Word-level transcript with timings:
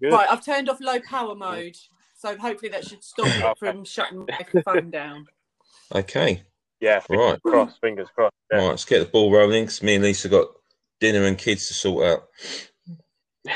good. 0.00 0.12
Right, 0.12 0.28
I've 0.30 0.44
turned 0.44 0.68
off 0.68 0.80
low 0.80 1.00
power 1.00 1.34
mode, 1.34 1.76
so 2.16 2.36
hopefully 2.36 2.70
that 2.70 2.86
should 2.86 3.02
stop 3.04 3.26
it 3.28 3.58
from 3.58 3.84
shutting 3.84 4.26
my 4.26 4.62
phone 4.62 4.90
down. 4.90 5.26
Okay. 5.94 6.42
Yeah, 6.80 7.00
fingers 7.00 7.30
Right. 7.32 7.42
crossed, 7.42 7.80
fingers 7.80 8.08
crossed. 8.14 8.34
Yeah. 8.50 8.58
Right, 8.58 8.68
let's 8.68 8.84
get 8.84 9.00
the 9.00 9.06
ball 9.06 9.30
rolling 9.32 9.64
because 9.64 9.82
me 9.82 9.96
and 9.96 10.04
Lisa 10.04 10.28
got 10.28 10.48
dinner 11.00 11.24
and 11.24 11.36
kids 11.36 11.68
to 11.68 11.74
sort 11.74 12.06
out. 12.06 12.28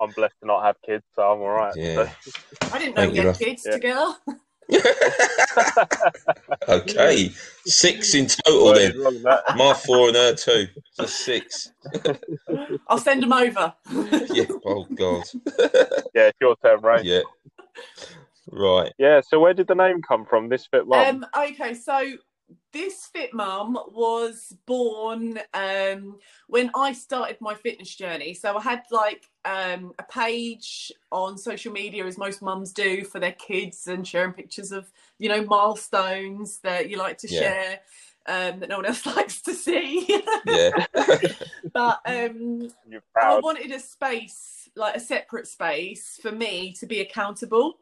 I'm 0.00 0.10
blessed 0.14 0.34
to 0.40 0.46
not 0.46 0.64
have 0.64 0.76
kids, 0.84 1.04
so 1.14 1.22
I'm 1.22 1.40
all 1.40 1.48
right. 1.50 1.74
Yeah. 1.76 2.10
I 2.72 2.78
didn't 2.78 2.94
know 2.96 3.02
Thank 3.02 3.14
you, 3.16 3.26
had 3.26 3.38
kids 3.38 3.64
Yeah. 3.66 3.72
together. 3.72 4.14
okay, 6.68 7.30
six 7.64 8.14
in 8.14 8.26
total 8.26 8.72
then. 8.72 8.98
wrong 8.98 9.14
with 9.14 9.22
that. 9.22 9.56
My 9.56 9.74
four 9.74 10.08
and 10.08 10.16
her 10.16 10.34
two, 10.34 10.66
so 10.92 11.06
six. 11.06 11.70
I'll 12.88 12.98
send 12.98 13.22
them 13.22 13.32
over. 13.32 13.74
Yeah. 14.32 14.46
Oh 14.64 14.86
God. 14.96 15.24
Yeah, 16.14 16.28
it's 16.28 16.38
your 16.40 16.56
turn, 16.56 16.80
right? 16.80 17.04
Yeah. 17.04 17.20
Right. 18.50 18.92
Yeah. 18.98 19.20
So 19.26 19.40
where 19.40 19.54
did 19.54 19.68
the 19.68 19.74
name 19.74 20.02
come 20.02 20.24
from? 20.24 20.48
This 20.48 20.66
fit 20.66 20.86
mum. 20.86 21.24
Um, 21.34 21.44
okay, 21.50 21.74
so 21.74 22.12
this 22.76 23.06
fit 23.06 23.32
mum 23.32 23.78
was 23.88 24.54
born 24.66 25.38
um, 25.54 26.18
when 26.46 26.70
I 26.74 26.92
started 26.92 27.38
my 27.40 27.54
fitness 27.54 27.94
journey. 27.94 28.34
So 28.34 28.56
I 28.56 28.62
had 28.62 28.82
like 28.90 29.24
um, 29.46 29.92
a 29.98 30.02
page 30.02 30.92
on 31.10 31.38
social 31.38 31.72
media, 31.72 32.04
as 32.04 32.18
most 32.18 32.42
mums 32.42 32.72
do, 32.72 33.02
for 33.04 33.18
their 33.18 33.32
kids 33.32 33.86
and 33.86 34.06
sharing 34.06 34.32
pictures 34.34 34.72
of 34.72 34.92
you 35.18 35.28
know 35.30 35.42
milestones 35.44 36.58
that 36.60 36.90
you 36.90 36.98
like 36.98 37.18
to 37.18 37.28
Yeah. 37.28 37.40
share. 37.40 37.80
Um, 38.28 38.58
that 38.60 38.68
no 38.68 38.76
one 38.76 38.86
else 38.86 39.06
likes 39.16 39.40
to 39.42 39.54
see, 39.54 40.06
Yeah. 40.44 40.70
but 41.72 42.00
um, 42.04 42.68
I 43.16 43.38
wanted 43.38 43.70
a 43.70 43.78
space, 43.80 44.68
like 44.74 44.96
a 44.96 45.00
separate 45.00 45.46
space 45.46 46.18
for 46.20 46.32
me 46.32 46.74
to 46.80 46.86
be 46.86 47.00
accountable. 47.00 47.78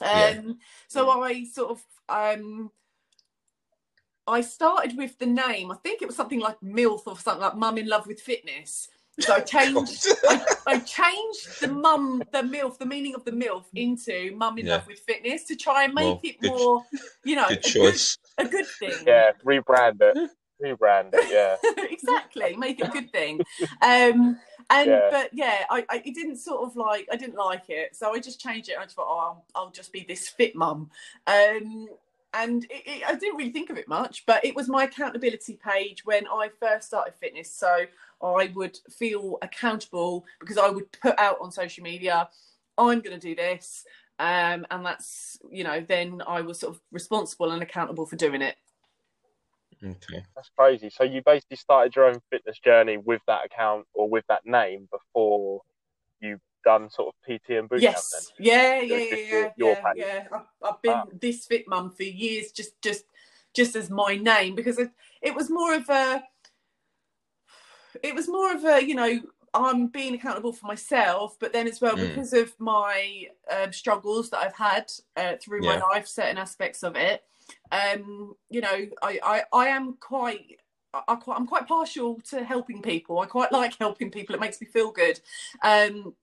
Um, 0.00 0.08
Yeah. 0.10 0.42
So 0.88 1.10
I 1.22 1.44
sort 1.44 1.70
of, 1.70 1.82
um, 2.08 2.70
I 4.26 4.40
started 4.40 4.96
with 4.96 5.18
the 5.18 5.26
name. 5.26 5.70
I 5.70 5.76
think 5.76 6.02
it 6.02 6.06
was 6.06 6.16
something 6.16 6.40
like 6.40 6.60
MILF 6.60 7.06
or 7.06 7.18
something 7.18 7.42
like 7.42 7.56
Mum 7.56 7.78
in 7.78 7.88
Love 7.88 8.06
with 8.06 8.20
Fitness. 8.20 8.88
So 9.20 9.34
I 9.34 9.40
changed, 9.54 10.06
I, 10.28 10.44
I 10.66 10.78
changed 10.78 11.60
the 11.60 11.68
mum, 11.68 12.22
the 12.32 12.38
MILF, 12.42 12.78
the 12.78 12.86
meaning 12.86 13.14
of 13.14 13.24
the 13.24 13.32
MILF 13.32 13.64
into 13.74 14.34
Mum 14.36 14.58
in 14.58 14.66
Yeah. 14.66 14.74
Love 14.76 14.86
with 14.86 15.00
Fitness 15.00 15.44
to 15.46 15.56
try 15.56 15.84
and 15.84 15.94
make 15.94 16.04
Well, 16.04 16.20
it 16.22 16.40
good- 16.40 16.50
more, 16.50 16.82
you 17.24 17.36
know, 17.36 17.48
Good 17.48 17.58
a 17.58 17.60
choice. 17.62 18.16
a 18.38 18.46
good 18.46 18.66
thing. 18.78 18.94
Yeah, 19.06 19.32
rebrand 19.44 20.00
it. 20.00 20.30
Rebrand 20.62 21.10
it. 21.12 21.28
Yeah. 21.30 21.84
exactly 21.90 22.56
make 22.56 22.80
it 22.80 22.86
a 22.88 22.90
good 22.90 23.10
thing 23.12 23.40
um 23.82 24.38
and 24.70 24.88
Yeah. 24.90 25.08
but 25.10 25.30
yeah 25.32 25.64
I, 25.70 25.84
I 25.90 26.02
it 26.04 26.14
didn't 26.14 26.36
sort 26.36 26.62
of 26.68 26.76
like 26.76 27.06
i 27.12 27.16
didn't 27.16 27.34
like 27.36 27.68
it 27.68 27.94
so 27.96 28.14
i 28.14 28.18
just 28.20 28.40
changed 28.40 28.68
it 28.68 28.76
i 28.78 28.82
just 28.84 28.96
thought 28.96 29.06
oh 29.08 29.18
i'll, 29.18 29.44
I'll 29.54 29.70
just 29.70 29.92
be 29.92 30.04
this 30.06 30.28
fit 30.28 30.54
mum 30.56 30.90
um 31.26 31.88
and 32.34 32.64
it, 32.64 32.82
it, 32.86 33.02
i 33.06 33.14
didn't 33.14 33.36
really 33.36 33.52
think 33.52 33.70
of 33.70 33.76
it 33.76 33.88
much 33.88 34.24
but 34.26 34.44
it 34.44 34.54
was 34.54 34.68
my 34.68 34.84
accountability 34.84 35.58
page 35.64 36.04
when 36.04 36.26
i 36.28 36.48
first 36.60 36.88
started 36.88 37.14
fitness 37.14 37.50
so 37.50 37.84
i 38.22 38.50
would 38.54 38.78
feel 38.90 39.38
accountable 39.42 40.24
because 40.40 40.58
i 40.58 40.68
would 40.68 40.90
put 41.00 41.18
out 41.18 41.36
on 41.40 41.50
social 41.50 41.82
media 41.82 42.28
i'm 42.78 43.00
going 43.00 43.18
to 43.18 43.26
do 43.26 43.34
this 43.34 43.84
um 44.18 44.66
and 44.70 44.84
that's 44.84 45.38
you 45.50 45.64
know 45.64 45.80
then 45.80 46.22
i 46.26 46.40
was 46.40 46.60
sort 46.60 46.74
of 46.74 46.80
responsible 46.90 47.50
and 47.50 47.62
accountable 47.62 48.06
for 48.06 48.16
doing 48.16 48.42
it 48.42 48.56
Okay. 49.84 50.22
That's 50.36 50.50
crazy. 50.56 50.90
So 50.90 51.02
you 51.02 51.22
basically 51.24 51.56
started 51.56 51.96
your 51.96 52.06
own 52.06 52.20
fitness 52.30 52.58
journey 52.60 52.98
with 52.98 53.20
that 53.26 53.44
account 53.44 53.86
or 53.94 54.08
with 54.08 54.24
that 54.28 54.46
name 54.46 54.88
before 54.92 55.62
you 56.20 56.38
done 56.64 56.88
sort 56.90 57.14
of 57.14 57.14
PT 57.24 57.50
and 57.58 57.68
boot 57.68 57.82
camp 57.82 57.96
yes 57.96 58.32
yeah 58.38 58.80
yeah 58.80 58.96
It's 58.96 59.12
yeah 59.12 59.16
yeah 59.16 59.32
your- 59.32 59.52
your 59.56 59.76
yeah, 59.76 59.82
page. 59.92 60.04
yeah. 60.04 60.26
I've, 60.32 60.46
I've 60.62 60.82
been 60.82 60.92
Wow. 60.92 61.08
this 61.20 61.46
fit 61.46 61.68
mum 61.68 61.90
for 61.90 62.02
years 62.04 62.52
just 62.52 62.80
just 62.82 63.04
just 63.54 63.76
as 63.76 63.90
my 63.90 64.16
name 64.16 64.54
because 64.54 64.78
it, 64.78 64.90
it 65.20 65.34
was 65.34 65.50
more 65.50 65.74
of 65.74 65.88
a 65.90 66.22
it 68.02 68.14
was 68.14 68.28
more 68.28 68.52
of 68.54 68.64
a 68.64 68.82
you 68.84 68.94
know 68.94 69.20
i'm 69.54 69.86
being 69.88 70.14
accountable 70.14 70.52
for 70.52 70.66
myself 70.66 71.36
but 71.38 71.52
then 71.52 71.68
as 71.68 71.80
well 71.80 71.94
Mm. 71.96 72.08
because 72.14 72.32
of 72.32 72.58
my 72.58 73.26
um, 73.50 73.70
struggles 73.72 74.30
that 74.30 74.38
i've 74.38 74.54
had 74.54 74.90
uh, 75.16 75.34
through 75.42 75.60
my 75.60 75.76
life 75.78 76.06
certain 76.06 76.38
aspects 76.38 76.82
of 76.82 76.96
it 76.96 77.22
um 77.70 78.34
you 78.48 78.60
know 78.62 78.86
i 79.02 79.18
i, 79.22 79.42
I 79.52 79.66
am 79.68 79.96
quite 80.00 80.58
I, 80.94 81.02
I 81.08 81.14
quite, 81.16 81.36
I'm 81.36 81.46
quite 81.46 81.66
partial 81.66 82.20
to 82.30 82.44
helping 82.44 82.82
people. 82.82 83.18
I 83.20 83.26
quite 83.26 83.50
like 83.50 83.78
helping 83.78 84.10
people. 84.10 84.34
It 84.34 84.40
makes 84.42 84.60
me 84.60 84.66
feel 84.66 84.90
good. 84.90 85.18
Um, 85.62 86.14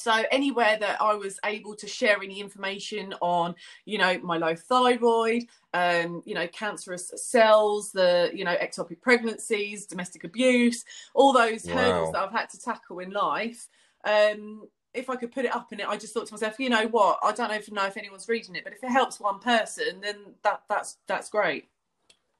so 0.00 0.24
anywhere 0.30 0.76
that 0.80 1.00
I 1.00 1.14
was 1.14 1.38
able 1.44 1.74
to 1.76 1.86
share 1.86 2.22
any 2.22 2.40
information 2.40 3.14
on, 3.20 3.54
you 3.84 3.98
know, 3.98 4.18
my 4.20 4.38
low 4.38 4.54
thyroid, 4.54 5.44
um, 5.74 6.22
you 6.24 6.34
know, 6.34 6.48
cancerous 6.48 7.12
cells, 7.16 7.92
the, 7.92 8.30
you 8.34 8.44
know, 8.44 8.56
ectopic 8.56 9.00
pregnancies, 9.00 9.86
domestic 9.86 10.24
abuse, 10.24 10.84
all 11.14 11.32
those 11.32 11.66
Wow. 11.66 11.74
hurdles 11.74 12.12
that 12.12 12.22
I've 12.22 12.32
had 12.32 12.50
to 12.50 12.60
tackle 12.60 12.98
in 13.00 13.10
life. 13.10 13.68
Um, 14.04 14.68
if 14.92 15.08
I 15.08 15.16
could 15.16 15.30
put 15.30 15.44
it 15.44 15.54
up 15.54 15.72
in 15.72 15.80
it, 15.80 15.88
I 15.88 15.96
just 15.96 16.12
thought 16.12 16.26
to 16.26 16.34
myself, 16.34 16.58
you 16.58 16.68
know 16.68 16.88
what? 16.88 17.18
I 17.22 17.32
don't 17.32 17.52
even 17.52 17.74
know 17.74 17.86
if 17.86 17.96
anyone's 17.96 18.28
reading 18.28 18.56
it, 18.56 18.64
but 18.64 18.72
if 18.72 18.82
it 18.82 18.90
helps 18.90 19.20
one 19.20 19.38
person, 19.38 20.00
then 20.02 20.16
that 20.42 20.62
that's 20.68 20.96
that's 21.06 21.28
great. 21.28 21.68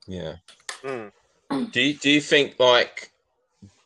Yeah. 0.07 0.37
then? 0.83 1.13
Do 1.71 1.81
you, 1.81 1.95
do 1.95 2.11
you 2.11 2.21
think 2.21 2.59
like 2.59 3.13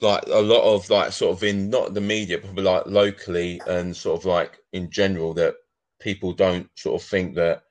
like 0.00 0.22
a 0.28 0.40
lot 0.40 0.62
of 0.62 0.88
like 0.90 1.12
sort 1.12 1.36
of 1.36 1.42
in 1.42 1.68
not 1.70 1.94
the 1.94 2.00
media 2.00 2.38
but 2.54 2.62
like 2.64 2.86
locally 2.86 3.60
and 3.66 3.96
sort 3.96 4.20
of 4.20 4.24
like 4.24 4.58
in 4.72 4.90
general 4.90 5.34
that 5.34 5.54
people 6.00 6.32
don't 6.32 6.68
sort 6.76 7.00
of 7.00 7.06
think 7.08 7.34
that 7.34 7.62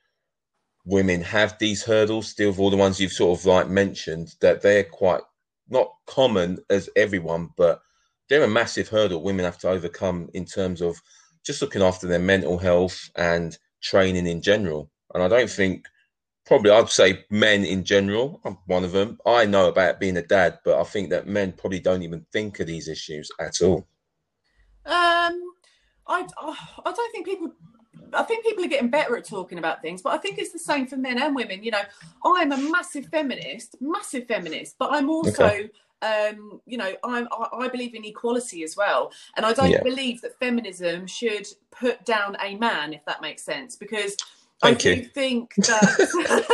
women 0.86 1.22
have 1.22 1.58
these 1.60 1.84
hurdles 1.84 2.28
still 2.28 2.50
of 2.50 2.60
all 2.60 2.70
the 2.70 2.76
ones 2.78 3.00
you've 3.00 3.12
sort 3.12 3.40
of 3.40 3.46
like 3.46 3.70
mentioned 3.70 4.36
that 4.42 4.62
they're 4.62 4.84
quite 4.84 5.22
not 5.70 5.94
common 6.08 6.60
as 6.70 6.90
everyone 6.96 7.50
but 7.56 7.82
they're 8.28 8.44
a 8.44 8.48
massive 8.48 8.90
hurdle 8.90 9.22
women 9.24 9.46
have 9.46 9.58
to 9.58 9.70
overcome 9.70 10.30
in 10.34 10.44
terms 10.44 10.82
of 10.82 11.02
just 11.46 11.62
looking 11.62 11.82
after 11.82 12.08
their 12.08 12.20
mental 12.20 12.58
health 12.58 13.10
and 13.16 13.58
training 13.82 14.28
in 14.28 14.42
general. 14.42 14.90
And 15.14 15.24
i 15.24 15.28
don't 15.28 15.50
think 15.50 15.86
probably 16.46 16.72
I'd 16.72 16.90
say 16.90 17.26
men 17.30 17.64
in 17.66 17.84
general. 17.84 18.42
I'm 18.46 18.58
one 18.68 18.84
of 18.84 18.92
them. 18.92 19.20
I 19.26 19.46
know 19.46 19.68
about 19.70 20.00
being 20.00 20.18
a 20.18 20.22
dad, 20.24 20.60
but 20.66 20.80
I 20.80 20.84
think 20.84 21.10
that 21.10 21.28
men 21.28 21.54
probably 21.54 21.80
don't 21.80 22.04
even 22.04 22.26
think 22.32 22.60
of 22.60 22.68
these 22.68 22.88
issues 22.88 23.30
at 23.40 23.62
all. 23.62 23.88
Um, 24.86 25.42
I 26.08 26.28
I 26.38 26.92
don't 26.92 27.12
think 27.12 27.26
people. 27.26 27.54
I 28.12 28.24
think 28.24 28.46
people 28.46 28.64
are 28.64 28.68
getting 28.70 28.90
better 28.90 29.16
at 29.18 29.26
talking 29.26 29.58
about 29.58 29.82
things, 29.82 30.02
but 30.02 30.14
I 30.14 30.18
think 30.18 30.38
it's 30.38 30.52
the 30.52 30.60
same 30.60 30.86
for 30.86 30.98
men 30.98 31.22
and 31.22 31.36
women. 31.36 31.64
You 31.64 31.72
know, 31.72 31.82
I'm 32.24 32.52
a 32.52 32.58
massive 32.58 33.08
feminist, 33.08 33.76
massive 33.82 34.28
feminist, 34.28 34.76
but 34.78 34.92
I'm 34.92 35.10
also, 35.10 35.50
um, 36.02 36.62
you 36.66 36.78
know, 36.78 36.94
I'm, 37.04 37.28
I, 37.32 37.48
I 37.54 37.68
believe 37.70 37.96
in 37.96 38.06
equality 38.06 38.64
as 38.64 38.76
well, 38.78 39.12
and 39.36 39.46
I 39.46 39.54
don't 39.54 39.72
Yeah. 39.72 39.84
believe 39.84 40.22
that 40.22 40.38
feminism 40.40 41.08
should 41.08 41.48
put 41.72 42.04
down 42.06 42.36
a 42.42 42.56
man, 42.56 42.94
if 42.94 43.04
that 43.06 43.22
makes 43.22 43.42
sense, 43.44 43.76
because 43.76 44.16
Thank 44.64 44.86
I 44.86 44.90
you. 44.90 44.96
do 44.98 45.04
think 45.06 45.56
that. 45.58 46.46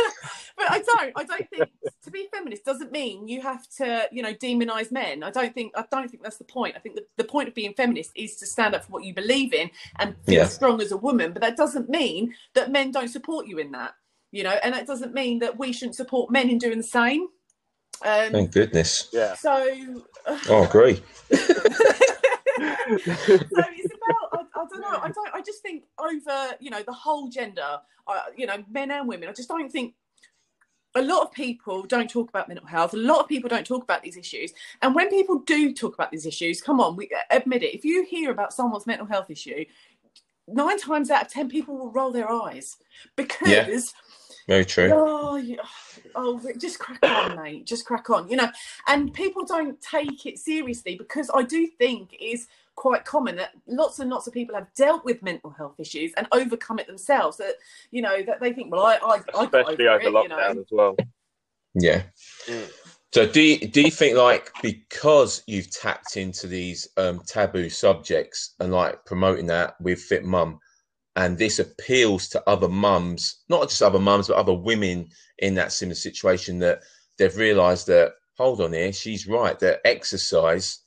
but 0.56 0.70
I 0.70 0.80
don't. 0.80 1.12
I 1.16 1.24
don't 1.24 1.50
think 1.50 1.70
to 2.04 2.10
be 2.10 2.28
feminist 2.34 2.64
doesn't 2.64 2.92
mean 2.92 3.28
you 3.28 3.42
have 3.42 3.68
to, 3.78 4.08
you 4.12 4.22
know, 4.22 4.34
demonize 4.34 4.92
men. 4.92 5.22
I 5.24 5.30
don't 5.30 5.54
think. 5.54 5.72
I 5.76 5.84
don't 5.90 6.10
think 6.10 6.22
that's 6.22 6.38
the 6.38 6.44
point. 6.44 6.76
I 6.76 6.80
think 6.80 6.96
the, 6.96 7.06
the 7.18 7.24
point 7.24 7.48
of 7.48 7.54
being 7.54 7.74
feminist 7.74 8.12
is 8.16 8.36
to 8.36 8.46
stand 8.46 8.74
up 8.74 8.84
for 8.84 8.92
what 8.92 9.04
you 9.04 9.14
believe 9.14 9.54
in 9.54 9.70
and 9.98 10.16
feel 10.26 10.36
Yeah. 10.40 10.46
strong 10.48 10.82
as 10.82 10.92
a 10.92 10.98
woman. 10.98 11.32
But 11.32 11.42
that 11.42 11.56
doesn't 11.56 11.88
mean 11.88 12.34
that 12.54 12.70
men 12.72 12.92
don't 12.92 13.08
support 13.08 13.46
you 13.46 13.58
in 13.58 13.72
that. 13.72 13.94
You 14.32 14.44
know, 14.44 14.58
and 14.62 14.74
that 14.74 14.86
doesn't 14.86 15.14
mean 15.14 15.40
that 15.40 15.58
we 15.58 15.72
shouldn't 15.72 15.96
support 15.96 16.30
men 16.30 16.50
in 16.50 16.58
doing 16.58 16.78
the 16.78 16.84
same. 16.84 17.28
Um, 18.04 18.32
Thank 18.32 18.52
goodness. 18.52 19.08
Yeah. 19.12 19.34
so 19.34 20.02
Oh, 20.48 20.62
I 20.62 20.66
agree. 20.66 21.02
so 23.54 23.62
about 24.80 25.04
I, 25.04 25.10
don't 25.10 25.34
I 25.34 25.40
just 25.42 25.62
think 25.62 25.84
over 25.98 26.56
you 26.60 26.70
know 26.70 26.82
the 26.82 26.92
whole 26.92 27.28
gender 27.28 27.78
uh, 28.06 28.20
you 28.36 28.46
know 28.46 28.64
men 28.70 28.90
and 28.90 29.08
women 29.08 29.28
I 29.28 29.32
just 29.32 29.48
don't 29.48 29.70
think 29.70 29.94
a 30.94 31.02
lot 31.02 31.22
of 31.22 31.32
people 31.32 31.84
don't 31.84 32.10
talk 32.10 32.28
about 32.28 32.48
mental 32.48 32.66
health 32.66 32.94
a 32.94 32.96
lot 32.96 33.20
of 33.20 33.28
people 33.28 33.48
don't 33.48 33.66
talk 33.66 33.82
about 33.82 34.02
these 34.02 34.16
issues 34.16 34.52
and 34.82 34.94
when 34.94 35.08
people 35.08 35.38
do 35.40 35.72
talk 35.72 35.94
about 35.94 36.10
these 36.10 36.26
issues 36.26 36.60
come 36.60 36.80
on 36.80 36.96
we 36.96 37.08
admit 37.30 37.62
it 37.62 37.74
if 37.74 37.84
you 37.84 38.04
hear 38.04 38.30
about 38.30 38.52
someone's 38.52 38.86
mental 38.86 39.06
health 39.06 39.30
issue 39.30 39.64
nine 40.48 40.78
times 40.78 41.10
out 41.10 41.26
of 41.26 41.28
ten 41.28 41.48
people 41.48 41.76
will 41.76 41.92
roll 41.92 42.10
their 42.10 42.30
eyes 42.30 42.76
because 43.16 43.94
Very 44.50 44.64
true. 44.64 44.90
Oh, 44.92 45.36
yeah. 45.36 45.58
oh, 46.16 46.40
just 46.58 46.80
crack 46.80 46.98
on, 47.04 47.40
mate. 47.40 47.66
Just 47.66 47.86
crack 47.86 48.10
on. 48.10 48.28
You 48.28 48.36
know, 48.36 48.50
and 48.88 49.14
people 49.14 49.44
don't 49.44 49.80
take 49.80 50.26
it 50.26 50.40
seriously 50.40 50.96
because 50.96 51.30
I 51.32 51.42
do 51.42 51.68
think 51.68 52.14
it 52.14 52.24
is 52.24 52.48
quite 52.76 53.04
common 53.04 53.36
that 53.36 53.50
lots 53.66 53.98
and 53.98 54.10
lots 54.10 54.26
of 54.26 54.32
people 54.32 54.54
have 54.54 54.72
dealt 54.74 55.04
with 55.04 55.22
mental 55.22 55.50
health 55.50 55.78
issues 55.78 56.12
and 56.16 56.26
overcome 56.32 56.78
it 56.78 56.86
themselves. 56.86 57.36
That 57.36 57.54
you 57.90 58.02
know 58.02 58.22
that 58.22 58.40
they 58.40 58.52
think, 58.52 58.72
well, 58.72 58.84
I, 58.86 58.94
I, 58.96 59.20
I 59.38 59.46
got 59.46 59.68
Especially 59.68 59.88
over 59.88 60.00
over 60.00 60.08
it, 60.08 60.12
lockdown 60.12 60.22
you 60.22 60.54
know. 60.54 60.60
as 60.60 60.66
well. 60.70 60.96
Yeah. 61.74 62.02
Mm. 62.46 62.70
So 63.12 63.26
do 63.26 63.40
you, 63.40 63.66
do 63.66 63.82
you 63.82 63.90
think 63.90 64.16
like 64.16 64.52
because 64.62 65.42
you've 65.48 65.70
tapped 65.70 66.16
into 66.16 66.46
these 66.46 66.88
um, 66.96 67.20
taboo 67.26 67.68
subjects 67.68 68.54
and 68.60 68.72
like 68.72 69.04
promoting 69.04 69.46
that 69.46 69.80
with 69.80 70.00
Fit 70.00 70.24
Mum, 70.24 70.60
and 71.16 71.36
this 71.36 71.58
appeals 71.58 72.28
to 72.28 72.48
other 72.48 72.68
mums, 72.68 73.42
not 73.48 73.68
just 73.68 73.82
other 73.82 73.98
mums, 73.98 74.28
but 74.28 74.36
other 74.36 74.54
women 74.54 75.08
in 75.38 75.54
that 75.56 75.72
similar 75.72 75.96
situation 75.96 76.60
that 76.60 76.82
they've 77.18 77.36
realised 77.36 77.88
that 77.88 78.12
hold 78.36 78.60
on 78.60 78.72
here, 78.72 78.92
she's 78.92 79.26
right 79.26 79.58
that 79.58 79.80
exercise 79.84 80.78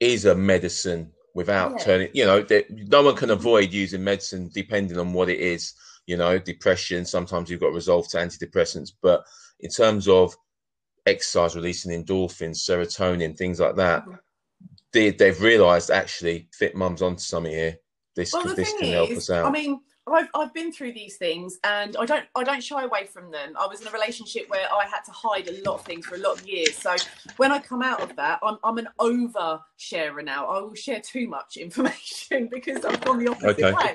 is 0.00 0.24
a 0.24 0.34
medicine 0.34 1.12
without 1.34 1.72
Yeah. 1.72 1.84
turning. 1.84 2.10
You 2.14 2.24
know 2.26 2.42
that 2.42 2.70
no 2.70 3.02
one 3.02 3.16
can 3.16 3.30
avoid 3.30 3.72
using 3.72 4.04
medicine 4.04 4.50
depending 4.52 4.98
on 4.98 5.12
what 5.12 5.28
it 5.28 5.40
is. 5.40 5.72
You 6.06 6.16
know, 6.16 6.38
depression. 6.38 7.04
Sometimes 7.06 7.48
you've 7.48 7.60
got 7.60 7.68
to 7.68 7.74
resolve 7.74 8.08
to 8.10 8.18
antidepressants, 8.18 8.92
but 9.00 9.24
in 9.60 9.70
terms 9.70 10.06
of 10.06 10.36
exercise 11.06 11.54
releasing 11.56 11.92
endorphins, 11.92 12.58
serotonin, 12.58 13.36
things 13.36 13.60
like 13.60 13.76
that. 13.76 14.04
Mhm. 14.06 14.18
They, 14.92 15.10
they've 15.10 15.40
realised 15.40 15.90
actually, 15.90 16.48
fit 16.52 16.74
mum's 16.74 17.02
onto 17.02 17.20
something 17.20 17.52
here. 17.52 17.78
This 18.14 18.32
Well, 18.32 18.54
this 18.54 18.72
can 18.78 18.88
help 18.92 19.10
us 19.10 19.28
out. 19.30 19.46
I 19.46 19.50
mean, 19.50 19.80
I've 20.06 20.28
I've 20.34 20.52
been 20.52 20.70
through 20.72 20.92
these 20.92 21.16
things, 21.16 21.58
and 21.64 21.96
I 21.96 22.04
don't 22.04 22.26
I 22.34 22.44
don't 22.44 22.62
shy 22.62 22.82
away 22.84 23.06
from 23.06 23.30
them. 23.30 23.54
I 23.58 23.66
was 23.66 23.80
in 23.80 23.88
a 23.88 23.90
relationship 23.90 24.48
where 24.48 24.66
I 24.72 24.84
had 24.86 25.00
to 25.06 25.12
hide 25.12 25.48
a 25.48 25.62
lot 25.62 25.76
of 25.80 25.84
things 25.86 26.06
for 26.06 26.16
a 26.16 26.18
lot 26.18 26.40
of 26.40 26.46
years. 26.46 26.76
So 26.76 26.94
when 27.38 27.50
I 27.52 27.58
come 27.58 27.82
out 27.82 28.02
of 28.02 28.14
that, 28.16 28.38
I'm 28.42 28.58
I'm 28.62 28.78
an 28.78 28.88
over 28.98 29.60
sharer 29.76 30.22
now. 30.22 30.46
I 30.46 30.60
will 30.60 30.74
share 30.74 31.00
too 31.00 31.26
much 31.28 31.56
information 31.58 32.48
because 32.48 32.84
I've 32.84 33.02
gone 33.04 33.18
the 33.24 33.30
opposite 33.30 33.58
Okay. 33.64 33.72
way. 33.72 33.94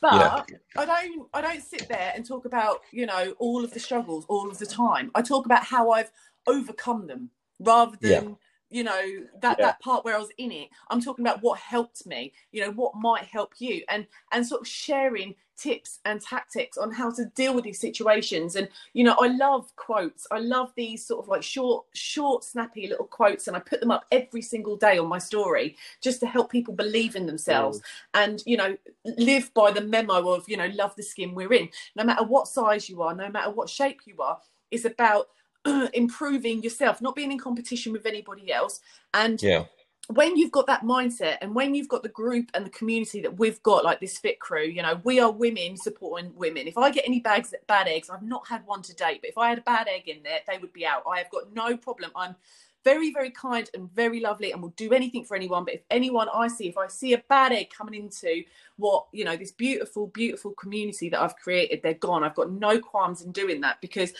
But 0.00 0.14
Yeah. 0.14 0.42
I 0.78 0.84
don't 0.86 1.28
I 1.34 1.40
don't 1.42 1.62
sit 1.62 1.88
there 1.88 2.12
and 2.14 2.26
talk 2.26 2.46
about 2.46 2.80
you 2.92 3.06
know 3.06 3.34
all 3.38 3.62
of 3.64 3.72
the 3.72 3.80
struggles 3.80 4.24
all 4.28 4.48
of 4.50 4.58
the 4.58 4.66
time. 4.66 5.10
I 5.14 5.22
talk 5.22 5.44
about 5.46 5.64
how 5.64 5.90
I've 5.90 6.10
overcome 6.46 7.06
them 7.06 7.30
rather 7.58 7.96
than. 8.00 8.36
You 8.70 8.84
know 8.84 9.26
that 9.40 9.58
Yeah. 9.58 9.66
that 9.66 9.80
part 9.80 10.04
where 10.04 10.16
I 10.16 10.18
was 10.18 10.30
in 10.38 10.52
it. 10.52 10.68
I'm 10.88 11.00
talking 11.00 11.24
about 11.24 11.42
what 11.42 11.58
helped 11.58 12.06
me. 12.06 12.32
You 12.52 12.62
know 12.62 12.70
what 12.70 12.94
might 12.94 13.24
help 13.24 13.54
you, 13.58 13.82
and 13.88 14.06
and 14.32 14.46
sort 14.46 14.60
of 14.62 14.68
sharing 14.68 15.34
tips 15.60 15.98
and 16.06 16.22
tactics 16.22 16.78
on 16.78 16.90
how 16.90 17.10
to 17.10 17.26
deal 17.34 17.52
with 17.52 17.64
these 17.64 17.78
situations. 17.78 18.56
And 18.56 18.68
you 18.94 19.04
know, 19.04 19.16
I 19.20 19.26
love 19.26 19.74
quotes. 19.76 20.26
I 20.30 20.38
love 20.38 20.72
these 20.74 21.04
sort 21.04 21.22
of 21.22 21.28
like 21.28 21.42
short, 21.42 21.84
short, 21.92 22.44
snappy 22.44 22.86
little 22.86 23.06
quotes, 23.06 23.46
and 23.46 23.56
I 23.56 23.60
put 23.60 23.80
them 23.80 23.90
up 23.90 24.06
every 24.10 24.40
single 24.42 24.76
day 24.76 24.98
on 24.98 25.06
my 25.08 25.18
story 25.18 25.76
just 26.00 26.20
to 26.20 26.26
help 26.26 26.50
people 26.50 26.74
believe 26.74 27.16
in 27.16 27.26
themselves 27.26 27.80
mm. 27.80 27.82
and 28.14 28.42
you 28.46 28.56
know 28.56 28.76
live 29.04 29.52
by 29.52 29.70
the 29.70 29.82
memo 29.82 30.30
of 30.32 30.48
you 30.48 30.56
know 30.56 30.70
love 30.74 30.94
the 30.96 31.02
skin 31.02 31.34
we're 31.34 31.52
in. 31.52 31.68
No 31.96 32.04
matter 32.04 32.24
what 32.24 32.48
size 32.48 32.88
you 32.88 33.02
are, 33.02 33.14
no 33.14 33.28
matter 33.28 33.50
what 33.50 33.68
shape 33.68 34.00
you 34.06 34.16
are, 34.20 34.38
it's 34.70 34.84
about 34.84 35.28
improving 35.94 36.62
yourself, 36.62 37.00
not 37.00 37.14
being 37.14 37.32
in 37.32 37.38
competition 37.38 37.92
with 37.92 38.06
anybody 38.06 38.52
else, 38.52 38.80
and 39.14 39.42
yeah, 39.42 39.64
when 40.12 40.36
you've 40.36 40.50
got 40.50 40.66
that 40.66 40.82
mindset 40.82 41.36
and 41.40 41.54
when 41.54 41.74
you've 41.74 41.88
got 41.88 42.02
the 42.02 42.08
group 42.08 42.50
and 42.54 42.66
the 42.66 42.70
community 42.70 43.20
that 43.20 43.38
we've 43.38 43.62
got 43.62 43.84
like 43.84 44.00
this 44.00 44.18
fit 44.18 44.40
crew 44.40 44.64
you 44.64 44.82
know 44.82 45.00
we 45.04 45.20
are 45.20 45.30
women 45.30 45.76
supporting 45.76 46.34
women. 46.34 46.66
If 46.66 46.76
i 46.76 46.90
get 46.90 47.06
any 47.06 47.20
bags 47.20 47.54
bad 47.68 47.86
eggs 47.86 48.10
i've 48.10 48.22
not 48.22 48.46
had 48.48 48.66
one 48.66 48.82
to 48.82 48.94
date 48.94 49.20
but 49.22 49.30
if 49.30 49.38
i 49.38 49.48
had 49.48 49.58
a 49.58 49.62
bad 49.62 49.86
egg 49.88 50.08
in 50.08 50.22
there 50.22 50.40
they 50.48 50.58
would 50.58 50.72
be 50.72 50.84
out. 50.84 51.04
I 51.10 51.18
have 51.18 51.30
got 51.30 51.52
no 51.54 51.76
problem. 51.76 52.10
I'm 52.16 52.34
very 52.82 53.12
very 53.12 53.30
kind 53.30 53.68
and 53.74 53.92
very 53.94 54.20
lovely 54.20 54.52
and 54.52 54.62
will 54.62 54.70
do 54.70 54.92
anything 54.92 55.24
for 55.24 55.36
anyone. 55.36 55.64
But 55.64 55.74
if 55.74 55.82
anyone 55.90 56.28
i 56.34 56.48
see 56.48 56.66
if 56.66 56.76
i 56.76 56.88
see 56.88 57.12
a 57.12 57.22
bad 57.28 57.52
egg 57.52 57.70
coming 57.70 57.94
into 57.94 58.42
what 58.78 59.06
you 59.12 59.24
know 59.24 59.36
this 59.36 59.52
beautiful 59.52 60.08
beautiful 60.08 60.52
community 60.52 61.08
that 61.10 61.20
i've 61.22 61.36
created 61.36 61.82
they're 61.82 61.94
gone. 61.94 62.24
I've 62.24 62.34
got 62.34 62.50
no 62.50 62.80
qualms 62.80 63.22
in 63.22 63.30
doing 63.30 63.60
that 63.60 63.80
because 63.80 64.12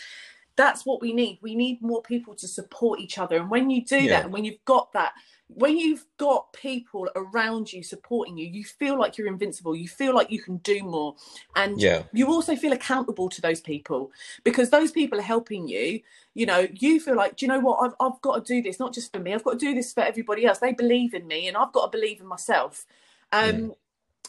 that's 0.57 0.85
what 0.85 1.01
we 1.01 1.13
need. 1.13 1.39
We 1.41 1.55
need 1.55 1.81
more 1.81 2.01
people 2.01 2.35
to 2.35 2.47
support 2.47 2.99
each 2.99 3.17
other. 3.17 3.37
And 3.37 3.49
when 3.49 3.69
you 3.69 3.83
do 3.85 3.97
Yeah. 3.97 4.09
that 4.17 4.23
and 4.25 4.33
when 4.33 4.43
you've 4.45 4.63
got 4.65 4.91
that 4.93 5.13
when 5.53 5.77
you've 5.77 6.05
got 6.17 6.53
people 6.53 7.09
around 7.13 7.73
you 7.73 7.83
supporting 7.83 8.37
you 8.37 8.47
you 8.47 8.63
feel 8.63 8.97
like 8.97 9.17
you're 9.17 9.27
invincible. 9.27 9.75
You 9.75 9.89
feel 9.89 10.15
like 10.15 10.31
you 10.31 10.41
can 10.41 10.57
do 10.57 10.81
more. 10.83 11.15
And 11.57 11.81
yeah, 11.81 12.03
you 12.13 12.27
also 12.27 12.55
feel 12.55 12.71
accountable 12.71 13.27
to 13.29 13.41
those 13.41 13.59
people 13.59 14.11
because 14.45 14.69
those 14.69 14.91
people 14.91 15.19
are 15.19 15.23
helping 15.23 15.67
you. 15.67 15.99
You 16.35 16.45
know 16.45 16.67
you 16.73 16.99
feel 17.01 17.15
like 17.15 17.35
do 17.37 17.45
you 17.45 17.51
know 17.51 17.59
what? 17.59 17.79
I've, 17.83 17.95
I've 17.99 18.21
got 18.21 18.45
to 18.45 18.53
do 18.53 18.61
this 18.61 18.79
not 18.79 18.93
just 18.93 19.11
for 19.11 19.19
me. 19.19 19.33
I've 19.33 19.43
got 19.43 19.53
to 19.53 19.57
do 19.57 19.73
this 19.75 19.93
for 19.93 20.01
everybody 20.03 20.45
else. 20.45 20.59
They 20.59 20.73
believe 20.73 21.13
in 21.13 21.27
me 21.27 21.47
and 21.49 21.57
i've 21.57 21.73
got 21.73 21.91
to 21.91 21.97
believe 21.97 22.21
in 22.21 22.27
myself. 22.27 22.85
Um 23.33 23.51
Mm. 23.51 23.75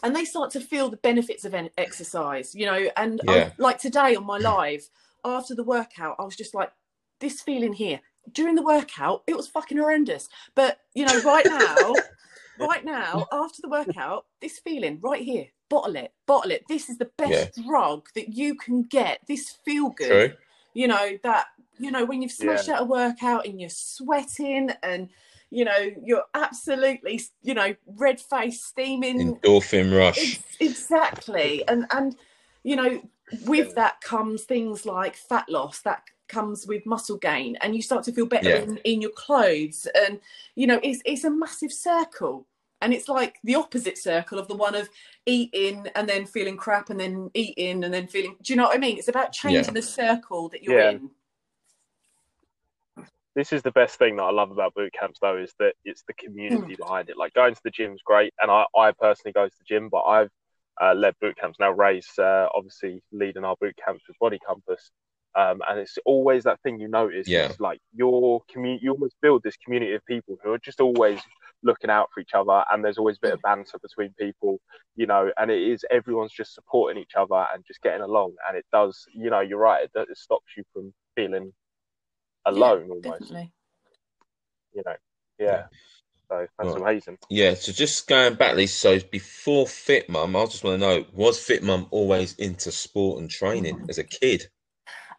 and 0.04 0.16
they 0.16 0.24
start 0.24 0.50
to 0.52 0.60
feel 0.60 0.88
the 0.90 0.96
benefits 0.96 1.44
of 1.44 1.54
exercise 1.78 2.54
you 2.56 2.66
know? 2.66 2.90
And 2.96 3.20
I- 3.28 3.36
Yeah. 3.36 3.50
like 3.58 3.78
today 3.78 4.16
on 4.16 4.24
my 4.26 4.38
live 4.52 4.88
after 5.24 5.54
the 5.54 5.64
workout 5.64 6.16
i 6.19 6.24
was 6.24 6.36
just 6.36 6.54
like 6.54 6.72
this 7.22 7.40
feeling 7.40 7.72
here. 7.72 8.00
During 8.30 8.54
the 8.56 8.62
workout 8.62 9.22
it 9.26 9.36
was 9.36 9.48
fucking 9.48 9.78
horrendous. 9.78 10.28
But 10.54 10.78
you 10.94 11.06
know 11.06 11.22
right 11.22 11.46
now 11.46 11.94
right 12.60 12.84
now 12.84 13.26
after 13.32 13.62
the 13.62 13.69
workout 13.69 14.26
this 14.42 14.58
feeling 14.58 15.00
right 15.02 15.22
here 15.22 15.46
bottle 15.70 15.96
it 15.96 16.12
bottle 16.26 16.50
it. 16.50 16.64
This 16.69 16.90
is 16.90 16.98
the 16.98 17.10
best 17.16 17.58
drug 17.66 18.08
that 18.14 18.34
you 18.34 18.54
can 18.56 18.82
get. 18.82 19.20
This 19.26 19.56
feel 19.64 19.90
good. 19.90 20.08
True. 20.30 20.38
you 20.74 20.86
know 20.88 21.16
that 21.22 21.46
you 21.78 21.90
know 21.90 22.04
when 22.04 22.20
you've 22.20 22.32
smashed 22.32 22.69
out 22.69 22.82
a 22.82 22.84
workout 22.84 23.46
and 23.46 23.58
you're 23.60 23.70
sweating 23.70 24.70
and 24.82 25.08
you 25.50 25.64
know 25.64 25.90
you're 26.04 26.24
absolutely 26.34 27.20
you 27.42 27.54
know 27.54 27.74
red 27.86 28.20
face 28.20 28.62
steaming. 28.62 29.36
Endorphin 29.36 29.96
rush. 29.96 30.19
Ex- 30.19 30.56
exactly. 30.60 31.66
And 31.66 31.86
and 31.90 32.16
you 32.62 32.76
know 32.76 33.02
with 33.46 33.75
that 33.75 34.00
comes 34.00 34.44
things 34.44 34.84
like 34.87 35.17
fat 35.17 35.49
loss 35.49 35.81
that 35.81 36.02
comes 36.29 36.67
with 36.67 36.87
muscle 36.87 37.19
gain 37.19 37.56
and 37.61 37.75
you 37.76 37.82
start 37.82 38.05
to 38.05 38.12
feel 38.12 38.26
better 38.26 38.49
Yeah. 38.49 38.62
in, 38.62 38.76
in 38.79 39.02
your 39.02 39.11
clothes 39.11 39.87
and 39.94 40.20
you 40.55 40.67
know 40.67 40.81
it's 40.82 41.02
it's 41.05 41.25
a 41.25 41.31
massive 41.31 41.73
circle 41.73 42.46
and 42.81 42.93
it's 42.93 43.08
like 43.08 43.38
the 43.44 43.55
opposite 43.55 43.99
circle 43.99 44.38
of 44.38 44.49
the 44.49 44.56
one 44.56 44.75
of 44.75 44.88
eating 45.26 45.87
and 45.94 46.08
then 46.08 46.25
feeling 46.26 46.56
crap 46.56 46.90
and 46.90 47.00
then 47.00 47.31
eating 47.34 47.84
and 47.84 47.93
then 47.93 48.06
feeling 48.06 48.37
do 48.43 48.52
you 48.52 48.56
know 48.56 48.64
what 48.64 48.75
i 48.75 48.79
mean 48.79 48.96
it's 48.96 49.08
about 49.08 49.32
changing 49.32 49.75
the 49.75 49.82
circle 49.82 50.49
that 50.49 50.62
you're 50.62 50.79
Yeah. 50.79 50.90
in 50.90 51.11
this 53.34 53.52
is 53.52 53.62
the 53.62 53.70
best 53.70 53.99
thing 53.99 54.17
that 54.17 54.25
I 54.25 54.31
love 54.31 54.50
about 54.50 54.75
boot 54.75 54.93
camps, 54.93 55.19
though, 55.20 55.38
is 55.38 55.55
that 55.58 55.75
it's 55.84 56.02
the 56.06 56.12
community 56.14 56.75
mm. 56.75 56.76
behind 56.76 57.08
it. 57.08 57.17
Like 57.17 57.32
going 57.32 57.55
to 57.55 57.61
the 57.64 57.70
gym 57.70 57.93
is 57.93 58.02
great, 58.05 58.34
and 58.40 58.50
I, 58.50 58.64
I 58.76 58.93
personally 58.93 59.32
go 59.32 59.49
to 59.49 59.55
the 59.58 59.64
gym, 59.64 59.88
but 59.88 60.02
I've 60.02 60.31
uh, 60.80 60.94
led 60.94 61.14
boot 61.20 61.36
camps 61.36 61.58
now. 61.58 61.70
Ray's 61.70 62.08
uh, 62.19 62.46
obviously 62.54 63.02
leading 63.12 63.44
our 63.44 63.56
boot 63.60 63.76
camps 63.84 64.04
with 64.08 64.19
Body 64.19 64.38
Compass, 64.46 64.90
um, 65.34 65.60
and 65.69 65.78
it's 65.78 65.98
always 66.04 66.44
that 66.44 66.60
thing 66.62 66.80
you 66.80 66.88
notice. 66.88 67.28
Yeah. 67.28 67.46
It's 67.46 67.60
like 67.60 67.80
your 67.94 68.42
community, 68.50 68.84
you 68.84 68.92
almost 68.92 69.16
build 69.20 69.42
this 69.42 69.56
community 69.56 69.94
of 69.94 70.04
people 70.06 70.38
who 70.42 70.52
are 70.52 70.58
just 70.58 70.80
always 70.80 71.20
looking 71.64 71.90
out 71.90 72.08
for 72.12 72.20
each 72.20 72.34
other, 72.34 72.64
and 72.70 72.84
there's 72.84 72.98
always 72.98 73.16
a 73.19 73.26
bit 73.26 73.34
of 73.34 73.42
banter 73.42 73.78
between 73.80 74.12
people, 74.19 74.60
you 74.96 75.06
know, 75.06 75.30
and 75.38 75.50
it 75.50 75.62
is 75.62 75.84
everyone's 75.90 76.32
just 76.32 76.55
supporting 76.55 77.00
each 77.00 77.14
other 77.17 77.46
and 77.55 77.64
just 77.67 77.82
getting 77.82 78.02
along, 78.02 78.34
and 78.48 78.56
it 78.56 78.67
does, 78.72 79.06
you 79.14 79.31
know, 79.31 79.41
you're 79.41 79.58
right, 79.58 79.84
it, 79.84 79.91
it 80.10 80.17
stops 80.17 80.52
you 80.56 80.64
from 80.72 80.93
feeling 81.14 81.52
alone 82.44 82.88
almost 82.91 83.05
definitely 83.05 83.52
you 84.74 84.82
know. 84.84 84.94
Yeah. 85.38 85.64
So 86.32 86.46
that's 86.58 86.77
Right. 86.77 86.77
amazing. 86.77 87.19
Yeah, 87.31 87.55
so 87.55 87.72
just 87.72 88.08
going 88.08 88.34
back, 88.34 88.56
Lisa. 88.56 89.01
So 89.01 89.06
before 89.10 89.67
Fit 89.67 90.08
Mum, 90.08 90.36
I 90.36 90.44
just 90.46 90.65
want 90.65 90.81
to 90.81 90.86
know: 90.86 91.06
was 91.12 91.39
Fit 91.44 91.62
Mum 91.62 91.86
always 91.91 92.34
into 92.36 92.72
sport 92.72 93.20
and 93.20 93.31
training 93.31 93.81
as 93.89 93.98
a 93.98 94.05
kid? 94.05 94.48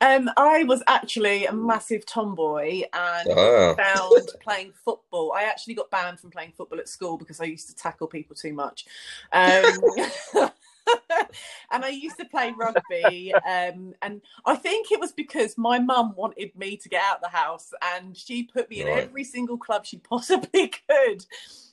um 0.02 0.30
i 0.38 0.64
was 0.64 0.84
actually 0.88 1.46
a 1.46 1.54
massive 1.54 2.06
tomboy 2.06 2.84
and 2.94 3.32
Ah, 3.32 3.76
found 3.76 4.30
playing 4.42 4.72
football. 4.86 5.34
I 5.36 5.44
actually 5.44 5.76
got 5.76 5.90
banned 5.92 6.20
from 6.20 6.32
playing 6.32 6.54
football 6.58 6.80
at 6.80 6.90
school 6.90 7.18
because 7.18 7.42
I 7.42 7.46
used 7.46 7.68
to 7.70 7.76
tackle 7.76 8.08
people 8.08 8.36
too 8.36 8.54
much. 8.54 8.86
Um, 9.32 9.82
and 11.72 11.86
I 11.86 11.90
used 11.90 12.18
to 12.18 12.26
play 12.26 12.54
rugby. 12.58 13.34
Um, 13.34 13.94
and 14.02 14.22
I 14.46 14.56
think 14.56 14.92
it 14.92 15.00
was 15.00 15.12
because 15.12 15.58
my 15.58 15.80
mum 15.80 16.14
wanted 16.16 16.56
me 16.56 16.78
to 16.78 16.90
get 16.90 17.04
out 17.04 17.18
of 17.18 17.22
the 17.22 17.38
house 17.38 17.74
and 17.96 18.16
she 18.16 18.44
put 18.44 18.70
me 18.70 18.82
in 18.82 18.88
every 18.88 19.24
single 19.24 19.58
club 19.58 19.86
she 19.86 19.98
possibly 20.10 20.72
could. 20.90 21.26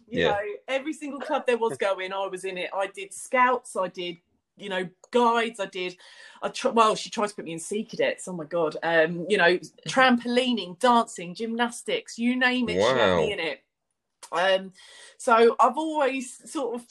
You 0.09 0.21
Yeah. 0.21 0.31
know, 0.31 0.41
every 0.69 0.93
single 0.93 1.21
club 1.21 1.47
there 1.47 1.59
was 1.59 1.77
going, 1.77 2.13
I 2.13 2.27
was 2.27 2.45
in 2.45 2.59
it. 2.59 2.71
I 2.75 2.89
did 2.89 3.13
scouts, 3.13 3.77
I 3.77 3.89
did 3.89 4.19
you 4.57 4.69
know 4.69 4.87
guides 5.11 5.59
i 5.59 5.67
did 5.67 5.97
i 6.43 6.49
tr- 6.49 6.69
well 6.69 6.95
she 6.95 7.09
tried 7.11 7.29
to 7.29 7.35
put 7.35 7.45
me 7.45 7.53
in 7.53 7.59
sea 7.59 7.83
cadets 7.83 8.29
oh 8.29 8.33
my 8.33 8.45
god 8.45 8.77
um 8.83 9.25
you 9.29 9.37
know 9.39 9.59
trampolining 9.89 10.79
dancing 10.79 11.35
gymnastics 11.35 12.19
you 12.19 12.37
name 12.37 12.69
it 12.69 12.75
she 12.75 12.79
had 12.79 13.17
me 13.17 13.33
in 13.33 13.41
it 13.41 13.63
um 14.33 14.73
so 15.17 15.57
i've 15.61 15.77
always 15.77 16.41
sort 16.51 16.75
of 16.75 16.87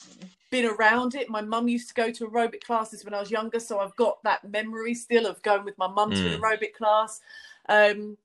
been 0.50 0.66
around 0.66 1.14
it 1.14 1.28
my 1.30 1.40
mum 1.40 1.68
used 1.68 1.88
to 1.88 1.94
go 1.94 2.10
to 2.10 2.26
aerobic 2.26 2.62
classes 2.62 3.04
when 3.04 3.14
i 3.14 3.20
was 3.20 3.30
younger 3.30 3.60
so 3.60 3.78
i've 3.80 3.94
got 3.96 4.22
that 4.24 4.42
memory 4.50 4.94
still 4.94 5.26
of 5.26 5.40
going 5.42 5.64
with 5.64 5.78
my 5.78 5.86
mum 5.86 6.12
to 6.12 6.26
an 6.26 6.32
Mm. 6.32 6.40
aerobic 6.40 6.74
class 6.74 7.20
um 7.68 8.16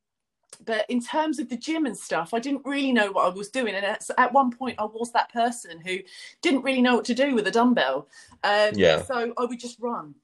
but 0.65 0.85
in 0.89 1.01
terms 1.01 1.39
of 1.39 1.49
the 1.49 1.57
gym 1.57 1.85
and 1.85 1.97
stuff, 1.97 2.33
I 2.33 2.39
didn't 2.39 2.65
really 2.65 2.93
know 2.93 3.11
what 3.11 3.25
I 3.25 3.29
was 3.29 3.49
doing. 3.49 3.75
And 3.75 3.85
at, 3.85 4.07
at 4.17 4.31
one 4.31 4.51
point, 4.51 4.79
I 4.79 4.85
was 4.85 5.11
that 5.11 5.31
person 5.33 5.81
who 5.81 5.97
didn't 6.41 6.61
really 6.61 6.81
know 6.81 6.95
what 6.95 7.03
to 7.05 7.13
do 7.13 7.35
with 7.35 7.45
a 7.47 7.51
dumbbell. 7.51 8.07
Um, 8.43 8.69
Yeah. 8.73 9.03
So 9.03 9.33
I 9.37 9.43
would 9.45 9.59
just 9.59 9.79
run. 9.81 10.15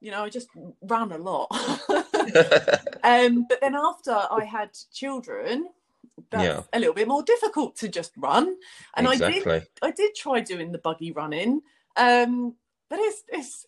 you 0.00 0.10
know, 0.10 0.24
I 0.24 0.28
just 0.28 0.48
ran 0.82 1.12
a 1.12 1.16
lot. 1.18 1.48
um, 3.02 3.46
but 3.48 3.60
then 3.62 3.74
after 3.74 4.12
I 4.12 4.44
had 4.44 4.76
children, 4.92 5.68
that's 6.30 6.44
Yeah. 6.44 6.62
a 6.72 6.78
little 6.78 6.94
bit 6.94 7.08
more 7.08 7.22
difficult 7.22 7.76
to 7.76 7.88
just 7.88 8.12
run. 8.16 8.56
And 8.96 9.06
I 9.08 9.16
did. 9.16 9.46
I 9.82 9.90
did 9.90 10.14
try 10.14 10.40
doing 10.40 10.72
the 10.72 10.78
buggy 10.78 11.12
running, 11.12 11.62
um, 11.96 12.54
but 12.90 12.98
it's 13.00 13.22
it's 13.28 13.66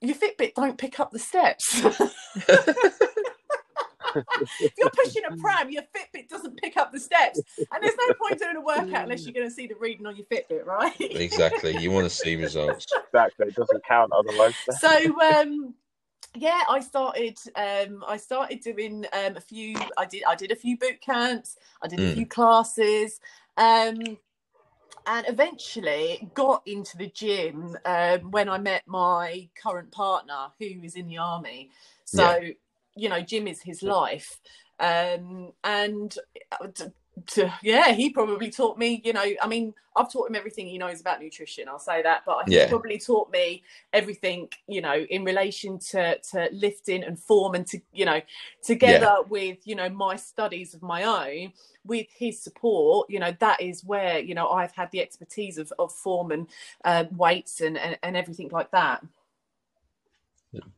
your 0.00 0.14
Fitbit 0.16 0.54
don't 0.54 0.78
pick 0.78 1.00
up 1.00 1.10
the 1.10 1.18
steps. 1.18 1.82
if 4.60 4.72
you're 4.78 4.90
pushing 4.90 5.22
a 5.28 5.36
pram, 5.36 5.70
your 5.70 5.82
Fitbit 5.82 6.28
doesn't 6.28 6.56
pick 6.58 6.76
up 6.76 6.92
the 6.92 7.00
steps, 7.00 7.40
and 7.58 7.82
there's 7.82 7.96
no 8.08 8.14
point 8.14 8.38
doing 8.40 8.56
a 8.56 8.60
workout 8.60 9.04
unless 9.04 9.24
you're 9.24 9.32
going 9.34 9.48
to 9.48 9.54
see 9.54 9.66
the 9.66 9.74
reading 9.80 10.06
on 10.06 10.16
your 10.16 10.26
Fitbit, 10.26 10.64
right? 10.64 10.94
exactly. 11.00 11.76
You 11.78 11.90
want 11.90 12.04
to 12.04 12.10
see 12.10 12.36
results. 12.36 12.86
Exactly, 13.06 13.48
it 13.48 13.54
doesn't 13.54 13.84
count 13.84 14.12
otherwise. 14.12 14.54
so 14.78 15.20
um 15.22 15.74
yeah 16.36 16.62
i 16.68 16.80
started 16.80 17.38
um 17.56 18.04
i 18.08 18.16
started 18.16 18.60
doing 18.60 19.04
um 19.12 19.36
a 19.36 19.40
few 19.40 19.76
i 19.96 20.04
did 20.04 20.22
i 20.28 20.34
did 20.34 20.50
a 20.50 20.56
few 20.56 20.76
boot 20.76 21.00
camps 21.00 21.56
i 21.82 21.88
did 21.88 22.00
a 22.00 22.02
Mm. 22.02 22.14
few 22.14 22.26
classes 22.26 23.20
um 23.56 24.18
and 25.06 25.28
eventually 25.28 26.30
got 26.34 26.62
into 26.66 26.96
the 26.96 27.08
gym 27.08 27.76
um, 27.84 28.30
when 28.30 28.48
i 28.48 28.58
met 28.58 28.82
my 28.86 29.48
current 29.60 29.90
partner 29.90 30.48
who 30.58 30.64
is 30.82 30.94
in 30.96 31.06
the 31.08 31.18
army. 31.18 31.70
So 32.04 32.40
you 32.96 33.08
know 33.08 33.20
gym 33.20 33.46
is 33.46 33.60
his 33.62 33.82
life. 33.82 34.40
Um 34.80 35.52
and 35.62 36.16
uh, 36.52 36.68
to, 37.28 37.52
yeah 37.62 37.92
he 37.92 38.10
probably 38.10 38.50
taught 38.50 38.78
me 38.78 39.00
you 39.04 39.12
know 39.12 39.24
i 39.42 39.46
mean 39.46 39.74
i've 39.96 40.12
taught 40.12 40.28
him 40.28 40.34
everything 40.36 40.66
he 40.66 40.78
knows 40.78 41.00
about 41.00 41.20
nutrition 41.20 41.68
i'll 41.68 41.78
say 41.78 42.02
that 42.02 42.22
but 42.26 42.48
he 42.48 42.52
Yeah. 42.52 42.66
probably 42.66 42.98
taught 42.98 43.30
me 43.32 43.62
everything 43.92 44.48
you 44.68 44.80
know 44.80 44.94
in 45.10 45.24
relation 45.24 45.78
to 45.78 46.18
to 46.20 46.48
lifting 46.52 47.04
and 47.04 47.18
form 47.18 47.54
and 47.54 47.66
to 47.66 47.80
you 47.92 48.04
know 48.04 48.20
together 48.62 49.16
with 49.28 49.58
you 49.66 49.74
know 49.76 49.88
my 49.90 50.16
studies 50.16 50.74
of 50.74 50.82
my 50.82 51.04
own 51.04 51.52
with 51.86 52.06
his 52.18 52.42
support 52.42 53.08
you 53.10 53.20
know 53.20 53.34
that 53.40 53.60
is 53.60 53.84
where 53.84 54.18
you 54.18 54.34
know 54.34 54.48
i've 54.50 54.72
had 54.74 54.90
the 54.92 55.00
expertise 55.00 55.58
of, 55.58 55.72
of 55.78 55.92
form 55.92 56.32
and 56.32 56.48
uh, 56.84 57.04
weights 57.16 57.60
and, 57.60 57.78
and 57.78 57.98
and 58.02 58.16
everything 58.16 58.48
like 58.50 58.70
that 58.72 59.02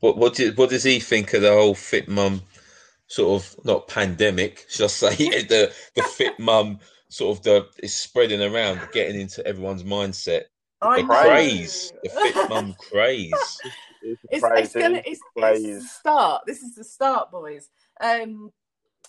What 0.00 0.16
what 0.18 0.34
did 0.34 0.56
what 0.58 0.70
does 0.70 0.84
he 0.84 1.00
think 1.00 1.34
of 1.34 1.42
the 1.42 1.52
whole 1.52 1.74
fit 1.74 2.08
mum 2.08 2.42
sort 3.08 3.42
of 3.42 3.64
not 3.64 3.88
pandemic, 3.88 4.66
should 4.68 4.84
I 4.84 4.88
say? 4.88 5.16
the 5.42 5.72
the 5.94 6.02
fit 6.02 6.38
mum 6.38 6.80
sort 7.08 7.36
of 7.38 7.44
the 7.44 7.68
is 7.82 7.94
spreading 7.94 8.42
around, 8.42 8.80
getting 8.92 9.20
into 9.20 9.46
everyone's 9.46 9.84
mindset. 9.84 10.44
I 10.82 10.96
The 10.98 11.02
know. 11.02 11.14
craze, 11.14 11.92
the 12.02 12.10
fit 12.10 12.38
mum 12.48 12.74
craze. 12.90 13.60
It's, 14.02 14.22
it's, 14.30 14.44
it's 14.56 14.74
gonna 14.74 15.02
it's, 15.04 15.20
it's 15.36 15.62
the 15.62 15.80
start 15.80 16.42
this 16.46 16.62
is 16.62 16.74
the 16.74 16.84
start 16.84 17.30
boys 17.30 17.68
um 18.00 18.52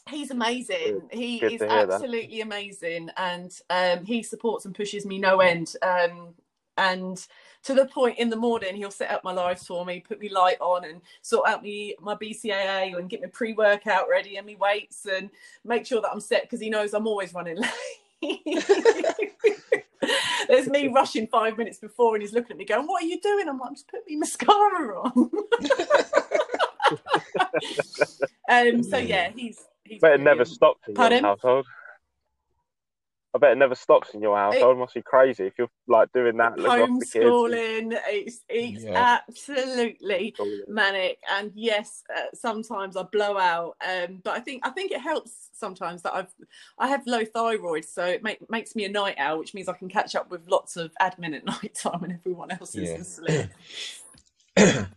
he's 0.09 0.31
amazing 0.31 1.07
he 1.11 1.37
Good 1.39 1.53
is 1.53 1.59
to 1.59 1.69
hear 1.69 1.85
that. 1.87 2.01
absolutely 2.01 2.41
amazing 2.41 3.09
and 3.17 3.51
um 3.69 4.05
he 4.05 4.23
supports 4.23 4.65
and 4.65 4.73
pushes 4.75 5.05
me 5.05 5.19
no 5.19 5.39
end 5.39 5.75
um 5.81 6.33
and 6.77 7.27
to 7.63 7.73
the 7.73 7.85
point 7.87 8.17
in 8.19 8.29
the 8.29 8.35
morning 8.35 8.75
he'll 8.75 8.91
set 8.91 9.11
up 9.11 9.23
my 9.23 9.31
lives 9.31 9.65
for 9.65 9.85
me 9.85 9.99
put 9.99 10.19
me 10.19 10.29
light 10.29 10.59
on 10.59 10.85
and 10.85 11.01
sort 11.21 11.47
out 11.47 11.63
me 11.63 11.95
my 12.01 12.15
bcaa 12.15 12.97
and 12.97 13.09
get 13.09 13.21
my 13.21 13.27
pre-workout 13.27 14.07
ready 14.09 14.37
and 14.37 14.45
me 14.45 14.55
weights 14.55 15.05
and 15.05 15.29
make 15.65 15.85
sure 15.85 16.01
that 16.01 16.11
i'm 16.11 16.19
set 16.19 16.43
because 16.43 16.61
he 16.61 16.69
knows 16.69 16.93
i'm 16.93 17.07
always 17.07 17.33
running 17.33 17.57
late 17.61 17.71
There's 20.47 20.69
me 20.69 20.87
rushing 20.87 21.27
five 21.27 21.57
minutes 21.57 21.79
before, 21.79 22.15
and 22.15 22.21
he's 22.21 22.33
looking 22.33 22.51
at 22.51 22.57
me 22.57 22.65
going, 22.65 22.87
"What 22.87 23.03
are 23.03 23.07
you 23.07 23.19
doing?" 23.19 23.47
I'm 23.49 23.59
like, 23.59 23.73
"Just 23.73 23.87
put 23.87 24.07
me 24.07 24.15
mascara 24.15 25.01
on." 25.01 25.31
um. 28.49 28.83
So 28.83 28.97
yeah, 28.97 29.31
he's 29.35 29.65
he's. 29.83 30.01
bet 30.01 30.13
it 30.13 30.21
never 30.21 30.45
stops 30.45 30.87
in 30.87 30.93
Pardon? 30.93 31.19
your 31.19 31.27
household. 31.27 31.65
I 33.35 33.39
bet 33.39 33.51
it 33.51 33.57
never 33.57 33.75
stops 33.75 34.13
in 34.13 34.21
your 34.21 34.35
household. 34.37 34.77
must 34.79 34.93
be 34.95 35.01
crazy 35.01 35.45
if 35.45 35.53
you're 35.57 35.69
like 35.87 36.11
doing 36.13 36.37
that. 36.37 36.57
looking 36.57 36.81
after 36.81 36.93
the 36.99 37.05
kids. 37.05 37.13
Homeschooling. 37.25 37.99
It's 38.07 38.39
it's 38.49 38.83
Yeah. 38.83 39.19
absolutely 39.27 40.35
manic 40.67 41.19
and 41.29 41.51
yes 41.55 42.03
uh, 42.15 42.21
sometimes 42.33 42.95
i 42.97 43.03
blow 43.03 43.37
out 43.37 43.75
um 43.87 44.19
but 44.23 44.33
i 44.33 44.39
think 44.39 44.65
i 44.65 44.69
think 44.69 44.91
it 44.91 45.01
helps 45.01 45.49
sometimes 45.53 46.01
that 46.01 46.13
i've 46.13 46.33
i 46.77 46.87
have 46.87 47.05
low 47.07 47.23
thyroid 47.25 47.83
so 47.85 48.05
it 48.05 48.23
make, 48.23 48.37
makes 48.49 48.75
me 48.75 48.85
a 48.85 48.89
night 48.89 49.15
owl 49.17 49.37
which 49.39 49.53
means 49.53 49.67
i 49.67 49.73
can 49.73 49.89
catch 49.89 50.15
up 50.15 50.29
with 50.29 50.47
lots 50.47 50.77
of 50.77 50.91
admin 51.01 51.35
at 51.35 51.45
night 51.63 51.73
time 51.75 51.99
when 52.01 52.11
everyone 52.11 52.51
else 52.51 52.75
is 52.75 52.89
Yeah. 52.91 52.97
asleep 52.97 53.49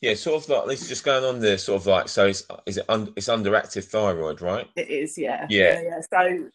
yeah, 0.00 0.14
sort 0.14 0.42
of 0.42 0.48
like 0.48 0.66
this 0.66 0.82
is 0.82 0.88
just 0.88 1.04
going 1.04 1.24
on 1.24 1.40
there, 1.40 1.56
sort 1.56 1.80
of 1.80 1.86
like 1.86 2.08
so. 2.08 2.26
It's 2.26 2.44
is 2.66 2.76
it 2.76 2.84
un, 2.88 3.12
it's 3.16 3.28
underactive 3.28 3.84
thyroid, 3.84 4.42
right? 4.42 4.68
it 4.76 4.90
is 4.90 5.16
yeah 5.16 5.46
Yeah. 5.48 5.80
yeah, 5.80 6.00
so 6.12 6.50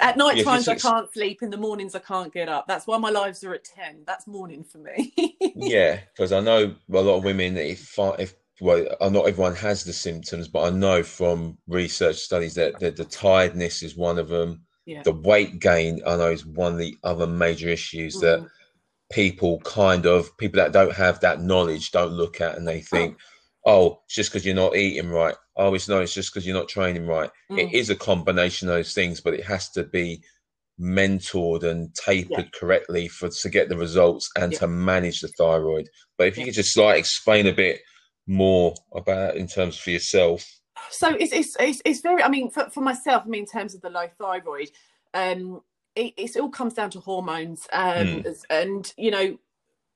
at 0.00 0.16
night 0.16 0.36
'cause 0.36 0.44
times 0.44 0.68
i 0.68 0.72
it's- 0.72 0.82
can't 0.82 1.12
sleep 1.12 1.42
in 1.42 1.50
the 1.50 1.56
mornings 1.56 1.94
i 1.94 1.98
can't 1.98 2.32
get 2.32 2.48
up 2.48 2.66
that's 2.66 2.86
why 2.86 2.96
my 2.96 3.10
lives 3.10 3.44
are 3.44 3.52
at 3.54 3.64
10 3.64 4.02
that's 4.06 4.26
morning 4.26 4.64
for 4.64 4.78
me 4.78 5.12
Yeah, 5.54 6.00
because 6.14 6.32
I 6.32 6.40
know 6.40 6.74
a 6.92 7.00
lot 7.00 7.18
of 7.18 7.24
women. 7.24 7.56
If 7.58 7.96
if 8.18 8.34
well, 8.60 8.84
not 9.10 9.28
everyone 9.28 9.54
has 9.56 9.84
the 9.84 9.92
symptoms, 9.92 10.48
but 10.48 10.62
I 10.64 10.70
know 10.70 11.02
from 11.02 11.58
research 11.68 12.16
studies 12.16 12.54
that, 12.54 12.78
that 12.80 12.96
the 12.96 13.04
tiredness 13.04 13.82
is 13.82 13.96
one 13.96 14.18
of 14.18 14.28
them. 14.28 14.62
Yeah. 14.86 15.02
The 15.02 15.12
weight 15.12 15.58
gain, 15.60 16.00
I 16.06 16.16
know, 16.16 16.30
is 16.30 16.46
one 16.46 16.72
of 16.72 16.78
the 16.78 16.96
other 17.04 17.26
major 17.26 17.68
issues 17.68 18.18
that 18.20 18.40
Mhm. 18.40 18.48
people 19.12 19.60
kind 19.60 20.06
of 20.06 20.34
people 20.38 20.58
that 20.62 20.72
don't 20.72 20.92
have 20.94 21.20
that 21.20 21.40
knowledge 21.42 21.90
don't 21.92 22.12
look 22.12 22.40
at 22.40 22.56
and 22.56 22.66
they 22.66 22.80
think, 22.80 23.16
oh, 23.18 23.24
it's 23.66 24.14
just 24.14 24.30
because 24.32 24.44
you're 24.44 24.54
not 24.54 24.76
eating 24.76 25.10
right. 25.10 25.34
Oh, 25.56 25.74
it's 25.74 25.88
no, 25.88 26.00
it's 26.00 26.14
just 26.14 26.32
because 26.32 26.46
you're 26.46 26.56
not 26.56 26.68
training 26.68 27.06
right. 27.06 27.30
Mm. 27.50 27.58
It 27.58 27.74
is 27.74 27.90
a 27.90 27.96
combination 27.96 28.68
of 28.68 28.74
those 28.74 28.94
things, 28.94 29.20
but 29.20 29.34
it 29.34 29.44
has 29.44 29.70
to 29.70 29.84
be 29.84 30.22
mentored 30.80 31.62
and 31.62 31.94
tapered 31.94 32.52
correctly 32.52 33.06
for 33.08 33.28
to 33.28 33.48
get 33.50 33.68
the 33.68 33.76
results 33.76 34.30
and 34.36 34.52
Yeah. 34.52 34.58
to 34.60 34.68
manage 34.68 35.20
the 35.20 35.28
thyroid. 35.38 35.88
But 36.18 36.28
if 36.28 36.36
you 36.36 36.42
Yeah. 36.42 36.46
could 36.46 36.54
just 36.54 36.76
like 36.76 36.98
explain 36.98 37.46
a 37.46 37.52
bit 37.52 37.82
more 38.26 38.74
about 38.94 39.34
it 39.34 39.40
in 39.40 39.46
terms 39.46 39.76
for 39.76 39.90
yourself. 39.90 40.44
so 40.90 41.08
it's, 41.10 41.32
it's 41.32 41.56
it's 41.60 41.82
it's 41.84 42.00
very 42.00 42.22
i 42.22 42.28
mean 42.28 42.50
for, 42.50 42.68
for 42.70 42.80
myself 42.80 43.22
i 43.24 43.28
mean 43.28 43.42
in 43.42 43.46
terms 43.46 43.74
of 43.74 43.80
the 43.82 43.90
low 43.90 44.06
thyroid 44.18 44.68
um 45.14 45.60
it, 45.94 46.12
it's 46.16 46.36
all 46.36 46.48
comes 46.48 46.74
down 46.74 46.90
to 46.90 46.98
hormones 47.00 47.66
um 47.72 48.22
Mm. 48.22 48.44
and 48.50 48.92
you 48.96 49.10
know 49.10 49.38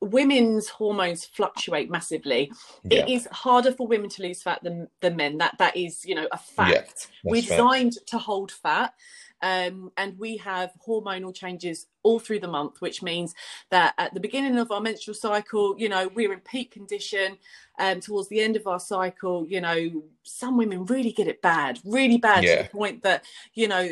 women's 0.00 0.68
hormones 0.68 1.24
fluctuate 1.24 1.90
massively. 1.90 2.52
Yeah, 2.84 3.00
it 3.00 3.08
is 3.08 3.28
harder 3.32 3.72
for 3.72 3.86
women 3.86 4.10
to 4.10 4.22
lose 4.22 4.42
fat 4.42 4.62
than 4.62 4.88
than 5.00 5.16
men. 5.16 5.38
That 5.38 5.56
that 5.58 5.76
is 5.76 6.04
you 6.04 6.14
know 6.14 6.28
a 6.32 6.38
fact. 6.38 7.08
we're 7.24 7.36
that's 7.36 7.46
fact. 7.46 7.58
designed 7.58 7.92
to 8.06 8.18
hold 8.18 8.52
fat 8.52 8.94
um, 9.42 9.92
and 9.96 10.18
we 10.18 10.36
have 10.38 10.72
hormonal 10.86 11.34
changes 11.34 11.86
all 12.02 12.18
through 12.18 12.40
the 12.40 12.48
month 12.48 12.80
which 12.80 13.02
means 13.02 13.34
that 13.70 13.94
at 13.98 14.14
the 14.14 14.20
beginning 14.20 14.58
of 14.58 14.70
our 14.70 14.80
menstrual 14.80 15.14
cycle 15.14 15.74
you 15.78 15.88
know 15.88 16.08
we're 16.14 16.32
in 16.32 16.40
peak 16.40 16.70
condition 16.70 17.36
um, 17.78 18.00
towards 18.00 18.28
the 18.28 18.40
end 18.40 18.56
of 18.56 18.66
our 18.66 18.80
cycle 18.80 19.46
you 19.46 19.60
know 19.60 20.02
some 20.22 20.56
women 20.56 20.84
really 20.86 21.12
get 21.12 21.28
it 21.28 21.42
bad 21.42 21.78
really 21.84 22.18
bad 22.18 22.42
to 22.42 22.62
the 22.62 22.68
point 22.70 23.02
that 23.02 23.24
you 23.54 23.68
know 23.68 23.90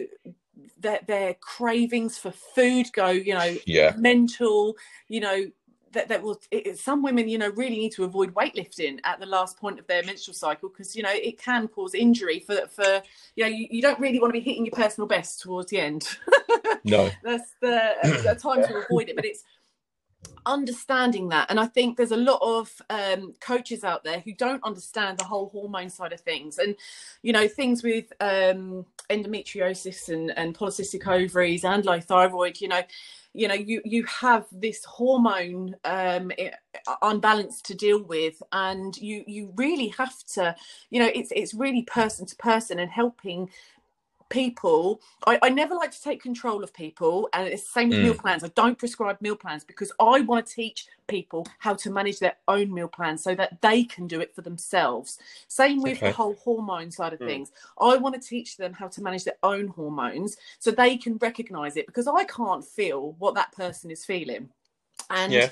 their, 0.78 1.00
their 1.06 1.34
cravings 1.34 2.16
for 2.16 2.30
food 2.30 2.86
go 2.92 3.08
you 3.10 3.34
know 3.34 3.56
Yeah, 3.66 3.94
mental 3.98 4.76
you 5.08 5.20
know 5.20 5.44
that, 5.94 6.08
that 6.08 6.22
will 6.22 6.40
it, 6.50 6.78
some 6.78 7.02
women 7.02 7.28
you 7.28 7.38
know 7.38 7.50
really 7.50 7.76
need 7.76 7.92
to 7.92 8.04
avoid 8.04 8.34
weightlifting 8.34 8.98
at 9.04 9.18
the 9.18 9.26
last 9.26 9.58
point 9.58 9.78
of 9.78 9.86
their 9.86 10.02
menstrual 10.04 10.34
cycle 10.34 10.68
because 10.68 10.94
you 10.94 11.02
know 11.02 11.12
it 11.12 11.38
can 11.38 11.66
cause 11.68 11.94
injury 11.94 12.40
for 12.40 12.66
for 12.66 13.02
you 13.36 13.44
know 13.44 13.50
you, 13.50 13.66
you 13.70 13.82
don't 13.82 13.98
really 13.98 14.20
want 14.20 14.32
to 14.32 14.38
be 14.38 14.44
hitting 14.44 14.66
your 14.66 14.74
personal 14.74 15.08
best 15.08 15.40
towards 15.40 15.70
the 15.70 15.78
end. 15.78 16.06
No, 16.86 17.10
that's 17.22 17.54
the, 17.62 17.94
the 18.02 18.34
time 18.34 18.62
to 18.62 18.76
avoid 18.84 19.08
it 19.08 19.16
but 19.16 19.24
it's 19.24 19.42
understanding 20.46 21.28
that 21.30 21.50
and 21.50 21.58
i 21.58 21.66
think 21.66 21.96
there's 21.96 22.10
a 22.10 22.16
lot 22.16 22.38
of 22.42 22.70
um, 22.90 23.32
coaches 23.40 23.84
out 23.84 24.04
there 24.04 24.20
who 24.20 24.34
don't 24.34 24.62
understand 24.64 25.16
the 25.16 25.24
whole 25.24 25.48
hormone 25.48 25.88
side 25.88 26.12
of 26.12 26.20
things 26.20 26.58
and 26.58 26.76
you 27.22 27.32
know 27.32 27.48
things 27.48 27.82
with 27.82 28.12
um, 28.20 28.84
endometriosis 29.08 30.10
and, 30.10 30.36
and 30.36 30.56
polycystic 30.56 31.06
ovaries 31.06 31.64
and 31.64 31.86
low 31.86 32.00
thyroid 32.00 32.60
you 32.60 32.68
know 32.68 32.82
you 33.34 33.48
know 33.48 33.54
you 33.54 33.82
you 33.84 34.04
have 34.04 34.46
this 34.52 34.84
hormone 34.84 35.74
um 35.84 36.30
i- 36.38 36.52
unbalance 37.02 37.60
to 37.60 37.74
deal 37.74 38.02
with 38.02 38.40
and 38.52 38.96
you 38.98 39.24
you 39.26 39.52
really 39.56 39.88
have 39.88 40.14
to 40.24 40.54
you 40.90 41.00
know 41.00 41.10
it's 41.14 41.32
it's 41.34 41.52
really 41.52 41.82
person 41.82 42.24
to 42.24 42.36
person 42.36 42.78
and 42.78 42.90
helping 42.90 43.50
people 44.34 45.00
I, 45.28 45.38
I 45.44 45.48
never 45.48 45.76
like 45.76 45.92
to 45.92 46.02
take 46.02 46.20
control 46.20 46.64
of 46.64 46.74
people 46.74 47.28
and 47.32 47.46
it's 47.46 47.62
the 47.62 47.68
same 47.68 47.88
with 47.90 47.98
Mm. 47.98 48.02
meal 48.02 48.14
plans 48.14 48.42
i 48.42 48.48
don't 48.56 48.76
prescribe 48.76 49.18
meal 49.20 49.36
plans 49.36 49.62
because 49.62 49.92
i 50.00 50.20
want 50.22 50.44
to 50.44 50.52
teach 50.52 50.88
people 51.06 51.46
how 51.60 51.74
to 51.74 51.88
manage 51.90 52.18
their 52.18 52.36
own 52.48 52.74
meal 52.74 52.88
plans 52.88 53.22
so 53.22 53.32
that 53.36 53.60
they 53.62 53.84
can 53.84 54.08
do 54.08 54.20
it 54.20 54.34
for 54.34 54.42
themselves 54.42 55.18
same 55.46 55.80
with 55.80 55.98
Okay. 55.98 56.08
the 56.08 56.12
whole 56.16 56.34
hormone 56.34 56.90
side 56.90 57.12
of 57.12 57.20
Mm. 57.20 57.26
things 57.26 57.52
i 57.80 57.96
want 57.96 58.20
to 58.20 58.28
teach 58.28 58.56
them 58.56 58.72
how 58.72 58.88
to 58.88 59.00
manage 59.02 59.22
their 59.22 59.38
own 59.44 59.68
hormones 59.68 60.36
so 60.58 60.72
they 60.72 60.96
can 60.96 61.16
recognize 61.18 61.76
it 61.76 61.86
because 61.86 62.08
i 62.08 62.24
can't 62.24 62.64
feel 62.64 63.14
what 63.20 63.34
that 63.36 63.52
person 63.52 63.88
is 63.88 64.04
feeling 64.04 64.48
and 65.10 65.32
yeah, 65.32 65.48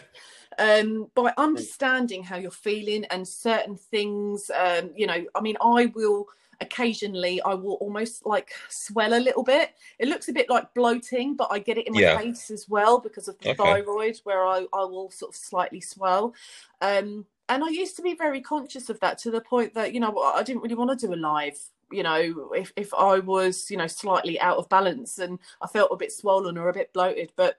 um, 0.59 1.11
by 1.15 1.33
understanding 1.37 2.23
how 2.25 2.37
you're 2.37 2.51
feeling 2.51 3.05
and 3.07 3.27
certain 3.27 3.77
things. 3.77 4.51
Um, 4.51 4.91
you 4.97 5.07
know, 5.07 5.25
I 5.35 5.41
mean, 5.41 5.57
I 5.61 5.87
will 5.95 6.27
occasionally 6.63 7.43
I 7.43 7.55
will 7.55 7.75
almost 7.75 8.25
like 8.25 8.53
swell 8.69 9.15
a 9.15 9.21
little 9.21 9.43
bit. 9.43 9.75
It 9.99 10.09
looks 10.09 10.29
a 10.29 10.33
bit 10.33 10.49
like 10.49 10.73
bloating, 10.75 11.35
but 11.37 11.49
I 11.51 11.59
get 11.59 11.79
it 11.79 11.87
in 11.87 11.93
my 11.93 12.01
Yeah. 12.01 12.19
face 12.19 12.51
as 12.51 12.69
well 12.69 12.99
because 12.99 13.29
of 13.29 13.39
the 13.39 13.51
Okay. 13.51 13.57
thyroid, 13.63 14.19
where 14.25 14.47
I, 14.47 14.67
I 14.73 14.85
will 14.85 15.11
sort 15.11 15.33
of 15.33 15.37
slightly 15.37 15.81
swell. 15.81 16.35
Um, 16.81 17.27
and 17.49 17.63
I 17.63 17.69
used 17.69 17.97
to 17.97 18.03
be 18.03 18.15
very 18.15 18.41
conscious 18.41 18.89
of 18.89 18.99
that 19.01 19.19
to 19.19 19.31
the 19.31 19.41
point 19.41 19.75
that, 19.75 19.93
you 19.93 20.01
know, 20.01 20.17
I 20.19 20.43
didn't 20.43 20.63
really 20.63 20.75
want 20.75 20.99
to 20.99 21.07
do 21.07 21.13
a 21.13 21.17
live. 21.17 21.59
You 21.91 22.03
know, 22.03 22.51
if, 22.55 22.73
if 22.77 22.95
I 22.95 23.19
was, 23.19 23.71
you 23.71 23.77
know, 23.77 23.87
slightly 23.87 24.41
out 24.41 24.57
of 24.57 24.69
balance 24.71 25.19
and 25.19 25.39
I 25.61 25.67
felt 25.67 25.91
a 25.93 25.97
bit 25.97 26.13
swollen 26.13 26.57
or 26.57 26.71
a 26.71 26.73
bit 26.73 26.93
bloated. 26.95 27.33
But 27.37 27.59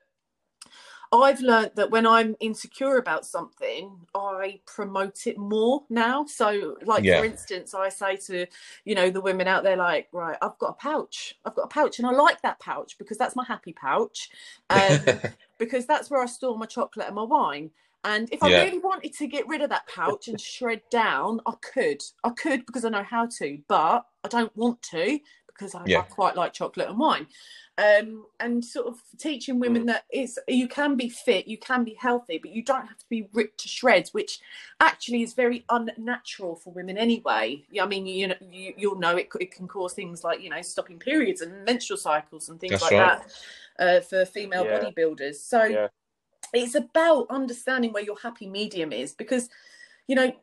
I've 1.14 1.42
learned 1.42 1.72
that 1.76 1.92
when 1.92 2.08
I'm 2.08 2.36
insecure 2.40 2.98
about 2.98 3.26
something, 3.26 4.08
I 4.16 4.62
promote 4.66 5.28
it 5.28 5.38
more 5.38 5.84
now. 5.90 6.26
So, 6.26 6.78
like 6.86 7.04
Yeah. 7.04 7.14
for 7.14 7.24
instance, 7.24 7.74
I 7.74 7.90
say 7.90 8.18
to 8.28 8.48
you 8.86 8.96
know 8.96 9.10
the 9.10 9.22
women 9.22 9.48
out 9.48 9.64
there, 9.64 9.78
like, 9.78 10.08
right, 10.12 10.38
I've 10.42 10.58
got 10.60 10.72
a 10.72 10.74
pouch, 10.74 11.36
I've 11.46 11.56
got 11.56 11.64
a 11.64 11.68
pouch, 11.68 12.00
and 12.00 12.08
I 12.08 12.12
like 12.12 12.42
that 12.42 12.60
pouch 12.60 12.98
because 12.98 13.18
that's 13.18 13.36
my 13.36 13.46
happy 13.46 13.74
pouch, 13.74 14.30
um, 14.70 15.22
because 15.60 15.86
that's 15.86 16.10
where 16.10 16.22
I 16.22 16.26
store 16.26 16.58
my 16.58 16.66
chocolate 16.66 17.08
and 17.08 17.16
my 17.16 17.24
wine. 17.24 17.72
And 18.06 18.28
if 18.34 18.44
I 18.44 18.50
Yeah. 18.50 18.50
really 18.50 18.80
wanted 18.80 19.14
to 19.14 19.28
get 19.28 19.48
rid 19.48 19.62
of 19.62 19.70
that 19.70 19.88
pouch 19.88 20.28
and 20.28 20.40
shred 20.40 20.82
down, 20.92 21.40
I 21.46 21.54
could, 21.62 22.02
I 22.24 22.32
could 22.32 22.66
because 22.66 22.84
I 22.84 22.90
know 22.90 23.04
how 23.04 23.28
to, 23.40 23.60
but 23.70 24.06
I 24.26 24.28
don't 24.28 24.56
want 24.58 24.82
to 24.92 25.20
because 25.54 25.76
I, 25.76 25.84
Yeah. 25.86 26.00
I 26.00 26.04
quite 26.04 26.36
like 26.36 26.54
chocolate 26.54 26.90
and 26.90 27.00
wine 27.00 27.28
um, 27.78 28.26
and 28.40 28.64
sort 28.64 28.88
of 28.88 29.02
teaching 29.18 29.60
women 29.60 29.86
that 29.88 30.06
it's 30.12 30.38
you 30.48 30.68
can 30.68 30.96
be 30.96 31.10
fit, 31.10 31.48
you 31.48 31.58
can 31.58 31.84
be 31.84 31.96
healthy, 32.00 32.38
but 32.38 32.52
you 32.52 32.64
don't 32.64 32.88
have 32.88 32.98
to 33.00 33.06
be 33.10 33.28
ripped 33.34 33.60
to 33.62 33.68
shreds, 33.68 34.14
which 34.14 34.40
actually 34.80 35.24
is 35.24 35.34
very 35.34 35.66
unnatural 35.70 36.56
for 36.56 36.72
women 36.74 36.98
anyway. 36.98 37.64
I 37.82 37.86
mean, 37.88 38.06
you 38.06 38.28
know, 38.28 38.36
you, 38.52 38.74
you'll 38.78 39.00
know 39.00 39.18
it, 39.18 39.30
it 39.40 39.52
can 39.52 39.68
cause 39.68 39.94
things 39.94 40.24
like 40.24 40.42
you 40.42 40.50
know 40.52 40.62
stopping 40.62 41.00
periods 41.00 41.42
and 41.42 41.66
menstrual 41.66 41.98
cycles 41.98 42.50
and 42.50 42.60
things 42.60 42.74
That's 42.74 42.84
like 42.84 43.00
right. 43.00 43.20
that 43.20 43.32
uh, 43.80 44.00
for 44.02 44.26
female 44.26 44.66
Yeah. 44.66 44.80
bodybuilders. 44.80 45.36
So 45.36 45.64
Yeah. 45.64 45.88
it's 46.54 46.76
about 46.76 47.28
understanding 47.32 47.92
where 47.92 48.04
your 48.04 48.18
happy 48.22 48.48
medium 48.48 48.92
is 48.94 49.14
because 49.14 49.50
you 50.08 50.16
know 50.16 50.28
y- 50.28 50.36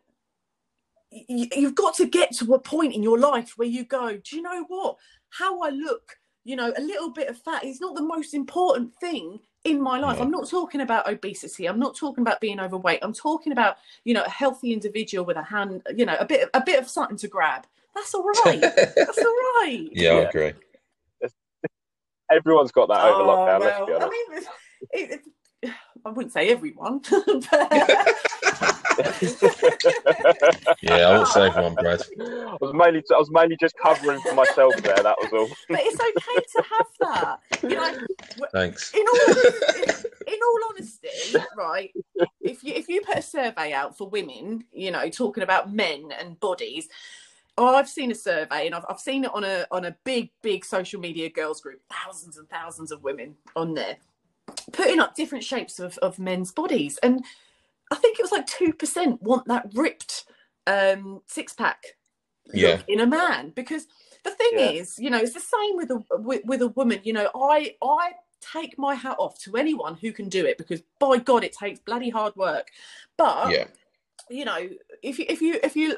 you've 1.10 1.74
got 1.74 1.94
to 1.94 2.06
get 2.06 2.32
to 2.36 2.54
a 2.54 2.58
point 2.58 2.94
in 2.94 3.02
your 3.02 3.18
life 3.18 3.54
where 3.56 3.68
you 3.68 3.84
go 3.84 4.16
do 4.16 4.36
you 4.36 4.42
know 4.42 4.64
what 4.68 4.96
how 5.30 5.60
i 5.62 5.68
look 5.68 6.16
you 6.44 6.54
know 6.56 6.72
a 6.76 6.80
little 6.80 7.10
bit 7.10 7.28
of 7.28 7.36
fat 7.38 7.64
is 7.64 7.80
not 7.80 7.94
the 7.96 8.02
most 8.02 8.32
important 8.34 8.94
thing 9.00 9.38
in 9.64 9.80
my 9.80 9.98
life 9.98 10.18
No. 10.18 10.24
i'm 10.24 10.30
not 10.30 10.48
talking 10.48 10.80
about 10.82 11.08
obesity 11.10 11.66
i'm 11.66 11.78
not 11.80 11.96
talking 11.96 12.22
about 12.22 12.40
being 12.40 12.60
overweight 12.60 13.00
i'm 13.02 13.12
talking 13.12 13.52
about 13.52 13.76
you 14.04 14.14
know 14.14 14.22
a 14.22 14.30
healthy 14.30 14.72
individual 14.72 15.24
with 15.24 15.36
a 15.36 15.42
hand 15.42 15.82
you 15.96 16.06
know 16.06 16.16
a 16.20 16.24
bit 16.24 16.48
a 16.54 16.62
bit 16.64 16.78
of 16.78 16.88
something 16.88 17.16
to 17.18 17.28
grab 17.28 17.66
that's 17.94 18.14
all 18.14 18.24
right 18.44 18.60
that's 18.96 19.18
all 19.18 19.36
right 19.62 19.88
yeah, 19.92 20.12
I 20.12 20.20
agree. 20.20 20.52
Everyone's 22.30 22.70
got 22.70 22.88
that 22.88 23.00
over 23.04 23.22
Oh, 23.22 23.26
lockdown. 23.26 23.60
let's 23.60 23.78
well, 23.78 23.86
be 23.86 23.92
I 23.92 23.96
honest. 23.96 24.12
mean, 24.12 24.42
it, 24.92 25.20
it, 25.62 25.70
I 26.04 26.10
wouldn't 26.10 26.32
say 26.32 26.48
everyone, 26.50 27.00
but 27.10 28.08
Yeah, 30.82 31.08
I 31.08 31.18
would 31.18 31.28
say 31.28 31.46
everyone, 31.46 31.74
Brad. 31.74 32.02
I 32.20 32.56
was 32.60 32.72
mainly 32.74 33.02
I 33.12 33.18
was 33.18 33.30
mainly 33.30 33.56
just 33.60 33.76
covering 33.76 34.20
for 34.20 34.34
myself 34.34 34.76
there. 34.76 34.96
That 34.96 35.16
was 35.20 35.32
all. 35.32 35.48
but 35.68 35.80
it's 35.82 36.00
okay 36.00 36.40
to 36.40 36.64
have 36.68 36.86
that. 37.00 37.40
You 37.62 37.76
know, 37.76 38.46
Thanks. 38.52 38.92
in 38.94 39.04
all 39.06 39.30
in, 39.76 40.34
in 40.34 40.38
all 40.42 40.58
honesty, 40.70 41.38
right? 41.56 41.92
If 42.40 42.64
you 42.64 42.74
if 42.74 42.88
you 42.88 43.00
put 43.02 43.18
a 43.18 43.22
survey 43.22 43.72
out 43.72 43.96
for 43.96 44.08
women, 44.08 44.64
you 44.72 44.90
know, 44.90 45.08
talking 45.10 45.42
about 45.42 45.72
men 45.72 46.12
and 46.18 46.38
bodies, 46.40 46.88
oh, 47.58 47.76
I've 47.76 47.88
seen 47.88 48.10
a 48.10 48.14
survey 48.14 48.66
and 48.66 48.74
I've 48.74 48.84
I've 48.88 49.00
seen 49.00 49.24
it 49.24 49.34
on 49.34 49.44
a 49.44 49.66
on 49.70 49.84
a 49.84 49.96
big 50.04 50.30
big 50.42 50.64
social 50.64 51.00
media 51.00 51.28
girls 51.30 51.60
group, 51.60 51.80
thousands 51.90 52.38
and 52.38 52.48
thousands 52.48 52.92
of 52.92 53.02
women 53.02 53.36
on 53.56 53.74
there, 53.74 53.96
putting 54.72 55.00
up 55.00 55.14
different 55.14 55.44
shapes 55.44 55.78
of 55.78 55.98
of 55.98 56.18
men's 56.18 56.52
bodies, 56.52 56.98
and 57.02 57.24
I 57.90 57.96
think 57.96 58.18
it 58.18 58.22
was 58.22 58.32
like 58.32 58.46
two 58.46 58.72
percent 58.72 59.20
want 59.22 59.46
that 59.46 59.66
ripped 59.74 60.24
um 60.66 61.22
six 61.26 61.52
pack 61.52 61.82
Yeah. 62.52 62.80
in 62.88 63.00
a 63.00 63.06
man 63.06 63.52
because 63.56 63.86
the 64.24 64.30
thing 64.30 64.52
Yeah. 64.52 64.70
is 64.70 64.98
you 64.98 65.10
know 65.10 65.18
it's 65.18 65.34
the 65.34 65.40
same 65.40 65.76
with 65.76 65.90
a 65.90 66.02
with, 66.18 66.42
with 66.44 66.62
a 66.62 66.68
woman 66.68 67.00
you 67.02 67.12
know 67.12 67.30
i 67.34 67.74
i 67.82 68.12
take 68.40 68.78
my 68.78 68.94
hat 68.94 69.16
off 69.18 69.38
to 69.40 69.56
anyone 69.56 69.94
who 69.96 70.12
can 70.12 70.28
do 70.28 70.44
it 70.46 70.58
because 70.58 70.82
by 70.98 71.16
god 71.18 71.44
it 71.44 71.52
takes 71.52 71.80
bloody 71.80 72.10
hard 72.10 72.34
work 72.36 72.68
but 73.16 73.50
Yeah. 73.50 73.64
you 74.28 74.44
know 74.44 74.68
if 75.02 75.18
you 75.18 75.24
if 75.28 75.40
you 75.40 75.58
if 75.62 75.74
you 75.76 75.96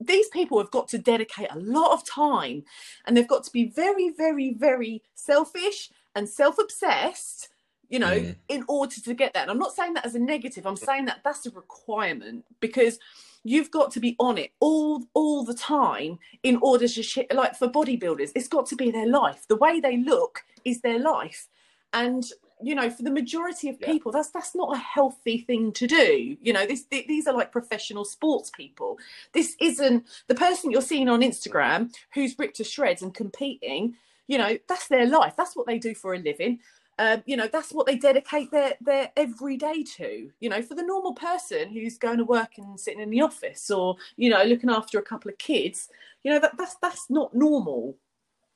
these 0.00 0.28
people 0.28 0.58
have 0.58 0.70
got 0.70 0.88
to 0.88 0.98
dedicate 0.98 1.48
a 1.50 1.58
lot 1.58 1.92
of 1.92 2.06
time 2.08 2.62
and 3.06 3.16
they've 3.16 3.28
got 3.28 3.42
to 3.44 3.50
be 3.50 3.64
very 3.64 4.10
very 4.10 4.54
very 4.54 5.02
selfish 5.14 5.90
and 6.14 6.28
self-obsessed 6.28 7.48
you 7.88 7.98
know 7.98 8.12
Mm. 8.18 8.36
in 8.48 8.64
order 8.68 8.94
to 9.00 9.14
get 9.14 9.32
that. 9.34 9.42
And 9.42 9.50
i'm 9.50 9.58
not 9.58 9.74
saying 9.74 9.94
that 9.94 10.06
as 10.06 10.14
a 10.14 10.18
negative 10.18 10.66
i'm 10.66 10.76
saying 10.76 11.04
that 11.06 11.20
that's 11.24 11.46
a 11.46 11.50
requirement 11.50 12.44
because 12.60 12.98
you've 13.44 13.70
got 13.70 13.90
to 13.92 14.00
be 14.00 14.16
on 14.18 14.38
it 14.38 14.50
all 14.60 15.04
all 15.14 15.44
the 15.44 15.54
time 15.54 16.18
in 16.42 16.58
order 16.62 16.88
to 16.88 17.02
sh- 17.02 17.18
like 17.32 17.54
for 17.56 17.68
bodybuilders 17.68 18.32
it's 18.34 18.48
got 18.48 18.66
to 18.66 18.76
be 18.76 18.90
their 18.90 19.06
life. 19.06 19.46
The 19.48 19.56
way 19.56 19.78
they 19.80 19.96
look 19.98 20.44
is 20.64 20.80
their 20.80 20.98
life. 20.98 21.48
And 21.92 22.24
you 22.62 22.74
know 22.74 22.88
for 22.90 23.02
the 23.02 23.10
majority 23.10 23.68
of 23.68 23.76
Yeah. 23.80 23.92
people 23.92 24.10
that's 24.12 24.30
that's 24.30 24.54
not 24.54 24.74
a 24.74 24.78
healthy 24.78 25.38
thing 25.38 25.72
to 25.74 25.86
do. 25.86 26.36
You 26.40 26.52
know 26.54 26.66
this 26.66 26.84
th- 26.84 27.06
these 27.06 27.26
are 27.28 27.34
like 27.34 27.52
professional 27.52 28.04
sports 28.04 28.50
people. 28.50 28.98
This 29.32 29.54
isn't 29.60 30.06
the 30.26 30.34
person 30.34 30.70
you're 30.72 30.80
seeing 30.82 31.08
on 31.08 31.20
instagram 31.20 31.94
who's 32.14 32.36
ripped 32.38 32.56
to 32.56 32.64
shreds 32.64 33.02
and 33.02 33.14
competing 33.14 33.96
you 34.26 34.38
know 34.38 34.58
that's 34.68 34.88
their 34.88 35.06
life. 35.06 35.34
That's 35.36 35.54
what 35.54 35.66
they 35.68 35.78
do 35.78 35.94
for 35.94 36.12
a 36.14 36.18
living 36.18 36.58
um, 36.98 37.22
you 37.26 37.36
know 37.36 37.48
that's 37.52 37.72
what 37.72 37.86
they 37.86 37.96
dedicate 37.96 38.50
their 38.50 38.74
their 38.80 39.10
every 39.16 39.56
day 39.56 39.82
to 39.82 40.30
you 40.40 40.48
know 40.48 40.62
for 40.62 40.74
the 40.74 40.82
normal 40.82 41.12
person 41.14 41.70
who's 41.70 41.98
going 41.98 42.18
to 42.18 42.24
work 42.24 42.58
and 42.58 42.78
sitting 42.78 43.00
in 43.00 43.10
the 43.10 43.20
office 43.20 43.70
or 43.70 43.96
you 44.16 44.30
know 44.30 44.42
looking 44.44 44.70
after 44.70 44.98
a 44.98 45.02
couple 45.02 45.30
of 45.30 45.38
kids 45.38 45.88
you 46.22 46.30
know 46.32 46.38
that 46.38 46.56
that's 46.56 46.76
that's 46.80 47.10
not 47.10 47.34
normal 47.34 47.96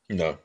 No, 0.08 0.38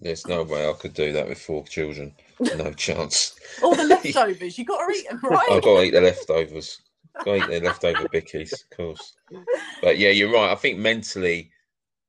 there's 0.00 0.26
no 0.26 0.42
way 0.42 0.68
I 0.68 0.72
could 0.74 0.92
do 0.94 1.12
that 1.12 1.28
with 1.28 1.40
four 1.40 1.64
children. 1.64 2.14
No 2.40 2.72
chance. 2.76 3.34
all 3.62 3.74
the 3.74 3.84
leftovers 4.04 4.58
you 4.58 4.64
got 4.64 4.86
to 4.86 4.94
eat 4.94 5.08
them 5.08 5.20
right 5.22 5.48
I've 5.50 5.62
got 5.62 5.78
to 5.78 5.82
eat 5.84 5.92
the 5.92 6.00
leftovers. 6.00 6.80
Got 7.24 7.24
to 7.24 7.36
eat 7.36 7.60
the 7.60 7.66
leftover 7.66 8.08
bickies, 8.08 8.52
of 8.52 8.76
course. 8.76 9.14
But 9.80 9.96
yeah, 9.98 10.10
you're 10.10 10.30
right. 10.32 10.50
I 10.52 10.54
think 10.54 10.78
mentally, 10.78 11.50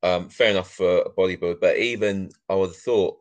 um, 0.02 0.28
fair 0.28 0.50
enough 0.50 0.70
for 0.72 0.98
a 0.98 1.10
bodybuilder, 1.10 1.60
but 1.60 1.78
even 1.78 2.30
I 2.50 2.56
would 2.56 2.68
have 2.70 2.76
thought 2.76 3.18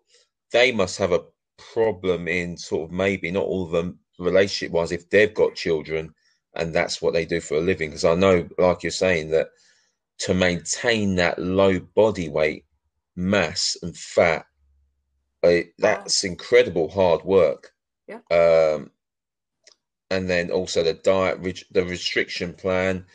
they 0.52 0.74
must 0.74 0.98
have 0.98 1.14
a 1.14 1.24
problem 1.58 2.28
in 2.28 2.58
sort 2.58 2.90
of 2.90 2.92
maybe 2.92 3.32
not 3.32 3.46
all 3.46 3.66
of 3.66 3.72
them 3.72 4.00
relationship 4.20 4.72
wise 4.72 4.92
if 4.92 5.10
they've 5.10 5.34
got 5.34 5.56
children 5.56 6.14
and 6.56 6.74
that's 6.74 7.02
what 7.02 7.14
they 7.14 7.26
do 7.26 7.40
for 7.40 7.56
a 7.56 7.62
living. 7.62 7.90
Because 7.90 8.06
I 8.06 8.16
know, 8.16 8.48
like 8.58 8.84
you're 8.84 8.92
saying, 8.92 9.32
that 9.32 9.50
to 10.20 10.34
maintain 10.34 11.16
that 11.16 11.40
low 11.40 11.80
body 11.80 12.30
weight, 12.30 12.66
mass, 13.16 13.78
and 13.82 13.96
fat, 13.96 14.46
uh, 15.44 15.60
that's 15.78 16.24
incredible 16.24 16.90
hard 16.90 17.24
work. 17.24 17.74
Yeah. 18.08 18.20
Um, 18.32 18.92
and 20.10 20.30
then 20.30 20.50
also 20.50 20.84
the 20.84 20.94
diet, 20.94 21.42
the 21.72 21.86
restriction 21.86 22.54
plan. 22.54 23.06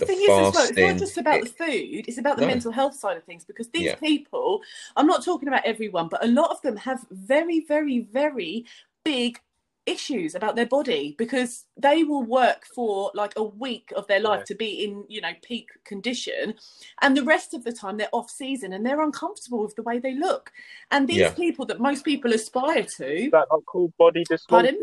The, 0.00 0.06
the 0.06 0.06
thing 0.06 0.20
is 0.20 0.28
as 0.28 0.54
well 0.54 0.68
it's 0.68 0.76
not 0.78 0.96
just 0.98 1.18
about 1.18 1.40
the 1.42 1.48
food 1.48 2.04
it's 2.08 2.18
about 2.18 2.36
the 2.36 2.42
No. 2.42 2.48
mental 2.48 2.72
health 2.72 2.94
side 2.94 3.16
of 3.16 3.24
things 3.24 3.44
because 3.44 3.68
these 3.70 3.82
Yeah. 3.84 3.94
people 3.96 4.60
i'm 4.96 5.06
not 5.06 5.24
talking 5.24 5.48
about 5.48 5.64
everyone 5.64 6.08
but 6.08 6.24
a 6.24 6.28
lot 6.28 6.50
of 6.50 6.60
them 6.62 6.76
have 6.76 7.04
very 7.10 7.60
very 7.60 8.00
very 8.00 8.64
big 9.04 9.40
issues 9.86 10.34
about 10.34 10.56
their 10.56 10.66
body 10.66 11.14
because 11.16 11.64
they 11.76 12.02
will 12.02 12.24
work 12.24 12.66
for 12.74 13.12
like 13.14 13.32
a 13.36 13.42
week 13.44 13.92
of 13.94 14.04
their 14.08 14.18
life 14.18 14.40
Yeah. 14.40 14.44
to 14.46 14.54
be 14.56 14.84
in 14.84 15.04
you 15.08 15.20
know 15.20 15.30
peak 15.42 15.68
condition 15.84 16.54
and 17.02 17.16
the 17.16 17.22
rest 17.22 17.54
of 17.54 17.62
the 17.62 17.70
time 17.72 17.96
they're 17.96 18.08
off 18.12 18.28
season 18.28 18.72
and 18.72 18.84
they're 18.84 19.00
uncomfortable 19.00 19.60
with 19.62 19.76
the 19.76 19.84
way 19.84 20.00
they 20.00 20.14
look 20.14 20.50
and 20.90 21.06
these 21.06 21.18
Yeah. 21.18 21.32
people 21.34 21.66
that 21.66 21.78
most 21.78 22.04
people 22.04 22.32
aspire 22.32 22.82
to 22.82 23.06
Is 23.26 23.30
that 23.30 23.46
called 23.66 23.92
body 23.96 24.24
dysmorphia? 24.24 24.48
Pardon? 24.48 24.78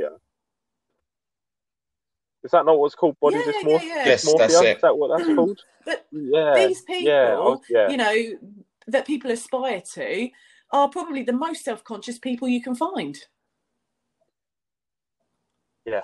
Is 2.43 2.51
that 2.51 2.65
not 2.65 2.77
what's 2.77 2.95
called 2.95 3.17
body 3.21 3.38
Yeah, 3.38 3.43
yeah, 3.45 3.62
dysmorphia? 3.63 3.82
yeah. 3.84 4.06
Yes, 4.06 4.25
Dysmorphia? 4.25 4.38
that's 4.38 4.62
it. 4.62 4.75
Is 4.77 4.82
that 4.82 4.97
what 4.97 5.17
that's 5.17 5.29
mm. 5.29 5.36
called? 5.36 5.60
but 5.86 6.06
Yeah. 6.12 6.56
these 6.56 6.82
oh, 6.82 6.86
people 6.88 7.03
yeah, 7.06 7.34
I 7.34 7.39
was- 7.39 7.60
yeah. 7.69 7.89
you 7.89 7.97
know 7.97 8.15
that 8.88 9.08
people 9.08 9.32
aspire 9.32 9.82
to 9.93 10.29
are 10.71 10.89
probably 10.89 11.23
the 11.23 11.32
most 11.34 11.63
self-conscious 11.63 12.19
people 12.19 12.47
you 12.47 12.62
can 12.62 12.75
find 12.75 13.17
Yeah. 15.86 16.01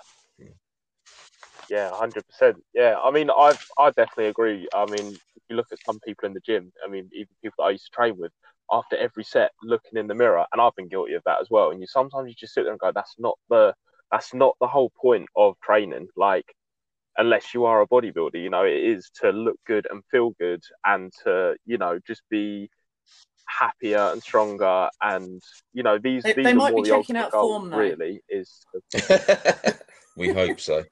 Yeah, 1.70 1.92
hundred 1.94 2.26
percent. 2.28 2.64
Yeah, 2.74 2.98
I 3.00 3.12
mean, 3.12 3.30
I 3.30 3.56
I 3.78 3.92
definitely 3.92 4.28
agree. 4.28 4.68
I 4.74 4.86
mean, 4.86 5.14
if 5.14 5.44
you 5.50 5.56
look 5.56 5.68
at 5.72 5.78
some 5.86 6.00
people 6.00 6.26
in 6.26 6.34
the 6.34 6.40
gym, 6.40 6.72
I 6.84 6.90
mean, 6.90 7.10
even 7.14 7.30
people 7.44 7.56
that 7.60 7.66
I 7.66 7.70
used 7.72 7.86
to 7.86 7.92
train 7.92 8.18
with, 8.18 8.32
after 8.72 8.98
every 8.98 9.24
set, 9.24 9.52
looking 9.62 10.00
in 10.00 10.08
the 10.08 10.16
mirror, 10.16 10.46
and 10.52 10.60
I've 10.60 10.76
been 10.76 10.88
guilty 10.88 11.14
of 11.14 11.24
that 11.26 11.40
as 11.40 11.50
well. 11.52 11.70
And 11.70 11.80
you 11.80 11.86
sometimes 11.86 12.28
you 12.28 12.36
just 12.36 12.54
sit 12.56 12.64
there 12.64 12.72
and 12.72 12.80
go, 12.80 12.92
"That's 12.92 13.16
not 13.20 13.38
the 13.50 13.76
that's 14.12 14.34
not 14.34 14.56
the 14.60 14.68
whole 14.68 14.92
point 15.02 15.28
of 15.36 15.56
training." 15.62 16.08
Like, 16.16 16.46
unless 17.18 17.54
you 17.54 17.66
are 17.66 17.82
a 17.82 17.88
bodybuilder. 17.88 18.42
You 18.42 18.50
know, 18.50 18.64
it 18.64 18.78
is 18.78 19.10
to 19.22 19.32
look 19.32 19.58
good 19.68 19.88
and 19.92 20.04
feel 20.12 20.32
good, 20.40 20.64
and 20.86 21.12
to 21.24 21.56
you 21.66 21.78
know 21.78 22.00
just 22.08 22.22
be 22.30 22.70
happier 23.48 24.12
and 24.12 24.22
stronger. 24.22 24.90
And 25.02 25.42
you 25.74 25.84
know, 25.84 25.98
these 25.98 26.24
They- 26.24 26.34
these 26.34 26.46
they 26.46 26.52
are 26.52 26.56
might 26.56 26.70
more 26.72 26.84
be 26.84 26.90
the 26.90 26.96
checking 26.98 27.18
out 27.18 27.32
goals, 27.32 27.52
form, 27.62 27.70
though. 27.72 27.78
really. 27.78 28.22
Is 28.30 28.66
we 30.16 30.30
hope 30.34 30.60
so. 30.60 30.84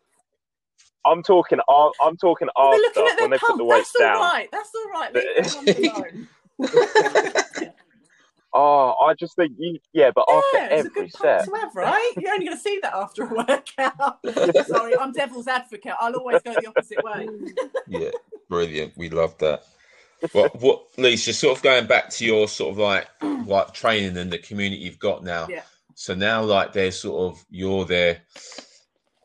I'm 1.05 1.23
talking. 1.23 1.59
I'm 1.69 2.17
talking 2.17 2.49
after 2.57 3.01
when 3.21 3.29
their 3.29 3.29
they 3.29 3.37
put 3.37 3.57
the 3.57 3.63
weights 3.63 3.93
That's 3.97 4.13
all 4.13 4.19
down. 4.19 4.29
right. 4.33 4.49
That's 4.51 4.71
all 4.75 4.91
right. 4.91 5.13
Leave 5.13 5.23
their 5.35 5.45
pump 5.49 5.77
alone. 5.77 6.27
Oh, 8.53 8.95
I 9.05 9.13
just 9.13 9.35
think 9.35 9.53
you. 9.57 9.77
Yeah, 9.93 10.11
but 10.15 10.25
Yeah, 10.27 10.35
after 10.35 10.57
it's 10.57 10.71
a 10.71 10.73
every 10.73 10.89
good 10.89 11.11
set, 11.13 11.45
to 11.45 11.51
have, 11.55 11.75
right? 11.75 12.13
You're 12.17 12.31
only 12.31 12.45
going 12.45 12.57
to 12.57 12.61
see 12.63 12.79
that 12.81 12.93
after 12.93 13.23
a 13.23 13.33
workout. 13.33 14.65
Sorry, 14.67 14.97
I'm 14.97 15.11
devil's 15.11 15.47
advocate. 15.47 15.93
I'll 15.99 16.15
always 16.15 16.41
go 16.41 16.53
the 16.53 16.67
opposite 16.67 17.03
way. 17.03 17.27
Yeah, 17.87 18.09
brilliant. 18.49 18.97
We 18.97 19.09
love 19.09 19.37
that. 19.39 19.63
What, 20.31 20.59
what, 20.61 20.87
Lisa? 20.97 21.33
Sort 21.33 21.57
of 21.57 21.63
going 21.63 21.87
back 21.87 22.09
to 22.11 22.25
your 22.25 22.47
sort 22.47 22.71
of 22.71 22.77
like 22.77 23.07
like 23.21 23.73
training 23.73 24.17
and 24.17 24.31
the 24.31 24.37
community 24.37 24.81
you've 24.81 24.99
got 24.99 25.23
now. 25.23 25.47
Yeah. 25.49 25.61
So 25.95 26.13
now, 26.13 26.43
like, 26.43 26.73
they're 26.73 26.91
sort 26.91 27.33
of 27.33 27.45
you're 27.49 27.85
their 27.85 28.21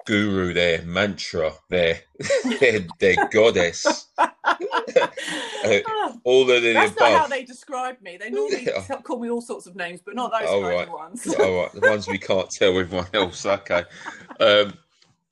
guru, 0.07 0.53
their 0.53 0.83
mantra, 0.83 1.53
their 1.71 2.01
their, 2.61 2.81
their 2.99 3.29
goddess. 3.29 4.09
Ah, 5.65 6.13
All 6.25 6.43
of 6.51 6.63
the 6.63 6.73
That's 6.73 6.99
not 6.99 7.13
how 7.13 7.27
they 7.29 7.45
describe 7.45 8.01
me. 8.03 8.17
They 8.17 8.31
normally 8.31 8.65
Yeah. 8.67 8.83
call 9.03 9.19
me 9.21 9.31
all 9.31 9.41
sorts 9.41 9.67
of 9.67 9.77
names, 9.77 10.01
but 10.05 10.15
not 10.15 10.33
those 10.33 10.49
kind 10.49 10.63
right. 10.65 10.91
ones. 10.91 11.27
All 11.35 11.63
right, 11.63 11.73
the 11.73 11.81
ones 11.89 12.09
we 12.09 12.19
can't 12.19 12.51
tell 12.51 12.77
everyone 12.79 13.07
else. 13.15 13.47
Okay, 13.47 13.85
um, 14.41 14.75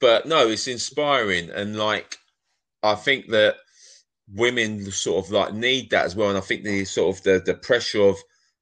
but 0.01 0.27
no, 0.27 0.49
it's 0.49 0.69
inspiring, 0.69 1.51
and 1.51 1.77
like 1.77 2.17
I 2.83 2.95
think 2.95 3.29
that 3.29 3.57
women 4.33 4.91
sort 4.91 5.25
of 5.25 5.33
like 5.33 5.53
need 5.55 5.91
that 5.91 6.05
as 6.05 6.15
well. 6.17 6.29
And 6.29 6.39
I 6.39 6.43
think 6.43 6.63
the 6.65 6.85
sort 6.85 7.17
of 7.17 7.23
the 7.25 7.43
the 7.45 7.55
pressure 7.55 8.03
of 8.03 8.17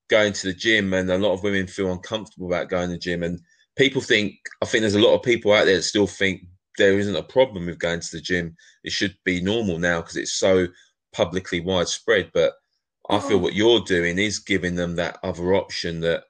going 0.09 0.33
to 0.33 0.47
the 0.49 0.55
gym, 0.55 0.95
and 0.95 1.11
a 1.11 1.19
lot 1.19 1.35
of 1.35 1.43
women 1.43 1.67
feel 1.67 1.93
uncomfortable 1.93 2.47
about 2.47 2.71
going 2.71 2.89
to 2.89 2.95
the 2.95 2.99
gym, 2.99 3.23
and 3.23 3.41
people 3.79 4.03
think 4.03 4.35
I 4.63 4.67
think 4.67 4.83
there's 4.83 4.95
a 4.97 5.01
lot 5.01 5.15
of 5.15 5.23
people 5.23 5.53
out 5.53 5.67
there 5.67 5.77
that 5.77 5.83
still 5.85 6.07
think 6.09 6.43
there 6.79 6.99
isn't 6.99 7.17
a 7.17 7.23
problem 7.23 7.67
with 7.67 7.79
going 7.79 8.01
to 8.01 8.13
the 8.13 8.21
gym. 8.21 8.57
It 8.85 8.93
should 8.93 9.17
be 9.25 9.41
normal 9.41 9.79
now 9.79 10.01
because 10.03 10.17
it's 10.17 10.35
so 10.35 10.69
publicly 11.15 11.61
widespread, 11.61 12.31
but. 12.35 12.55
I 13.11 13.21
feel 13.21 13.39
Mhm. 13.39 13.43
what 13.43 13.55
you're 13.55 13.81
doing 13.81 14.19
is 14.19 14.39
giving 14.39 14.75
them 14.75 14.97
that 14.97 15.19
other 15.23 15.55
option 15.55 16.01
that 16.01 16.25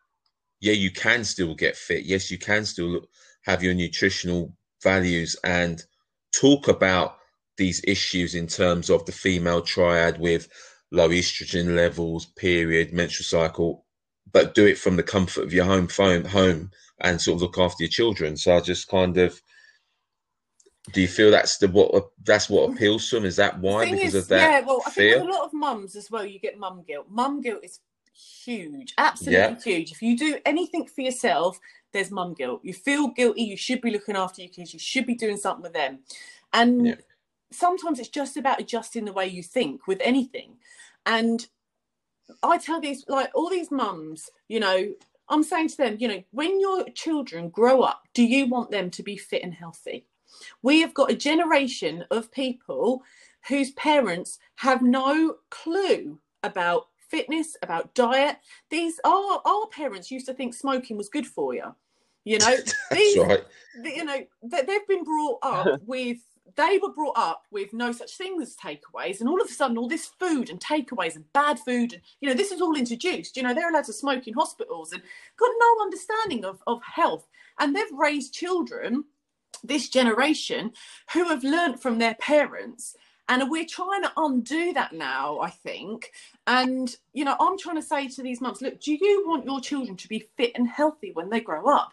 yeah, 0.61 0.73
you 0.73 0.91
can 0.93 1.25
still 1.25 1.55
get 1.55 1.77
fit. 1.77 2.05
Yes, 2.05 2.31
you 2.31 2.39
can 2.39 2.65
still 2.65 3.03
have 3.43 3.63
your 3.63 3.75
nutritional 3.75 4.57
values 4.83 5.37
and 5.45 5.85
talk 6.33 6.69
about 6.69 7.19
these 7.57 7.81
issues 7.85 8.35
in 8.35 8.47
terms 8.47 8.91
of 8.91 9.05
the 9.07 9.13
female 9.13 9.63
triad 9.63 10.21
with 10.21 10.49
low 10.93 11.09
estrogen 11.11 11.75
levels, 11.77 12.27
period, 12.37 12.93
menstrual 12.93 13.25
cycle, 13.25 13.87
but 14.33 14.55
do 14.55 14.67
it 14.67 14.79
from 14.79 14.97
the 14.97 15.03
comfort 15.03 15.45
of 15.45 15.53
your 15.53 15.65
home 15.65 15.89
phone 15.89 16.25
home 16.25 16.71
and 17.01 17.21
sort 17.21 17.37
of 17.37 17.43
look 17.43 17.59
after 17.59 17.85
your 17.85 17.91
children. 17.91 18.37
So 18.37 18.57
I 18.57 18.61
just 18.61 18.89
kind 18.89 19.17
of 19.17 19.41
do 20.93 21.01
you 21.01 21.09
feel 21.09 21.31
that's 21.31 21.59
the 21.59 21.69
what 21.69 22.11
that's 22.25 22.49
what 22.49 22.71
appeals 22.71 23.09
to 23.11 23.17
them? 23.17 23.25
Is 23.25 23.37
that 23.37 23.59
why? 23.59 23.91
Because 23.91 24.15
is, 24.15 24.15
of 24.15 24.29
that 24.29 24.51
yeah, 24.51 24.67
well, 24.67 24.83
I 24.87 24.91
think 24.91 25.17
with 25.17 25.29
a 25.29 25.33
lot 25.33 25.45
of 25.45 25.53
mums 25.53 25.97
as 25.97 26.11
well, 26.11 26.25
you 26.25 26.39
get 26.39 26.59
mum 26.59 26.83
guilt. 26.87 27.07
Mum 27.11 27.41
guilt 27.41 27.61
is 27.63 27.81
huge, 28.45 28.95
absolutely 28.99 29.57
huge. 29.63 29.93
If 29.93 30.03
you 30.03 30.17
do 30.17 30.39
anything 30.47 30.87
for 30.87 31.03
yourself, 31.03 31.59
there's 31.93 32.11
mum 32.11 32.35
guilt. 32.35 32.61
You 32.63 32.73
feel 32.73 33.09
guilty. 33.09 33.43
You 33.43 33.57
should 33.57 33.81
be 33.81 33.91
looking 33.91 34.17
after 34.17 34.43
your 34.43 34.51
kids. 34.51 34.73
You 34.73 34.79
should 34.79 35.07
be 35.07 35.15
doing 35.15 35.37
something 35.37 35.63
with 35.63 35.75
them. 35.75 36.01
And 36.53 36.87
Yeah. 36.89 36.95
sometimes 37.51 37.99
it's 37.99 38.09
just 38.09 38.37
about 38.37 38.61
adjusting 38.61 39.05
the 39.05 39.13
way 39.13 39.27
you 39.27 39.43
think 39.43 39.87
with 39.87 40.01
anything. 40.03 40.59
And 41.05 41.47
I 42.43 42.59
tell 42.59 42.81
these, 42.81 43.05
like 43.09 43.31
all 43.35 43.51
these 43.51 43.71
mums, 43.71 44.31
you 44.49 44.61
know, 44.61 44.89
I'm 45.29 45.43
saying 45.43 45.69
to 45.69 45.77
them, 45.77 45.97
you 45.99 46.09
know, 46.09 46.23
when 46.31 46.61
your 46.61 46.85
children 46.91 47.51
grow 47.51 47.83
up, 47.83 48.03
do 48.15 48.23
you 48.25 48.47
want 48.47 48.71
them 48.71 48.91
to 48.91 49.03
be 49.03 49.17
fit 49.17 49.43
and 49.43 49.55
healthy? 49.55 50.07
We 50.63 50.81
have 50.81 50.95
got 50.95 51.11
a 51.11 51.17
generation 51.17 52.05
of 52.11 52.33
people 52.33 53.03
whose 53.49 53.71
parents 53.73 54.39
have 54.57 54.83
no 54.83 55.37
clue 55.51 56.19
about 56.43 56.87
fitness, 57.11 57.57
about 57.63 57.95
diet. 57.95 58.37
These 58.71 59.01
are 59.05 59.41
our 59.45 59.67
parents 59.69 60.11
used 60.11 60.27
to 60.27 60.35
think 60.35 60.55
smoking 60.55 60.97
was 60.97 61.09
good 61.09 61.27
for 61.27 61.55
you. 61.55 61.75
You 62.25 62.39
know, 62.39 62.57
That's 62.91 62.91
these 62.91 63.19
right. 63.19 63.45
th- 63.83 63.97
you 63.97 64.05
know 64.05 64.19
they, 64.43 64.63
they've 64.63 64.87
been 64.87 65.05
brought 65.05 65.39
up 65.43 65.67
with 65.87 66.19
they 66.57 66.79
were 66.83 66.93
brought 66.93 67.17
up 67.17 67.45
with 67.51 67.73
no 67.73 67.93
such 67.93 68.17
thing 68.17 68.41
as 68.41 68.57
takeaways 68.57 69.21
and 69.21 69.29
all 69.29 69.41
of 69.41 69.49
a 69.49 69.53
sudden 69.53 69.79
all 69.79 69.89
this 69.89 70.11
food 70.19 70.51
and 70.51 70.61
takeaways 70.61 71.17
and 71.17 71.33
bad 71.33 71.59
food 71.59 71.93
and 71.93 72.03
you 72.21 72.29
know 72.29 72.35
this 72.35 72.53
is 72.53 72.61
all 72.61 72.77
introduced 72.77 73.37
you 73.37 73.43
know 73.43 73.55
they're 73.55 73.71
allowed 73.71 73.85
to 73.85 73.93
smoke 73.93 74.27
in 74.27 74.35
hospitals 74.35 74.93
and 74.93 75.03
got 75.37 75.51
no 75.59 75.83
understanding 75.83 76.45
of, 76.45 76.63
of 76.67 76.83
health. 76.83 77.27
And 77.59 77.75
they've 77.75 77.93
raised 77.93 78.35
children 78.35 79.05
this 79.65 79.89
generation 79.89 80.73
who 81.13 81.29
have 81.29 81.43
learnt 81.43 81.83
from 81.83 81.99
their 81.99 82.15
parents 82.15 82.95
and 83.29 83.51
we're 83.51 83.67
trying 83.67 84.03
to 84.03 84.13
undo 84.17 84.73
that 84.73 84.93
now 84.93 85.41
i 85.41 85.51
think. 85.51 86.13
And 86.47 86.95
you 87.13 87.25
know 87.25 87.37
i'm 87.41 87.59
trying 87.59 87.77
to 87.77 87.83
say 87.83 88.09
to 88.09 88.23
these 88.23 88.41
mums 88.41 88.63
look 88.63 88.81
do 88.81 88.93
you 88.93 89.25
want 89.27 89.45
your 89.45 89.61
children 89.61 89.97
to 89.97 90.09
be 90.09 90.29
fit 90.37 90.53
and 90.55 90.69
healthy 90.69 91.13
when 91.13 91.31
they 91.31 91.41
grow 91.41 91.67
up? 91.67 91.93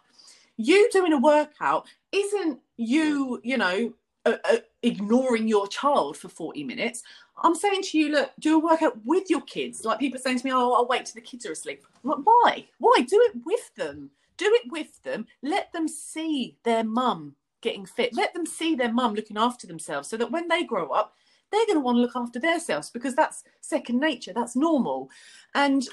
You 0.58 0.89
doing 0.91 1.13
a 1.13 1.20
workout 1.20 1.88
isn't 2.12 2.60
you 2.78 3.39
you 3.44 3.58
know 3.58 3.94
uh, 4.26 4.38
uh, 4.46 4.58
ignoring 4.84 5.48
your 5.48 5.68
child 5.68 6.18
for 6.18 6.30
40 6.30 6.64
minutes 6.64 7.04
i'm 7.44 7.56
saying 7.56 7.82
to 7.82 7.98
you 7.98 8.12
look 8.12 8.32
do 8.40 8.56
a 8.56 8.60
workout 8.60 8.98
with 9.06 9.30
your 9.30 9.42
kids. 9.42 9.86
Like 9.86 10.00
people 10.00 10.18
are 10.18 10.22
saying 10.22 10.40
to 10.40 10.46
me 10.46 10.52
oh 10.54 10.74
i'll 10.74 10.88
wait 10.88 11.06
till 11.06 11.16
the 11.16 11.22
kids 11.22 11.46
are 11.46 11.52
asleep. 11.52 11.84
I'm 12.04 12.10
like, 12.12 12.20
why? 12.24 12.66
Why? 12.80 12.98
Do 13.08 13.20
it 13.30 13.42
with 13.46 13.74
them. 13.76 14.10
Do 14.38 14.46
it 14.46 14.72
with 14.72 15.02
them. 15.04 15.26
Let 15.42 15.72
them 15.74 15.88
see 15.88 16.58
their 16.64 16.84
mum 16.84 17.36
getting 17.62 17.86
fit. 17.86 18.14
Let 18.14 18.34
them 18.34 18.46
see 18.46 18.76
their 18.76 18.94
mum 18.94 19.16
looking 19.16 19.38
after 19.38 19.68
themselves 19.68 20.10
so 20.10 20.18
that 20.18 20.32
when 20.32 20.48
they 20.48 20.64
grow 20.64 20.90
up 20.90 21.14
they're 21.52 21.66
going 21.68 21.78
to 21.78 21.82
want 21.82 21.98
to 21.98 22.02
look 22.02 22.16
after 22.16 22.40
themselves 22.40 22.90
because 22.90 23.16
that's 23.16 23.44
second 23.62 24.00
nature. 24.00 24.34
That's 24.34 24.56
normal. 24.56 25.10
And 25.54 25.88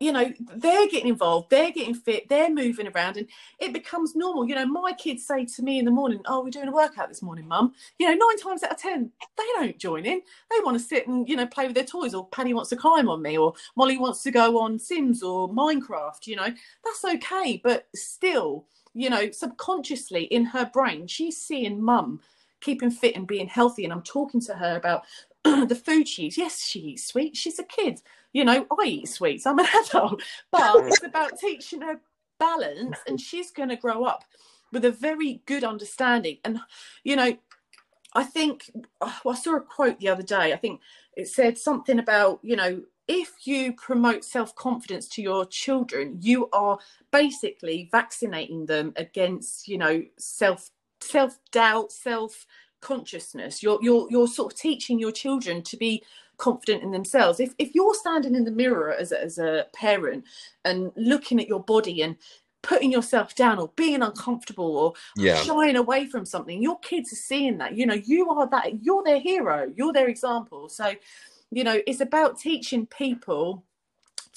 you 0.00 0.12
know 0.12 0.32
they're 0.56 0.88
getting 0.88 1.08
involved 1.08 1.50
they're 1.50 1.72
getting 1.72 1.94
fit 1.94 2.28
they're 2.28 2.52
moving 2.52 2.86
around 2.88 3.16
and 3.16 3.26
it 3.58 3.72
becomes 3.72 4.14
normal. 4.14 4.48
You 4.48 4.54
know 4.54 4.66
my 4.66 4.92
kids 4.92 5.26
say 5.26 5.44
to 5.44 5.62
me 5.62 5.78
in 5.78 5.84
the 5.84 5.90
morning 5.90 6.20
oh 6.26 6.42
we're 6.42 6.50
doing 6.50 6.68
a 6.68 6.72
workout 6.72 7.08
this 7.08 7.22
morning 7.22 7.48
mum. 7.48 7.72
You 7.98 8.06
know 8.06 8.14
nine 8.14 8.38
times 8.38 8.62
out 8.62 8.72
of 8.72 8.78
ten 8.78 9.10
they 9.36 9.44
don't 9.56 9.78
join 9.78 10.06
in. 10.06 10.20
They 10.50 10.60
want 10.62 10.78
to 10.78 10.84
sit 10.84 11.08
and 11.08 11.28
you 11.28 11.36
know 11.36 11.46
play 11.46 11.66
with 11.66 11.74
their 11.74 11.84
toys 11.84 12.14
or 12.14 12.28
paddy 12.28 12.54
wants 12.54 12.70
to 12.70 12.76
climb 12.76 13.08
on 13.08 13.22
me 13.22 13.36
or 13.36 13.54
molly 13.76 13.98
wants 13.98 14.22
to 14.22 14.30
go 14.30 14.60
on 14.60 14.78
sims 14.78 15.22
or 15.22 15.48
minecraft 15.48 16.26
you 16.26 16.36
know. 16.36 16.48
That's 16.84 17.04
okay 17.04 17.60
but 17.62 17.88
still 17.94 18.66
you 18.94 19.10
know 19.10 19.30
subconsciously 19.30 20.24
in 20.24 20.44
her 20.44 20.70
brain 20.72 21.06
she's 21.06 21.36
seeing 21.36 21.82
mum 21.82 22.20
keeping 22.60 22.90
fit 22.90 23.14
and 23.14 23.26
being 23.26 23.46
healthy 23.46 23.84
and 23.84 23.92
i'm 23.92 24.02
talking 24.02 24.40
to 24.40 24.54
her 24.54 24.76
about 24.76 25.04
the 25.44 25.80
food 25.84 26.08
she 26.08 26.24
eats. 26.24 26.38
Yes 26.38 26.64
she 26.64 26.80
eats 26.80 27.06
sweet 27.06 27.36
she's 27.36 27.58
a 27.58 27.64
kid 27.64 28.00
you 28.32 28.44
know 28.44 28.66
i 28.78 28.84
eat 28.84 29.08
sweets 29.08 29.46
i'm 29.46 29.58
an 29.58 29.66
adult 29.86 30.22
but 30.50 30.76
it's 30.86 31.02
about 31.02 31.38
teaching 31.38 31.80
her 31.80 32.00
balance 32.38 32.98
and 33.06 33.20
she's 33.20 33.50
going 33.50 33.68
to 33.68 33.76
grow 33.76 34.04
up 34.04 34.24
with 34.72 34.84
a 34.84 34.90
very 34.90 35.42
good 35.46 35.64
understanding. 35.64 36.38
And 36.44 36.60
you 37.04 37.16
know 37.16 37.36
i 38.14 38.24
think 38.24 38.70
oh, 39.02 39.20
i 39.28 39.34
saw 39.34 39.56
a 39.56 39.60
quote 39.60 40.00
the 40.00 40.08
other 40.08 40.22
day 40.22 40.54
i 40.54 40.56
think 40.56 40.80
it 41.14 41.28
said 41.28 41.58
something 41.58 41.98
about 41.98 42.40
you 42.42 42.56
know 42.56 42.80
if 43.06 43.46
you 43.46 43.74
promote 43.74 44.24
self-confidence 44.24 45.08
to 45.08 45.20
your 45.20 45.44
children 45.44 46.16
you 46.18 46.48
are 46.54 46.78
basically 47.12 47.86
vaccinating 47.92 48.64
them 48.64 48.94
against 48.96 49.68
you 49.68 49.76
know 49.76 50.02
self 50.18 50.70
self-doubt 51.02 51.92
self 51.92 52.46
consciousness 52.80 53.62
you're 53.62 53.78
you're 53.82 54.06
you're 54.10 54.26
sort 54.26 54.54
of 54.54 54.58
teaching 54.58 54.98
your 54.98 55.12
children 55.12 55.60
to 55.60 55.76
be 55.76 56.02
confident 56.38 56.82
in 56.82 56.92
themselves. 56.92 57.40
If 57.40 57.54
if 57.58 57.74
you're 57.74 57.94
standing 57.94 58.34
in 58.34 58.44
the 58.44 58.50
mirror 58.52 58.94
as 58.94 59.12
a, 59.12 59.22
as 59.22 59.38
a 59.38 59.66
parent 59.74 60.24
and 60.64 60.92
looking 60.96 61.40
at 61.40 61.48
your 61.48 61.62
body 61.62 62.02
and 62.02 62.16
putting 62.62 62.92
yourself 62.92 63.34
down 63.36 63.58
or 63.58 63.70
being 63.76 64.02
uncomfortable 64.02 64.76
or 64.76 64.94
Yeah. 65.16 65.44
shying 65.44 65.76
away 65.76 66.06
from 66.06 66.24
something 66.24 66.62
your 66.62 66.78
kids 66.80 67.12
are 67.12 67.16
seeing 67.16 67.58
that. 67.58 67.76
You 67.76 67.86
know 67.86 67.94
you 67.94 68.30
are 68.30 68.48
that 68.50 68.82
you're 68.84 69.04
their 69.04 69.20
hero 69.20 69.72
you're 69.76 69.92
their 69.92 70.08
example. 70.08 70.68
So 70.68 70.94
you 71.50 71.64
know 71.64 71.80
it's 71.86 72.00
about 72.00 72.38
teaching 72.38 72.86
people 72.86 73.64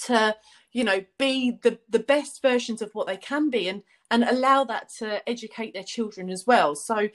to 0.06 0.36
you 0.74 0.84
know 0.84 1.04
be 1.18 1.60
the 1.64 1.80
the 1.90 2.00
best 2.00 2.42
versions 2.42 2.82
of 2.82 2.92
what 2.94 3.08
they 3.08 3.18
can 3.18 3.50
be 3.50 3.70
and 3.70 3.84
and 4.12 4.24
allow 4.26 4.64
that 4.66 4.90
to 4.90 5.28
educate 5.30 5.74
their 5.74 5.84
children 5.84 6.30
as 6.30 6.46
well. 6.46 6.76
So 6.76 7.10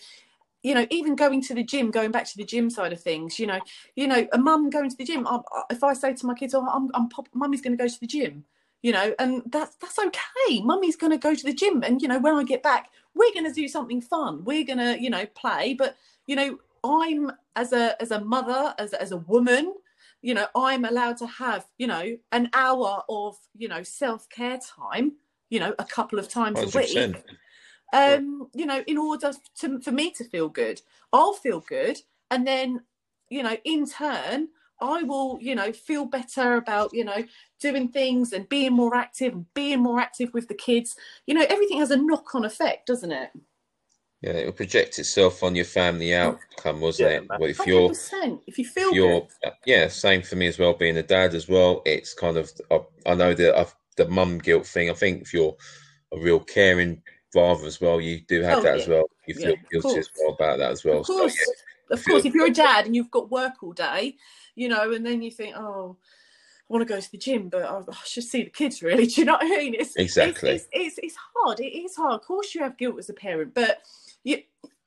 you 0.66 0.74
know 0.74 0.86
even 0.90 1.14
going 1.14 1.40
to 1.40 1.54
the 1.54 1.62
gym 1.62 1.90
going 1.90 2.10
back 2.10 2.26
to 2.26 2.36
the 2.36 2.44
gym 2.44 2.68
side 2.70 2.92
of 2.92 3.00
things 3.00 3.38
you 3.38 3.46
know 3.46 3.60
you 3.94 4.06
know 4.06 4.26
a 4.32 4.38
mum 4.38 4.68
going 4.70 4.90
to 4.90 4.96
the 4.96 5.04
gym 5.04 5.26
I, 5.26 5.40
if 5.70 5.84
i 5.84 5.92
say 5.94 6.14
to 6.14 6.26
my 6.26 6.34
kids 6.34 6.54
oh 6.54 6.66
i'm, 6.66 6.90
I'm 6.94 7.08
pop, 7.08 7.28
mummy's 7.34 7.60
going 7.60 7.76
to 7.76 7.82
go 7.82 7.88
to 7.88 8.00
the 8.00 8.06
gym 8.06 8.44
you 8.82 8.92
know 8.92 9.14
and 9.18 9.42
that's 9.46 9.76
that's 9.76 9.98
okay 9.98 10.60
mummy's 10.62 10.96
going 10.96 11.12
to 11.12 11.18
go 11.18 11.34
to 11.34 11.44
the 11.44 11.54
gym 11.54 11.82
and 11.82 12.02
you 12.02 12.08
know 12.08 12.18
when 12.18 12.34
i 12.34 12.44
get 12.44 12.62
back 12.62 12.90
we're 13.14 13.32
going 13.32 13.46
to 13.46 13.52
do 13.52 13.68
something 13.68 14.00
fun 14.00 14.44
we're 14.44 14.64
going 14.64 14.78
to 14.78 15.00
you 15.00 15.10
know 15.10 15.24
play 15.34 15.74
but 15.74 15.96
you 16.26 16.36
know, 16.36 16.58
I'm 16.84 17.32
as 17.54 17.72
a 17.72 18.00
as 18.00 18.10
a 18.10 18.20
mother, 18.20 18.74
as 18.78 18.92
as 18.92 19.12
a 19.12 19.16
woman, 19.16 19.74
you 20.22 20.34
know, 20.34 20.46
I'm 20.54 20.84
allowed 20.84 21.16
to 21.18 21.26
have, 21.26 21.66
you 21.78 21.86
know, 21.86 22.16
an 22.32 22.50
hour 22.52 23.02
of, 23.08 23.36
you 23.56 23.68
know, 23.68 23.82
self 23.82 24.28
care 24.28 24.58
time, 24.58 25.12
you 25.48 25.60
know, 25.60 25.74
a 25.78 25.84
couple 25.84 26.18
of 26.18 26.28
times 26.28 26.58
100%. 26.58 26.74
a 26.74 26.78
week. 26.78 27.24
Um, 27.92 28.48
you 28.54 28.66
know, 28.66 28.82
in 28.86 28.98
order 28.98 29.32
to, 29.60 29.80
for 29.80 29.92
me 29.92 30.10
to 30.12 30.24
feel 30.24 30.48
good, 30.48 30.82
I'll 31.12 31.34
feel 31.34 31.60
good, 31.60 31.98
and 32.30 32.46
then, 32.46 32.82
you 33.28 33.42
know, 33.42 33.56
in 33.64 33.86
turn, 33.86 34.48
I 34.80 35.02
will, 35.04 35.38
you 35.40 35.54
know, 35.54 35.72
feel 35.72 36.04
better 36.04 36.56
about, 36.56 36.92
you 36.92 37.04
know, 37.04 37.24
doing 37.60 37.88
things 37.88 38.32
and 38.32 38.48
being 38.48 38.74
more 38.74 38.94
active 38.94 39.32
and 39.32 39.46
being 39.54 39.80
more 39.80 40.00
active 40.00 40.34
with 40.34 40.48
the 40.48 40.54
kids. 40.54 40.96
You 41.26 41.34
know, 41.34 41.46
everything 41.48 41.78
has 41.78 41.90
a 41.90 41.96
knock 41.96 42.34
on 42.34 42.44
effect, 42.44 42.86
doesn't 42.86 43.12
it? 43.12 43.30
Yeah, 44.20 44.32
it 44.32 44.46
will 44.46 44.52
project 44.52 44.98
itself 44.98 45.42
on 45.42 45.54
your 45.54 45.64
family 45.64 46.14
outcome, 46.14 46.80
wasn't 46.80 47.10
yeah, 47.10 47.16
it? 47.18 47.28
Well, 47.28 47.50
if 47.50 47.66
you're, 47.66 47.92
if 48.46 48.58
you 48.58 48.64
feel 48.64 48.88
if 48.88 48.94
you're, 48.94 49.20
good. 49.42 49.52
yeah, 49.64 49.88
same 49.88 50.22
for 50.22 50.36
me 50.36 50.46
as 50.46 50.58
well. 50.58 50.74
Being 50.74 50.96
a 50.96 51.02
dad 51.02 51.34
as 51.34 51.48
well, 51.48 51.82
it's 51.86 52.14
kind 52.14 52.36
of 52.36 52.50
I, 52.70 52.80
I 53.06 53.14
know 53.14 53.34
that 53.34 53.56
I've, 53.56 53.74
the 53.96 54.08
mum 54.08 54.38
guilt 54.38 54.66
thing. 54.66 54.90
I 54.90 54.94
think 54.94 55.22
if 55.22 55.32
you're 55.32 55.56
a 56.12 56.18
real 56.18 56.40
caring 56.40 57.02
father 57.36 57.66
as 57.66 57.80
well, 57.80 58.00
you 58.00 58.20
do 58.20 58.42
have 58.42 58.58
oh, 58.58 58.62
that 58.62 58.76
yeah. 58.76 58.82
as 58.82 58.88
well. 58.88 59.04
You 59.26 59.34
feel 59.34 59.50
yeah, 59.50 59.56
guilty 59.70 59.98
as 59.98 60.10
well 60.18 60.34
about 60.34 60.58
that 60.58 60.70
as 60.72 60.84
well. 60.84 61.00
Of 61.00 61.06
course, 61.06 61.36
so, 61.36 61.52
of 61.94 62.04
course. 62.04 62.24
If 62.24 62.34
you're 62.34 62.46
a 62.46 62.50
dad 62.50 62.86
and 62.86 62.96
you've 62.96 63.10
got 63.10 63.30
work 63.30 63.62
all 63.62 63.72
day, 63.72 64.16
you 64.54 64.68
know, 64.68 64.92
and 64.92 65.04
then 65.04 65.20
you 65.20 65.30
think, 65.30 65.54
oh, 65.54 65.98
I 66.68 66.72
want 66.72 66.86
to 66.86 66.92
go 66.92 66.98
to 66.98 67.10
the 67.10 67.18
gym, 67.18 67.50
but 67.50 67.62
I, 67.62 67.78
I 67.78 67.94
should 68.04 68.24
see 68.24 68.44
the 68.44 68.50
kids. 68.50 68.82
Really, 68.82 69.06
do 69.10 69.20
you 69.20 69.26
know 69.26 69.34
what 69.34 69.44
I 69.44 69.48
mean? 69.48 69.74
It's 69.78 69.94
exactly. 69.96 70.50
It's, 70.50 70.68
it's, 70.72 70.98
it's, 70.98 70.98
it's 70.98 71.16
hard. 71.34 71.60
It 71.60 71.76
is 71.76 71.94
hard. 71.94 72.14
Of 72.14 72.26
course, 72.26 72.54
you 72.54 72.62
have 72.62 72.78
guilt 72.78 72.98
as 72.98 73.10
a 73.10 73.14
parent, 73.14 73.54
but 73.54 73.82
you. 74.24 74.42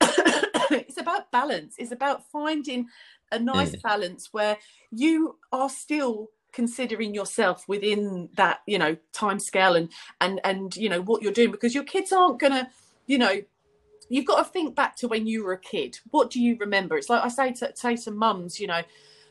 it's 0.72 0.98
about 0.98 1.30
balance. 1.30 1.76
It's 1.78 1.92
about 1.92 2.28
finding 2.30 2.88
a 3.30 3.38
nice 3.38 3.76
mm. 3.76 3.82
balance 3.82 4.32
where 4.32 4.56
you 4.90 5.36
are 5.52 5.70
still 5.70 6.30
considering 6.52 7.14
yourself 7.14 7.64
within 7.68 8.28
that 8.34 8.60
you 8.66 8.78
know 8.78 8.96
time 9.12 9.38
scale 9.38 9.76
and 9.76 9.90
and 10.20 10.40
and 10.44 10.76
you 10.76 10.88
know 10.88 11.02
what 11.02 11.22
you're 11.22 11.32
doing 11.32 11.50
because 11.50 11.74
your 11.74 11.84
kids 11.84 12.12
aren't 12.12 12.38
gonna 12.38 12.68
you 13.06 13.18
know 13.18 13.40
you've 14.08 14.26
got 14.26 14.38
to 14.38 14.44
think 14.44 14.74
back 14.74 14.96
to 14.96 15.06
when 15.06 15.26
you 15.26 15.44
were 15.44 15.52
a 15.52 15.58
kid. 15.58 15.96
What 16.10 16.30
do 16.30 16.42
you 16.42 16.56
remember? 16.58 16.96
It's 16.98 17.08
like 17.08 17.24
i 17.24 17.28
say 17.28 17.52
to 17.52 17.72
say 17.74 17.96
to 17.96 18.10
mums 18.10 18.58
you 18.58 18.66
know 18.66 18.82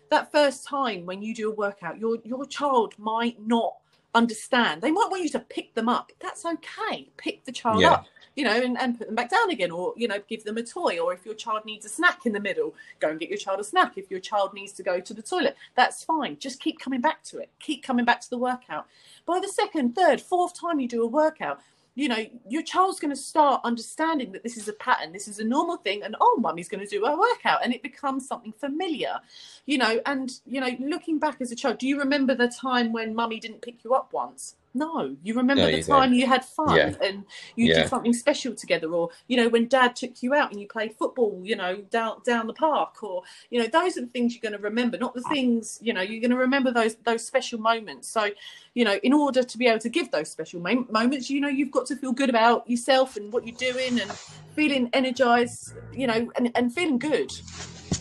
that 0.09 0.31
first 0.31 0.67
time 0.67 1.05
when 1.05 1.21
you 1.21 1.33
do 1.33 1.51
a 1.51 1.55
workout, 1.55 1.99
your 1.99 2.17
your 2.23 2.45
child 2.45 2.93
might 2.97 3.37
not 3.45 3.75
understand. 4.15 4.81
They 4.81 4.91
might 4.91 5.07
want 5.09 5.23
you 5.23 5.29
to 5.29 5.39
pick 5.39 5.73
them 5.73 5.89
up. 5.89 6.11
That's 6.19 6.45
okay. 6.45 7.09
Pick 7.17 7.45
the 7.45 7.51
child 7.51 7.81
yeah. 7.81 7.91
up, 7.91 8.05
you 8.35 8.43
know, 8.43 8.51
and, 8.51 8.77
and 8.79 8.97
put 8.97 9.07
them 9.07 9.15
back 9.15 9.29
down 9.29 9.49
again, 9.51 9.71
or 9.71 9.93
you 9.95 10.07
know, 10.07 10.19
give 10.27 10.43
them 10.43 10.57
a 10.57 10.63
toy. 10.63 10.99
Or 10.99 11.13
if 11.13 11.25
your 11.25 11.35
child 11.35 11.65
needs 11.65 11.85
a 11.85 11.89
snack 11.89 12.25
in 12.25 12.33
the 12.33 12.39
middle, 12.39 12.73
go 12.99 13.09
and 13.09 13.19
get 13.19 13.29
your 13.29 13.37
child 13.37 13.59
a 13.59 13.63
snack. 13.63 13.97
If 13.97 14.09
your 14.09 14.19
child 14.19 14.53
needs 14.53 14.73
to 14.73 14.83
go 14.83 14.99
to 14.99 15.13
the 15.13 15.21
toilet, 15.21 15.55
that's 15.75 16.03
fine. 16.03 16.37
Just 16.39 16.59
keep 16.59 16.79
coming 16.79 17.01
back 17.01 17.23
to 17.25 17.39
it. 17.39 17.49
Keep 17.59 17.83
coming 17.83 18.05
back 18.05 18.21
to 18.21 18.29
the 18.29 18.37
workout. 18.37 18.87
By 19.25 19.39
the 19.39 19.47
second, 19.47 19.95
third, 19.95 20.21
fourth 20.21 20.59
time 20.59 20.79
you 20.79 20.87
do 20.87 21.03
a 21.03 21.07
workout, 21.07 21.61
you 21.99 22.07
know, 22.07 22.25
your 22.47 22.63
child's 22.63 22.97
going 22.97 23.13
to 23.13 23.21
start 23.21 23.59
understanding 23.65 24.31
that 24.31 24.41
this 24.41 24.55
is 24.55 24.69
a 24.69 24.73
pattern, 24.73 25.11
this 25.11 25.27
is 25.27 25.39
a 25.39 25.43
normal 25.43 25.75
thing, 25.75 26.01
and 26.01 26.15
oh, 26.21 26.37
mummy's 26.39 26.69
going 26.69 26.79
to 26.79 26.89
do 26.89 27.05
her 27.05 27.17
workout, 27.17 27.59
and 27.61 27.73
it 27.73 27.83
becomes 27.83 28.25
something 28.25 28.53
familiar, 28.53 29.19
you 29.65 29.77
know. 29.77 29.99
And 30.05 30.31
you 30.45 30.61
know, 30.61 30.69
looking 30.79 31.19
back 31.19 31.41
as 31.41 31.51
a 31.51 31.57
child, 31.57 31.77
do 31.77 31.87
you 31.87 31.99
remember 31.99 32.33
the 32.33 32.47
time 32.47 32.93
when 32.93 33.13
mummy 33.13 33.37
didn't 33.41 33.61
pick 33.61 33.83
you 33.83 33.93
up 33.93 34.13
once? 34.13 34.55
No, 34.73 35.15
you 35.23 35.33
remember 35.33 35.63
no, 35.63 35.71
the 35.71 35.77
you 35.77 35.83
time 35.83 36.11
don't. 36.11 36.19
you 36.19 36.27
had 36.27 36.45
fun 36.45 36.75
yeah. 36.75 36.93
and 37.01 37.25
you 37.55 37.67
yeah. 37.67 37.81
did 37.81 37.89
something 37.89 38.13
special 38.13 38.53
together, 38.53 38.93
or 38.93 39.09
you 39.27 39.35
know 39.35 39.49
when 39.49 39.67
Dad 39.67 39.95
took 39.95 40.21
you 40.21 40.35
out 40.35 40.51
and 40.51 40.61
you 40.61 40.67
played 40.67 40.95
football, 40.95 41.41
you 41.43 41.55
know 41.55 41.77
down 41.89 42.21
down 42.23 42.45
the 42.45 42.53
park, 42.53 43.01
or 43.01 43.23
you 43.49 43.59
know 43.59 43.67
those 43.67 43.97
are 43.97 44.01
the 44.01 44.07
things 44.07 44.33
you're 44.33 44.47
going 44.47 44.59
to 44.59 44.63
remember, 44.63 44.97
not 44.97 45.15
the 45.15 45.23
things 45.23 45.79
you 45.81 45.91
know 45.91 46.01
you're 46.01 46.21
going 46.21 46.29
to 46.29 46.37
remember 46.37 46.71
those 46.71 46.95
those 47.03 47.25
special 47.25 47.59
moments. 47.59 48.07
So, 48.07 48.29
you 48.75 48.85
know, 48.85 48.99
in 49.01 49.11
order 49.11 49.41
to 49.41 49.57
be 49.57 49.65
able 49.65 49.79
to 49.79 49.89
give 49.89 50.11
those 50.11 50.29
special 50.29 50.61
moments, 50.61 51.29
you 51.31 51.41
know, 51.41 51.47
you've 51.47 51.71
got 51.71 51.87
to 51.87 51.95
feel 51.95 52.11
good 52.11 52.29
about 52.29 52.69
yourself 52.69 53.17
and 53.17 53.33
what 53.33 53.47
you're 53.47 53.57
doing 53.57 53.99
and 53.99 54.11
feeling 54.55 54.89
energized, 54.93 55.73
you 55.93 56.05
know, 56.05 56.31
and 56.35 56.51
and 56.55 56.73
feeling 56.73 56.99
good. 56.99 57.31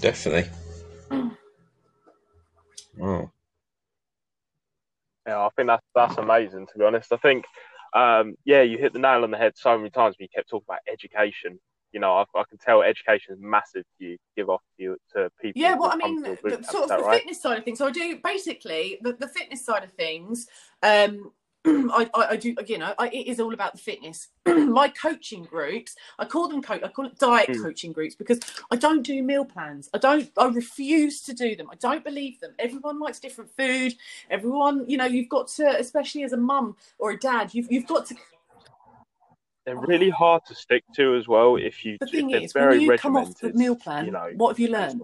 Definitely. 0.00 0.50
Mm. 1.10 1.36
oh 3.00 3.30
yeah, 5.28 5.40
I 5.40 5.48
think 5.54 5.68
that's 5.68 5.84
that's 5.94 6.16
amazing. 6.16 6.66
To 6.66 6.78
be 6.78 6.84
honest, 6.84 7.12
I 7.12 7.18
think 7.18 7.44
um, 7.94 8.34
yeah, 8.44 8.62
you 8.62 8.78
hit 8.78 8.92
the 8.92 8.98
nail 8.98 9.24
on 9.24 9.30
the 9.30 9.36
head 9.36 9.52
so 9.56 9.76
many 9.76 9.90
times. 9.90 10.16
When 10.18 10.24
you 10.24 10.28
kept 10.34 10.48
talking 10.48 10.66
about 10.68 10.80
education. 10.90 11.60
You 11.90 12.00
know, 12.00 12.12
I, 12.12 12.24
I 12.38 12.42
can 12.46 12.58
tell 12.58 12.82
education 12.82 13.32
is 13.32 13.40
massive 13.40 13.84
to 13.98 14.04
you. 14.04 14.18
Give 14.36 14.50
off 14.50 14.60
to, 14.76 14.82
you, 14.82 14.96
to 15.14 15.30
people. 15.40 15.62
Yeah, 15.62 15.74
well, 15.74 15.90
I 15.90 15.96
mean, 15.96 16.22
the, 16.22 16.36
sort 16.70 16.82
of 16.82 16.88
the 16.90 16.98
right? 16.98 17.20
fitness 17.20 17.40
side 17.40 17.56
of 17.56 17.64
things. 17.64 17.78
So 17.78 17.86
I 17.86 17.90
do 17.90 18.20
basically 18.22 18.98
the, 19.00 19.14
the 19.14 19.26
fitness 19.26 19.64
side 19.64 19.84
of 19.84 19.92
things. 19.92 20.46
Um, 20.82 21.32
I, 21.66 22.08
I, 22.14 22.26
I, 22.30 22.36
do, 22.36 22.54
you 22.66 22.78
know, 22.78 22.94
I, 22.98 23.08
it 23.08 23.26
is 23.26 23.40
all 23.40 23.52
about 23.52 23.72
the 23.72 23.78
fitness. 23.78 24.28
My 24.46 24.88
coaching 24.88 25.44
groups, 25.44 25.96
I 26.18 26.24
call 26.24 26.48
them 26.48 26.62
coach, 26.62 26.82
I 26.82 26.88
call 26.88 27.06
it 27.06 27.18
diet 27.18 27.50
mm. 27.50 27.62
coaching 27.62 27.92
groups 27.92 28.14
because 28.14 28.38
I 28.70 28.76
don't 28.76 29.02
do 29.02 29.22
meal 29.22 29.44
plans. 29.44 29.90
I 29.92 29.98
don't, 29.98 30.30
I 30.38 30.46
refuse 30.46 31.20
to 31.22 31.34
do 31.34 31.56
them. 31.56 31.68
I 31.70 31.76
don't 31.76 32.04
believe 32.04 32.40
them. 32.40 32.54
Everyone 32.58 33.00
likes 33.00 33.18
different 33.18 33.50
food. 33.56 33.94
Everyone, 34.30 34.88
you 34.88 34.96
know, 34.96 35.06
you've 35.06 35.28
got 35.28 35.48
to, 35.48 35.78
especially 35.78 36.22
as 36.22 36.32
a 36.32 36.36
mum 36.36 36.76
or 36.98 37.10
a 37.10 37.18
dad, 37.18 37.52
you've, 37.54 37.70
you've 37.70 37.86
got 37.86 38.06
to. 38.06 38.16
They're 39.66 39.76
really 39.76 40.10
hard 40.10 40.46
to 40.46 40.54
stick 40.54 40.84
to 40.94 41.16
as 41.16 41.28
well. 41.28 41.56
If 41.56 41.84
you, 41.84 41.98
the 42.00 42.06
thing 42.06 42.30
is, 42.30 42.54
when 42.54 42.80
you 42.80 42.96
come 42.96 43.16
off 43.16 43.38
the 43.38 43.52
meal 43.52 43.76
plan, 43.76 44.06
you 44.06 44.12
know, 44.12 44.30
what 44.36 44.50
have 44.50 44.58
you 44.58 44.68
learned? 44.68 45.02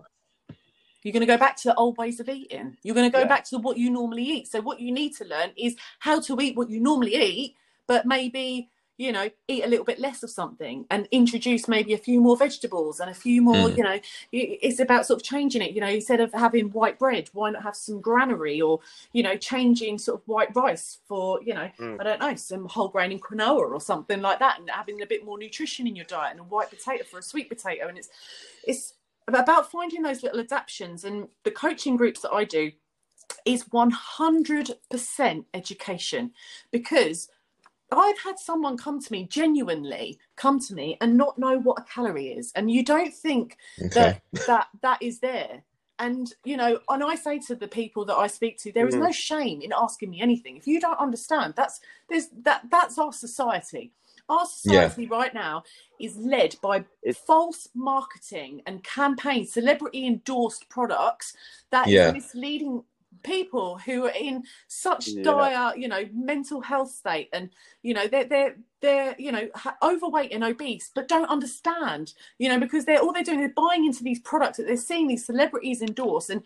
You're 1.04 1.12
going 1.12 1.20
to 1.20 1.26
go 1.26 1.38
back 1.38 1.56
to 1.58 1.68
the 1.68 1.74
old 1.76 1.96
ways 1.98 2.18
of 2.18 2.28
eating. 2.28 2.76
You're 2.82 2.94
going 2.94 3.08
to 3.08 3.16
go 3.16 3.22
yeah. 3.22 3.28
back 3.28 3.44
to 3.50 3.58
what 3.58 3.76
you 3.76 3.90
normally 3.90 4.24
eat. 4.24 4.48
So 4.48 4.60
what 4.60 4.80
you 4.80 4.90
need 4.90 5.14
to 5.16 5.24
learn 5.24 5.50
is 5.56 5.76
how 6.00 6.18
to 6.22 6.40
eat 6.40 6.56
what 6.56 6.70
you 6.70 6.80
normally 6.80 7.14
eat, 7.14 7.54
but 7.86 8.06
maybe 8.06 8.70
you 8.96 9.10
know 9.10 9.28
eat 9.48 9.64
a 9.64 9.66
little 9.66 9.84
bit 9.84 9.98
less 9.98 10.22
of 10.22 10.30
something 10.30 10.86
and 10.90 11.08
introduce 11.10 11.66
maybe 11.66 11.92
a 11.94 11.98
few 11.98 12.20
more 12.20 12.36
vegetables 12.36 13.00
and 13.00 13.10
a 13.10 13.14
few 13.14 13.42
more 13.42 13.68
mm. 13.68 13.76
you 13.76 13.82
know 13.82 13.98
it's 14.30 14.78
about 14.78 15.04
sort 15.04 15.20
of 15.20 15.24
changing 15.24 15.62
it 15.62 15.72
you 15.72 15.80
know 15.80 15.88
instead 15.88 16.20
of 16.20 16.32
having 16.32 16.70
white 16.70 16.98
bread 16.98 17.28
why 17.32 17.50
not 17.50 17.62
have 17.62 17.74
some 17.74 18.00
granary 18.00 18.60
or 18.60 18.78
you 19.12 19.22
know 19.22 19.36
changing 19.36 19.98
sort 19.98 20.20
of 20.20 20.28
white 20.28 20.54
rice 20.54 20.98
for 21.08 21.40
you 21.42 21.52
know 21.52 21.68
mm. 21.78 22.00
i 22.00 22.04
don't 22.04 22.20
know 22.20 22.34
some 22.36 22.66
whole 22.68 22.88
grain 22.88 23.10
in 23.10 23.18
quinoa 23.18 23.72
or 23.72 23.80
something 23.80 24.20
like 24.20 24.38
that 24.38 24.60
and 24.60 24.70
having 24.70 25.02
a 25.02 25.06
bit 25.06 25.24
more 25.24 25.38
nutrition 25.38 25.86
in 25.86 25.96
your 25.96 26.06
diet 26.06 26.30
and 26.30 26.40
a 26.40 26.44
white 26.44 26.70
potato 26.70 27.02
for 27.04 27.18
a 27.18 27.22
sweet 27.22 27.48
potato 27.48 27.88
and 27.88 27.98
it's 27.98 28.08
it's 28.64 28.94
about 29.28 29.70
finding 29.70 30.02
those 30.02 30.22
little 30.22 30.40
adaptations 30.40 31.04
and 31.04 31.28
the 31.44 31.50
coaching 31.50 31.96
groups 31.96 32.20
that 32.20 32.32
I 32.32 32.44
do 32.44 32.72
is 33.44 33.64
100% 33.64 35.44
education 35.54 36.32
because 36.70 37.28
I've 37.90 38.18
had 38.18 38.38
someone 38.38 38.76
come 38.76 39.00
to 39.00 39.12
me 39.12 39.26
genuinely 39.30 40.18
come 40.36 40.58
to 40.60 40.74
me 40.74 40.96
and 41.00 41.16
not 41.16 41.38
know 41.38 41.58
what 41.58 41.78
a 41.78 41.84
calorie 41.84 42.28
is 42.28 42.52
and 42.54 42.70
you 42.70 42.84
don't 42.84 43.14
think 43.14 43.56
okay. 43.80 43.88
that 43.94 44.22
that 44.46 44.68
that 44.82 45.02
is 45.02 45.20
there 45.20 45.62
and 45.98 46.34
you 46.44 46.56
know 46.56 46.78
and 46.88 47.04
i 47.04 47.14
say 47.14 47.38
to 47.38 47.54
the 47.54 47.68
people 47.68 48.04
that 48.04 48.16
i 48.16 48.26
speak 48.26 48.58
to 48.58 48.72
there 48.72 48.88
is 48.88 48.94
mm. 48.94 49.00
no 49.00 49.12
shame 49.12 49.60
in 49.60 49.72
asking 49.76 50.10
me 50.10 50.20
anything 50.20 50.56
if 50.56 50.66
you 50.66 50.80
don't 50.80 50.98
understand 50.98 51.54
that's 51.56 51.80
there's 52.08 52.28
that 52.42 52.62
that's 52.70 52.98
our 52.98 53.12
society 53.12 53.92
our 54.28 54.46
society 54.46 55.02
yeah. 55.04 55.16
right 55.16 55.34
now 55.34 55.62
is 56.00 56.16
led 56.16 56.56
by 56.62 56.84
it's... 57.02 57.18
false 57.18 57.68
marketing 57.74 58.62
and 58.66 58.82
campaigns, 58.82 59.52
celebrity 59.52 60.06
endorsed 60.06 60.68
products 60.68 61.34
that 61.70 61.86
yeah. 61.86 62.08
is 62.08 62.14
misleading 62.14 62.82
people 63.22 63.78
who 63.78 64.04
are 64.04 64.12
in 64.18 64.44
such 64.68 65.08
yeah. 65.08 65.22
dire, 65.22 65.76
you 65.76 65.88
know, 65.88 66.04
mental 66.12 66.60
health 66.60 66.90
state, 66.90 67.28
and 67.32 67.50
you 67.82 67.94
know 67.94 68.06
they're 68.06 68.24
they're 68.24 68.56
they're 68.80 69.14
you 69.18 69.32
know 69.32 69.48
overweight 69.82 70.32
and 70.32 70.44
obese, 70.44 70.90
but 70.94 71.08
don't 71.08 71.28
understand, 71.28 72.14
you 72.38 72.48
know, 72.48 72.58
because 72.58 72.84
they're 72.84 73.00
all 73.00 73.12
they're 73.12 73.22
doing 73.22 73.40
is 73.40 73.50
buying 73.56 73.84
into 73.84 74.04
these 74.04 74.20
products 74.20 74.58
that 74.58 74.66
they're 74.66 74.76
seeing 74.76 75.08
these 75.08 75.26
celebrities 75.26 75.82
endorse. 75.82 76.30
And 76.30 76.42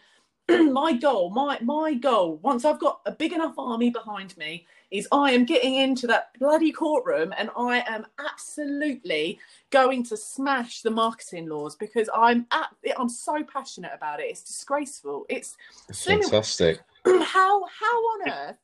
my 0.72 0.92
goal, 0.92 1.30
my 1.30 1.58
my 1.60 1.94
goal, 1.94 2.36
once 2.42 2.64
I've 2.64 2.80
got 2.80 3.00
a 3.06 3.12
big 3.12 3.32
enough 3.32 3.54
army 3.58 3.90
behind 3.90 4.36
me, 4.36 4.66
is 4.90 5.06
I 5.12 5.32
am 5.32 5.44
getting 5.44 5.74
into 5.74 6.06
that 6.06 6.30
bloody 6.38 6.72
courtroom 6.72 7.34
and 7.36 7.50
I 7.56 7.84
am 7.86 8.06
absolutely 8.18 9.38
going 9.70 10.02
to 10.04 10.16
smash 10.16 10.82
the 10.82 10.90
marketing 10.90 11.48
laws 11.48 11.76
because 11.76 12.08
I'm 12.14 12.46
at, 12.50 12.68
I'm 12.96 13.08
so 13.08 13.42
passionate 13.44 13.92
about 13.94 14.20
it. 14.20 14.24
It's 14.24 14.42
disgraceful. 14.42 15.26
It's, 15.28 15.56
it's 15.88 16.04
fantastic. 16.04 16.80
How 17.04 17.64
how 17.64 17.96
on 17.96 18.30
earth 18.30 18.56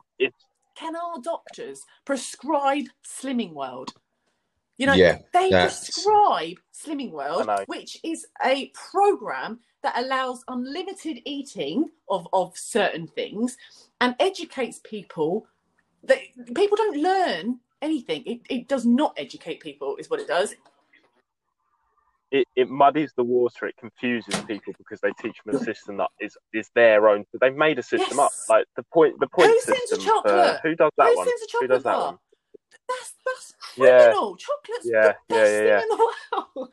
can 0.74 0.96
our 0.96 1.20
doctors 1.20 1.82
prescribe 2.04 2.86
Slimming 3.06 3.52
World? 3.52 3.94
You 4.76 4.86
know, 4.86 4.94
yeah, 4.94 5.18
they 5.32 5.50
that's... 5.50 5.84
prescribe 5.84 6.56
Slimming 6.74 7.12
World, 7.12 7.48
which 7.66 7.98
is 8.02 8.26
a 8.44 8.72
program 8.90 9.60
that 9.82 9.96
allows 9.96 10.42
unlimited 10.48 11.20
eating 11.24 11.90
of, 12.08 12.26
of 12.32 12.56
certain 12.56 13.06
things 13.06 13.56
and 14.00 14.16
educates 14.18 14.80
people 14.82 15.46
they, 16.06 16.32
people 16.54 16.76
don't 16.76 16.96
learn 16.98 17.60
anything. 17.82 18.22
It, 18.26 18.40
it 18.50 18.68
does 18.68 18.86
not 18.86 19.14
educate 19.18 19.60
people, 19.60 19.96
is 19.98 20.10
what 20.10 20.20
it 20.20 20.28
does. 20.28 20.54
it, 22.30 22.46
it 22.56 22.68
muddies 22.70 23.12
the 23.16 23.24
water. 23.24 23.66
It 23.66 23.76
confuses 23.78 24.36
people 24.46 24.74
because 24.78 25.00
they 25.00 25.12
teach 25.22 25.38
them 25.44 25.54
a 25.54 25.58
system 25.64 25.96
that 25.98 26.10
is 26.20 26.36
is 26.52 26.70
their 26.74 27.08
own. 27.08 27.24
They've 27.40 27.56
made 27.56 27.78
a 27.78 27.82
system 27.82 28.20
up. 28.20 28.32
Like 28.48 28.66
the 28.76 28.84
point, 28.92 29.18
the 29.20 29.28
point 29.28 29.48
Who 29.48 29.60
sends 29.62 29.92
a 29.92 29.96
system. 29.96 30.00
for- 30.22 30.22
chocolate? 30.22 30.60
who 30.62 30.76
does 30.76 30.92
that 30.98 31.08
Who 31.08 31.16
one? 31.16 31.26
sends 31.26 31.42
a 31.42 31.46
Who 31.60 31.68
does 31.68 31.84
that 31.84 31.92
bar? 31.94 32.06
one? 32.12 32.18
That's 32.88 33.14
that's 33.24 33.54
Yeah. 33.76 33.98
criminal. 34.04 34.36
Chocolate's 34.36 34.86
Yeah, 34.86 35.12
the 35.28 35.34
yeah, 35.34 35.36
best 35.38 35.52
yeah, 35.52 35.58
thing 35.58 35.66
yeah. 35.66 35.82
in 35.82 35.88
the 35.88 35.96
world. 36.56 36.72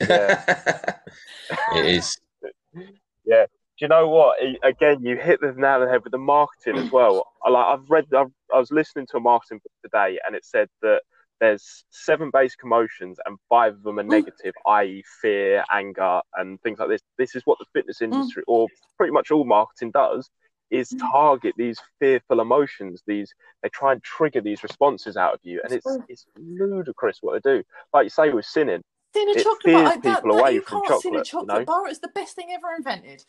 it 1.76 1.86
is. 1.86 2.18
Yeah. 3.26 3.46
Do 3.78 3.84
you 3.84 3.88
know 3.88 4.08
what? 4.08 4.36
Again, 4.62 5.02
you 5.02 5.16
hit 5.16 5.40
the 5.40 5.52
nail 5.52 5.74
on 5.74 5.80
the 5.82 5.88
head 5.90 6.02
with 6.02 6.12
the 6.12 6.18
marketing 6.18 6.76
as 6.78 6.90
well. 6.90 7.26
I 7.44 7.50
like. 7.50 7.66
I've 7.66 7.90
read. 7.90 8.06
I've, 8.16 8.32
I 8.54 8.58
was 8.58 8.70
listening 8.70 9.06
to 9.10 9.18
a 9.18 9.20
marketing 9.20 9.58
book 9.62 9.72
today, 9.84 10.18
and 10.26 10.34
it 10.34 10.44
said 10.46 10.68
that 10.82 11.02
there's 11.40 11.84
seven 11.90 12.30
basic 12.32 12.60
emotions, 12.64 13.18
and 13.26 13.36
five 13.50 13.74
of 13.74 13.82
them 13.82 13.98
are 13.98 14.02
negative, 14.02 14.54
i.e., 14.66 15.04
fear, 15.20 15.62
anger, 15.70 16.20
and 16.36 16.58
things 16.62 16.78
like 16.78 16.88
this. 16.88 17.02
This 17.18 17.34
is 17.34 17.42
what 17.44 17.58
the 17.58 17.66
fitness 17.74 18.00
industry, 18.00 18.42
or 18.46 18.68
pretty 18.96 19.12
much 19.12 19.30
all 19.30 19.44
marketing, 19.44 19.90
does. 19.90 20.30
Is 20.70 20.90
Mm. 20.90 20.98
target 21.12 21.54
these 21.56 21.78
fearful 22.00 22.40
emotions. 22.40 23.00
These 23.06 23.32
they 23.62 23.68
try 23.68 23.92
and 23.92 24.02
trigger 24.02 24.40
these 24.40 24.62
responses 24.64 25.16
out 25.16 25.34
of 25.34 25.40
you, 25.44 25.60
and 25.62 25.72
it's 25.72 25.86
Mm. 25.86 26.04
it's 26.08 26.24
ludicrous 26.38 27.18
what 27.20 27.40
they 27.40 27.56
do. 27.58 27.62
Like 27.92 28.04
you 28.04 28.10
say 28.10 28.30
with 28.30 28.46
sinning, 28.46 28.82
Sin 29.14 29.28
a 29.28 29.32
It 29.32 29.44
chocolate 29.44 29.72
bar. 29.72 29.84
I- 29.86 29.96
that- 29.96 30.02
people 30.02 30.32
that- 30.34 30.40
away 30.40 30.54
you 30.54 30.60
from 30.62 30.82
can't 30.86 31.00
sin 31.02 31.14
a 31.16 31.22
chocolate, 31.24 31.52
you 31.54 31.58
know? 31.60 31.64
bar. 31.64 31.86
It's 31.86 32.00
the 32.00 32.08
best 32.08 32.34
thing 32.34 32.48
ever 32.50 32.74
invented. 32.76 33.24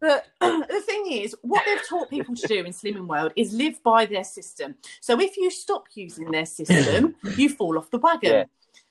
But 0.00 0.26
the 0.40 0.82
thing 0.84 1.10
is, 1.10 1.34
what 1.42 1.64
they've 1.66 1.86
taught 1.88 2.10
people 2.10 2.34
to 2.34 2.46
do 2.46 2.64
in 2.64 2.72
Slimming 2.72 3.06
World 3.06 3.32
is 3.36 3.52
live 3.52 3.82
by 3.82 4.06
their 4.06 4.24
system. 4.24 4.74
So 5.00 5.20
if 5.20 5.36
you 5.36 5.50
stop 5.50 5.84
using 5.94 6.30
their 6.30 6.46
system, 6.46 7.14
you 7.36 7.48
fall 7.48 7.78
off 7.78 7.90
the 7.90 7.98
wagon. 7.98 8.32
Yeah. 8.32 8.44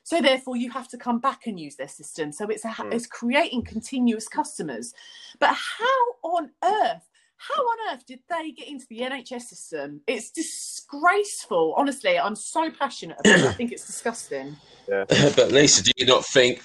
So 0.03 0.21
therefore, 0.21 0.55
you 0.55 0.69
have 0.71 0.87
to 0.89 0.97
come 0.97 1.19
back 1.19 1.47
and 1.47 1.59
use 1.59 1.75
their 1.75 1.87
system. 1.87 2.31
So 2.31 2.47
it's 2.47 2.63
a, 2.63 2.69
Mm. 2.69 2.93
it's 2.93 3.07
creating 3.07 3.63
continuous 3.63 4.27
customers. 4.27 4.93
But 5.39 5.55
how 5.55 6.01
on 6.23 6.51
earth? 6.63 7.09
How 7.37 7.61
on 7.61 7.93
earth 7.93 8.05
did 8.05 8.19
they 8.29 8.51
get 8.51 8.67
into 8.67 8.85
the 8.89 8.99
NHS 8.99 9.41
system? 9.41 10.01
It's 10.07 10.31
disgraceful. 10.31 11.73
Honestly, 11.77 12.17
I'm 12.17 12.35
so 12.35 12.71
passionate 12.71 13.17
about 13.19 13.39
it. 13.39 13.45
I 13.45 13.51
think 13.53 13.71
it's 13.71 13.85
disgusting. 13.85 14.55
but 14.87 15.51
Lisa, 15.51 15.83
do 15.83 15.91
you 15.97 16.05
not 16.05 16.23
think? 16.25 16.61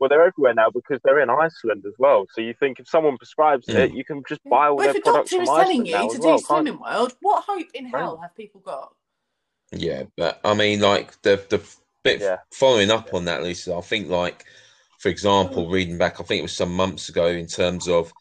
Well, 0.00 0.08
they're 0.08 0.26
everywhere 0.26 0.54
now 0.54 0.70
because 0.72 1.00
they're 1.04 1.20
in 1.20 1.30
Iceland 1.30 1.84
as 1.86 1.94
well. 1.98 2.26
So 2.34 2.40
you 2.40 2.54
think 2.60 2.78
if 2.80 2.88
someone 2.88 3.16
prescribes 3.18 3.68
Mm. 3.68 3.76
it, 3.76 3.92
you 3.94 4.04
can 4.04 4.22
just 4.28 4.40
buy 4.48 4.68
all 4.68 4.76
Well, 4.76 4.86
if 4.88 4.94
their 4.94 5.00
a 5.02 5.04
products 5.04 5.30
doctor 5.32 5.36
from 5.36 5.42
is 5.44 5.50
Iceland 5.50 5.68
telling 5.68 5.86
you 5.86 5.92
now 5.92 6.08
to 6.08 6.14
as 6.14 6.20
do 6.20 6.24
well. 6.24 6.38
can't 6.42 6.68
Slimming 6.68 6.80
World, 6.80 7.16
what 7.20 7.44
hope 7.44 7.66
in 7.74 7.86
Right. 7.92 8.00
hell 8.00 8.18
have 8.22 8.34
people 8.36 8.60
got? 8.60 8.94
Yeah, 9.72 10.04
but 10.16 10.40
I 10.44 10.54
mean, 10.54 10.80
like 10.80 11.20
the 11.22 11.44
the 11.50 11.62
bit 12.04 12.22
Yeah. 12.22 12.38
following 12.52 12.90
up 12.90 13.12
on 13.14 13.26
that, 13.26 13.42
Lisa. 13.42 13.74
I 13.74 13.80
think, 13.82 14.08
like 14.08 14.44
for 14.98 15.08
example, 15.10 15.68
reading 15.68 15.98
back, 15.98 16.20
I 16.20 16.24
think 16.24 16.40
it 16.40 16.42
was 16.42 16.56
some 16.56 16.74
months 16.74 17.08
ago 17.08 17.26
in 17.26 17.46
terms 17.46 17.88
of 17.88 18.12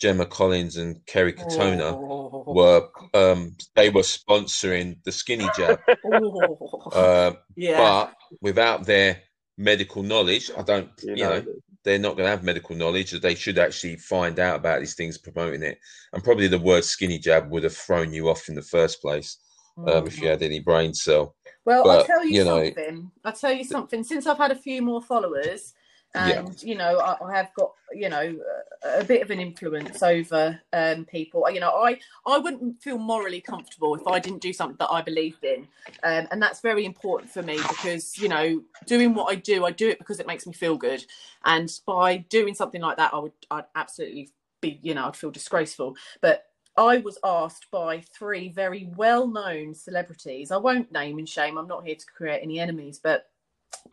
Gemma 0.00 0.26
Collins 0.26 0.76
and 0.76 1.04
Kerry 1.06 1.32
Katona 1.32 1.92
Oh. 1.98 2.54
were 2.54 2.88
um 3.14 3.56
they 3.74 3.90
were 3.90 4.02
sponsoring 4.02 5.02
the 5.04 5.12
skinny 5.12 5.50
jab, 5.50 5.80
Oh. 6.04 6.90
uh, 6.92 7.32
yeah. 7.56 7.76
but 7.76 8.14
without 8.40 8.84
their 8.86 9.22
medical 9.56 10.02
knowledge, 10.02 10.50
I 10.56 10.62
don't, 10.62 10.90
you 11.02 11.14
you 11.16 11.24
know, 11.24 11.40
know, 11.40 11.54
they're 11.84 11.98
not 11.98 12.16
going 12.16 12.26
to 12.26 12.30
have 12.30 12.42
medical 12.42 12.76
knowledge. 12.76 13.12
They 13.12 13.34
should 13.34 13.58
actually 13.58 13.96
find 13.96 14.38
out 14.38 14.56
about 14.56 14.80
these 14.80 14.94
things, 14.94 15.18
promoting 15.18 15.62
it, 15.62 15.78
and 16.12 16.22
probably 16.22 16.48
the 16.48 16.58
word 16.58 16.84
skinny 16.84 17.18
jab 17.18 17.50
would 17.50 17.64
have 17.64 17.76
thrown 17.76 18.12
you 18.12 18.28
off 18.28 18.48
in 18.48 18.54
the 18.54 18.62
first 18.62 19.00
place 19.00 19.38
um, 19.86 20.06
if 20.06 20.20
you 20.20 20.28
had 20.28 20.42
any 20.42 20.60
brain 20.60 20.92
cell. 20.92 21.36
Well, 21.64 21.88
I'll 21.90 22.04
tell 22.04 22.24
you, 22.24 22.38
you 22.38 22.44
know- 22.44 22.64
something. 22.64 23.10
I'll 23.24 23.32
tell 23.32 23.52
you 23.52 23.64
something. 23.64 24.04
Since 24.04 24.26
I've 24.26 24.38
had 24.38 24.52
a 24.52 24.56
few 24.56 24.82
more 24.82 25.02
followers, 25.02 25.74
Yeah. 26.16 26.40
and 26.40 26.62
you 26.62 26.74
know, 26.74 26.98
I, 26.98 27.16
I 27.24 27.36
have 27.36 27.52
got 27.54 27.72
you 27.92 28.08
know 28.08 28.38
a, 28.82 29.00
a 29.00 29.04
bit 29.04 29.22
of 29.22 29.30
an 29.30 29.40
influence 29.40 30.02
over 30.02 30.58
um, 30.72 31.04
people. 31.04 31.48
You 31.50 31.60
know, 31.60 31.70
I 31.70 31.98
I 32.26 32.38
wouldn't 32.38 32.82
feel 32.82 32.98
morally 32.98 33.40
comfortable 33.40 33.94
if 33.94 34.06
I 34.06 34.18
didn't 34.18 34.40
do 34.40 34.52
something 34.52 34.76
that 34.78 34.90
I 34.90 35.02
believed 35.02 35.44
in, 35.44 35.68
um, 36.02 36.26
and 36.30 36.42
that's 36.42 36.60
very 36.60 36.84
important 36.84 37.30
for 37.30 37.42
me 37.42 37.56
because 37.56 38.16
you 38.18 38.28
know, 38.28 38.62
doing 38.86 39.14
what 39.14 39.30
I 39.30 39.34
do, 39.36 39.64
I 39.64 39.70
do 39.70 39.88
it 39.88 39.98
because 39.98 40.18
it 40.18 40.26
makes 40.26 40.46
me 40.46 40.52
feel 40.52 40.76
good, 40.76 41.04
and 41.44 41.70
by 41.86 42.18
doing 42.30 42.54
something 42.54 42.80
like 42.80 42.96
that, 42.96 43.12
I 43.12 43.18
would 43.18 43.32
I'd 43.50 43.64
absolutely 43.74 44.30
be 44.62 44.80
you 44.82 44.94
know 44.94 45.06
I'd 45.06 45.16
feel 45.16 45.30
disgraceful, 45.30 45.96
but. 46.20 46.44
I 46.78 46.98
was 46.98 47.16
asked 47.24 47.70
by 47.70 48.02
three 48.18 48.50
very 48.50 48.90
well 48.96 49.26
known 49.26 49.74
celebrities. 49.74 50.50
I 50.50 50.58
won't 50.58 50.92
name 50.92 51.16
and 51.16 51.26
shame, 51.26 51.56
I'm 51.56 51.66
not 51.66 51.86
here 51.86 51.94
to 51.94 52.04
create 52.14 52.40
any 52.42 52.60
enemies, 52.60 53.00
but 53.02 53.30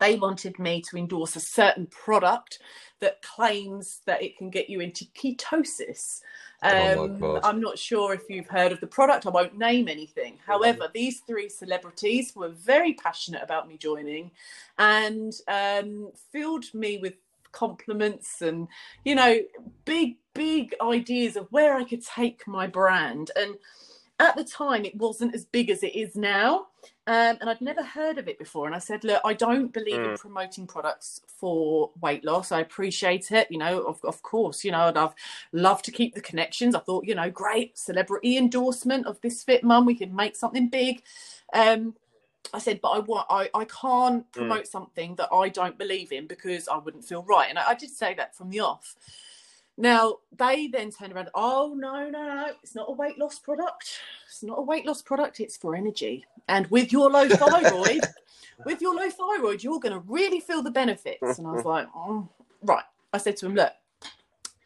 they 0.00 0.16
wanted 0.16 0.58
me 0.58 0.82
to 0.90 0.96
endorse 0.96 1.36
a 1.36 1.40
certain 1.40 1.86
product 1.86 2.58
that 3.00 3.22
claims 3.22 4.00
that 4.06 4.22
it 4.22 4.36
can 4.36 4.50
get 4.50 4.68
you 4.70 4.80
into 4.80 5.04
ketosis. 5.06 6.20
Oh 6.62 7.04
Um, 7.04 7.18
God. 7.18 7.40
I'm 7.44 7.60
not 7.60 7.78
sure 7.78 8.14
if 8.14 8.22
you've 8.28 8.48
heard 8.48 8.72
of 8.72 8.80
the 8.80 8.86
product. 8.86 9.26
I 9.26 9.30
won't 9.30 9.58
name 9.58 9.88
anything. 9.88 10.38
However, 10.46 10.88
these 10.92 11.20
three 11.26 11.48
celebrities 11.48 12.32
were 12.34 12.48
very 12.48 12.94
passionate 12.94 13.42
about 13.42 13.68
me 13.68 13.76
joining 13.76 14.30
and 14.78 15.32
um, 15.48 16.10
filled 16.32 16.72
me 16.72 16.98
with 16.98 17.14
compliments 17.52 18.42
and, 18.42 18.66
you 19.04 19.14
know, 19.14 19.38
big, 19.84 20.16
big 20.34 20.74
ideas 20.80 21.36
of 21.36 21.46
where 21.52 21.76
I 21.76 21.84
could 21.84 22.04
take 22.04 22.46
my 22.46 22.66
brand. 22.66 23.30
And 23.36 23.56
at 24.20 24.36
the 24.36 24.44
time, 24.44 24.84
it 24.84 24.96
wasn't 24.96 25.34
as 25.34 25.44
big 25.44 25.70
as 25.70 25.82
it 25.82 25.94
is 25.94 26.14
now. 26.14 26.66
Um, 27.06 27.36
and 27.40 27.50
I'd 27.50 27.60
never 27.60 27.82
heard 27.82 28.18
of 28.18 28.28
it 28.28 28.38
before. 28.38 28.66
And 28.66 28.74
I 28.74 28.78
said, 28.78 29.04
look, 29.04 29.20
I 29.24 29.34
don't 29.34 29.72
believe 29.72 29.96
in 29.96 30.10
Mm. 30.12 30.18
promoting 30.18 30.66
products 30.66 31.20
for 31.26 31.90
weight 32.00 32.24
loss. 32.24 32.52
I 32.52 32.60
appreciate 32.60 33.32
it. 33.32 33.50
You 33.50 33.58
know, 33.58 33.82
of, 33.82 34.02
of 34.04 34.22
course, 34.22 34.64
you 34.64 34.70
know, 34.70 34.88
and 34.88 34.96
I've 34.98 35.14
loved 35.52 35.84
to 35.86 35.90
keep 35.90 36.14
the 36.14 36.20
connections. 36.20 36.74
I 36.74 36.80
thought, 36.80 37.04
you 37.06 37.14
know, 37.14 37.30
great 37.30 37.76
celebrity 37.76 38.36
endorsement 38.36 39.06
of 39.06 39.20
this 39.20 39.42
fit 39.42 39.64
mum. 39.64 39.84
We 39.86 39.94
can 39.96 40.14
make 40.14 40.36
something 40.36 40.68
big. 40.68 41.02
Um, 41.52 41.94
I 42.52 42.58
said, 42.58 42.80
but 42.80 42.90
I 42.90 42.98
want, 43.00 43.26
I, 43.30 43.50
I 43.54 43.64
can't 43.64 44.30
promote 44.32 44.66
something 44.68 45.16
that 45.16 45.30
I 45.32 45.48
don't 45.48 45.76
believe 45.78 46.12
in 46.12 46.26
because 46.26 46.68
I 46.68 46.76
wouldn't 46.76 47.04
feel 47.04 47.22
right. 47.24 47.48
And 47.48 47.58
I, 47.58 47.70
I 47.70 47.74
did 47.74 47.90
say 47.90 48.14
that 48.14 48.36
from 48.36 48.50
the 48.50 48.60
off. 48.60 48.94
Now 49.76 50.18
they 50.36 50.68
then 50.68 50.90
turned 50.90 51.12
around. 51.12 51.30
Oh 51.34 51.74
no, 51.76 52.08
no, 52.08 52.26
no! 52.26 52.52
It's 52.62 52.74
not 52.74 52.86
a 52.88 52.92
weight 52.92 53.18
loss 53.18 53.38
product. 53.38 54.00
It's 54.28 54.42
not 54.42 54.58
a 54.58 54.62
weight 54.62 54.86
loss 54.86 55.02
product. 55.02 55.40
It's 55.40 55.56
for 55.56 55.74
energy. 55.74 56.24
And 56.48 56.66
with 56.68 56.92
your 56.92 57.10
low 57.10 57.28
thyroid, 57.28 58.00
with 58.64 58.80
your 58.80 58.94
low 58.94 59.10
thyroid, 59.10 59.62
you're 59.62 59.80
going 59.80 59.94
to 59.94 60.00
really 60.06 60.40
feel 60.40 60.62
the 60.62 60.70
benefits. 60.70 61.38
And 61.38 61.46
I 61.46 61.52
was 61.52 61.64
like, 61.64 61.88
oh, 61.94 62.28
right. 62.62 62.84
I 63.12 63.18
said 63.18 63.36
to 63.38 63.46
him, 63.46 63.54
look, 63.54 63.72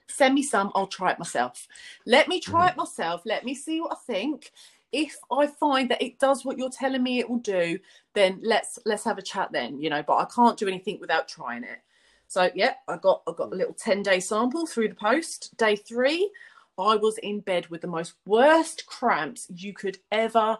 send 0.08 0.34
me 0.34 0.42
some. 0.42 0.72
I'll 0.74 0.86
try 0.86 1.12
it 1.12 1.18
myself. 1.18 1.68
Let 2.04 2.28
me 2.28 2.40
try 2.40 2.68
mm-hmm. 2.68 2.80
it 2.80 2.82
myself. 2.82 3.22
Let 3.24 3.44
me 3.44 3.54
see 3.54 3.80
what 3.80 3.92
I 3.92 4.12
think. 4.12 4.52
If 4.90 5.16
I 5.30 5.46
find 5.46 5.90
that 5.90 6.02
it 6.02 6.18
does 6.18 6.44
what 6.44 6.56
you're 6.56 6.70
telling 6.70 7.02
me 7.02 7.18
it 7.18 7.28
will 7.28 7.38
do, 7.38 7.78
then 8.14 8.40
let's 8.42 8.78
let's 8.86 9.04
have 9.04 9.18
a 9.18 9.22
chat 9.22 9.52
then. 9.52 9.80
You 9.80 9.90
know, 9.90 10.02
but 10.02 10.16
I 10.16 10.26
can't 10.34 10.58
do 10.58 10.66
anything 10.66 10.98
without 10.98 11.28
trying 11.28 11.62
it. 11.62 11.78
So 12.28 12.50
yeah, 12.54 12.74
I 12.86 12.96
got 12.96 13.22
I 13.26 13.32
got 13.36 13.52
a 13.52 13.56
little 13.56 13.74
10 13.74 14.02
day 14.02 14.20
sample 14.20 14.66
through 14.66 14.90
the 14.90 14.94
post. 14.94 15.56
Day 15.56 15.76
three, 15.76 16.30
I 16.78 16.94
was 16.94 17.18
in 17.18 17.40
bed 17.40 17.66
with 17.68 17.80
the 17.80 17.88
most 17.88 18.14
worst 18.26 18.86
cramps 18.86 19.48
you 19.52 19.72
could 19.72 19.98
ever 20.12 20.58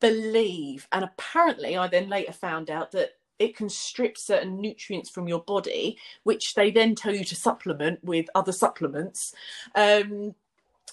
believe. 0.00 0.88
And 0.92 1.04
apparently 1.04 1.76
I 1.76 1.86
then 1.86 2.08
later 2.08 2.32
found 2.32 2.70
out 2.70 2.90
that 2.92 3.10
it 3.38 3.56
can 3.56 3.68
strip 3.68 4.18
certain 4.18 4.60
nutrients 4.60 5.08
from 5.08 5.28
your 5.28 5.40
body, 5.40 5.98
which 6.24 6.54
they 6.54 6.70
then 6.70 6.94
tell 6.94 7.14
you 7.14 7.24
to 7.24 7.36
supplement 7.36 8.02
with 8.02 8.26
other 8.34 8.52
supplements. 8.52 9.34
Um 9.74 10.34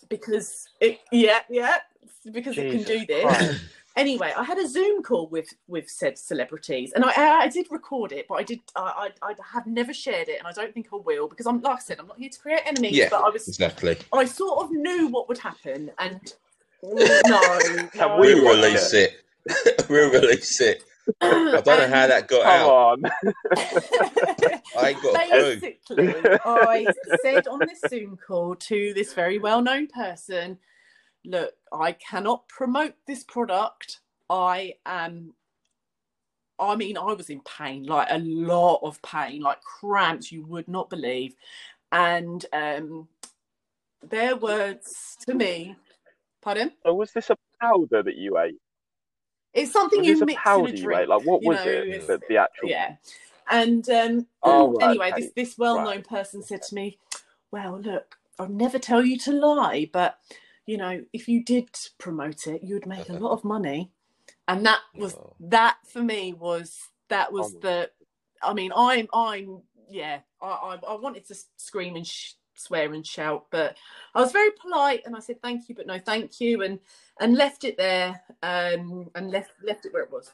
because 0.10 0.68
it 0.82 1.00
yeah, 1.12 1.40
yeah, 1.50 1.78
because 2.32 2.58
it 2.58 2.72
can 2.72 2.84
do 2.84 3.06
this. 3.06 3.62
Anyway, 3.98 4.34
I 4.38 4.44
had 4.44 4.58
a 4.58 4.68
Zoom 4.68 5.04
call 5.04 5.28
with 5.28 5.54
with 5.68 5.90
said 5.90 6.18
celebrities, 6.18 6.94
and 6.94 7.04
I 7.04 7.12
I 7.42 7.48
did 7.48 7.68
record 7.72 8.12
it, 8.12 8.26
but 8.30 8.36
I 8.36 8.44
did 8.44 8.60
I 8.76 9.10
I, 9.22 9.32
I 9.32 9.34
have 9.54 9.68
never 9.68 9.94
shared 9.94 10.30
it, 10.30 10.40
and 10.40 10.48
I 10.48 10.52
don't 10.52 10.74
think 10.74 10.88
I 10.94 10.98
will 10.98 11.28
because 11.28 11.46
I'm 11.48 11.62
like 11.62 11.78
I 11.78 11.80
said, 11.80 12.00
I'm 12.00 12.08
not 12.08 12.18
here 12.18 12.30
to 12.30 12.40
create 12.40 12.62
enemies. 12.66 12.94
Yeah. 12.96 13.10
but 13.10 13.24
I 13.24 13.30
was 13.30 13.48
Exactly. 13.48 13.98
I 14.14 14.26
sort 14.26 14.64
of 14.64 14.72
knew 14.72 15.08
what 15.08 15.28
would 15.28 15.38
happen, 15.40 15.92
and 16.00 16.34
no, 16.84 17.60
Can 17.92 17.92
no. 17.96 18.18
we 18.20 18.36
We'll 18.36 18.56
release 18.56 18.94
it. 18.94 19.24
we'll 19.90 20.12
release 20.12 20.62
it. 20.62 20.84
I 21.22 21.62
don't 21.62 21.66
know 21.66 21.88
how 21.88 22.06
that 22.08 22.28
got 22.28 22.44
Come 22.44 22.52
out. 22.52 22.70
on. 22.70 23.06
I 24.78 24.90
ain't 24.90 25.02
got. 25.02 25.30
Basically, 25.30 25.78
I 26.46 26.86
said 27.22 27.48
on 27.48 27.60
this 27.60 27.80
Zoom 27.90 28.18
call 28.18 28.56
to 28.56 28.94
this 28.94 29.14
very 29.14 29.38
well 29.40 29.62
known 29.62 29.88
person, 29.88 30.58
look, 31.24 31.54
I 31.72 31.94
cannot 31.94 32.48
promote 32.48 32.94
this 33.06 33.24
product. 33.24 34.00
I 34.30 34.74
am, 34.86 35.34
I 36.60 36.76
mean, 36.76 36.98
I 36.98 37.14
was 37.14 37.30
in 37.30 37.42
pain, 37.42 37.84
like 37.84 38.08
a 38.12 38.20
lot 38.20 38.80
of 38.84 39.02
pain, 39.02 39.42
like 39.42 39.62
cramps 39.62 40.32
you 40.32 40.46
would 40.46 40.68
not 40.68 40.90
believe. 40.90 41.36
And 41.92 42.46
um, 42.52 43.08
their 44.04 44.36
words 44.36 45.18
to 45.26 45.34
me, 45.34 45.76
pardon? 46.42 46.74
So 46.86 46.94
was 46.94 47.12
this 47.14 47.30
a 47.30 47.38
powder 47.62 48.04
that 48.04 48.16
you 48.16 48.38
ate? 48.38 48.56
It's 49.54 49.72
something 49.72 50.00
Was 50.00 50.08
you 50.08 50.14
this 50.14 50.22
a 50.22 50.26
mix 50.26 50.42
in 50.46 50.66
a 50.66 50.72
drink. 50.72 51.02
ate? 51.02 51.10
Like 51.10 51.22
what 51.24 51.42
was 51.44 51.58
know, 51.58 51.72
it? 51.72 52.08
The, 52.08 52.22
the 52.30 52.38
actual. 52.38 52.70
yeah 52.70 52.96
And 53.50 53.90
um, 53.90 54.28
Oh, 54.44 54.74
right, 54.74 54.90
anyway, 54.90 55.12
okay. 55.14 55.22
this 55.22 55.32
this 55.36 55.58
well 55.58 55.82
known 55.84 56.04
person 56.04 56.44
said 56.44 56.62
to 56.64 56.76
me, 56.76 57.00
"Well, 57.52 57.80
look, 57.80 58.18
I'll 58.40 58.50
never 58.50 58.78
tell 58.78 59.04
you 59.04 59.18
to 59.20 59.32
lie, 59.32 59.90
but 59.92 60.20
you 60.68 60.78
know, 60.78 61.04
if 61.14 61.30
you 61.30 61.44
did 61.46 61.70
promote 62.00 62.48
it, 62.48 62.64
you'd 62.64 62.88
make 62.88 63.10
a 63.10 63.14
lot 63.26 63.34
of 63.34 63.46
money." 63.46 63.92
And 64.48 64.66
that 64.68 64.82
was 64.96 65.16
Oh. 65.16 65.36
that 65.42 65.78
for 65.88 66.04
me 66.04 66.34
was 66.34 66.78
that 67.10 67.34
was 67.34 67.56
Oh. 67.56 67.60
the. 67.62 67.92
I 68.44 68.54
mean, 68.54 68.74
I'm 68.76 69.08
I'm 69.14 69.64
yeah, 69.90 70.22
I 70.42 70.48
I, 70.48 70.80
I 70.90 70.96
wanted 70.98 71.28
to 71.28 71.36
scream 71.58 71.98
and 71.98 72.08
sh- 72.08 72.34
swear 72.56 72.94
and 72.94 73.06
shout, 73.08 73.48
but 73.52 73.78
I 74.16 74.22
was 74.22 74.34
very 74.34 74.52
polite 74.62 75.04
and 75.06 75.16
I 75.16 75.20
said 75.22 75.42
thank 75.42 75.70
you, 75.70 75.76
but 75.76 75.88
no 75.88 76.00
thank 76.00 76.42
you, 76.42 76.64
and 76.64 76.80
and 77.22 77.38
left 77.38 77.66
it 77.66 77.78
there, 77.78 78.22
um, 78.44 79.10
and 79.16 79.32
left 79.32 79.52
left 79.64 79.86
it 79.88 79.94
where 79.94 80.04
it 80.04 80.12
was. 80.12 80.32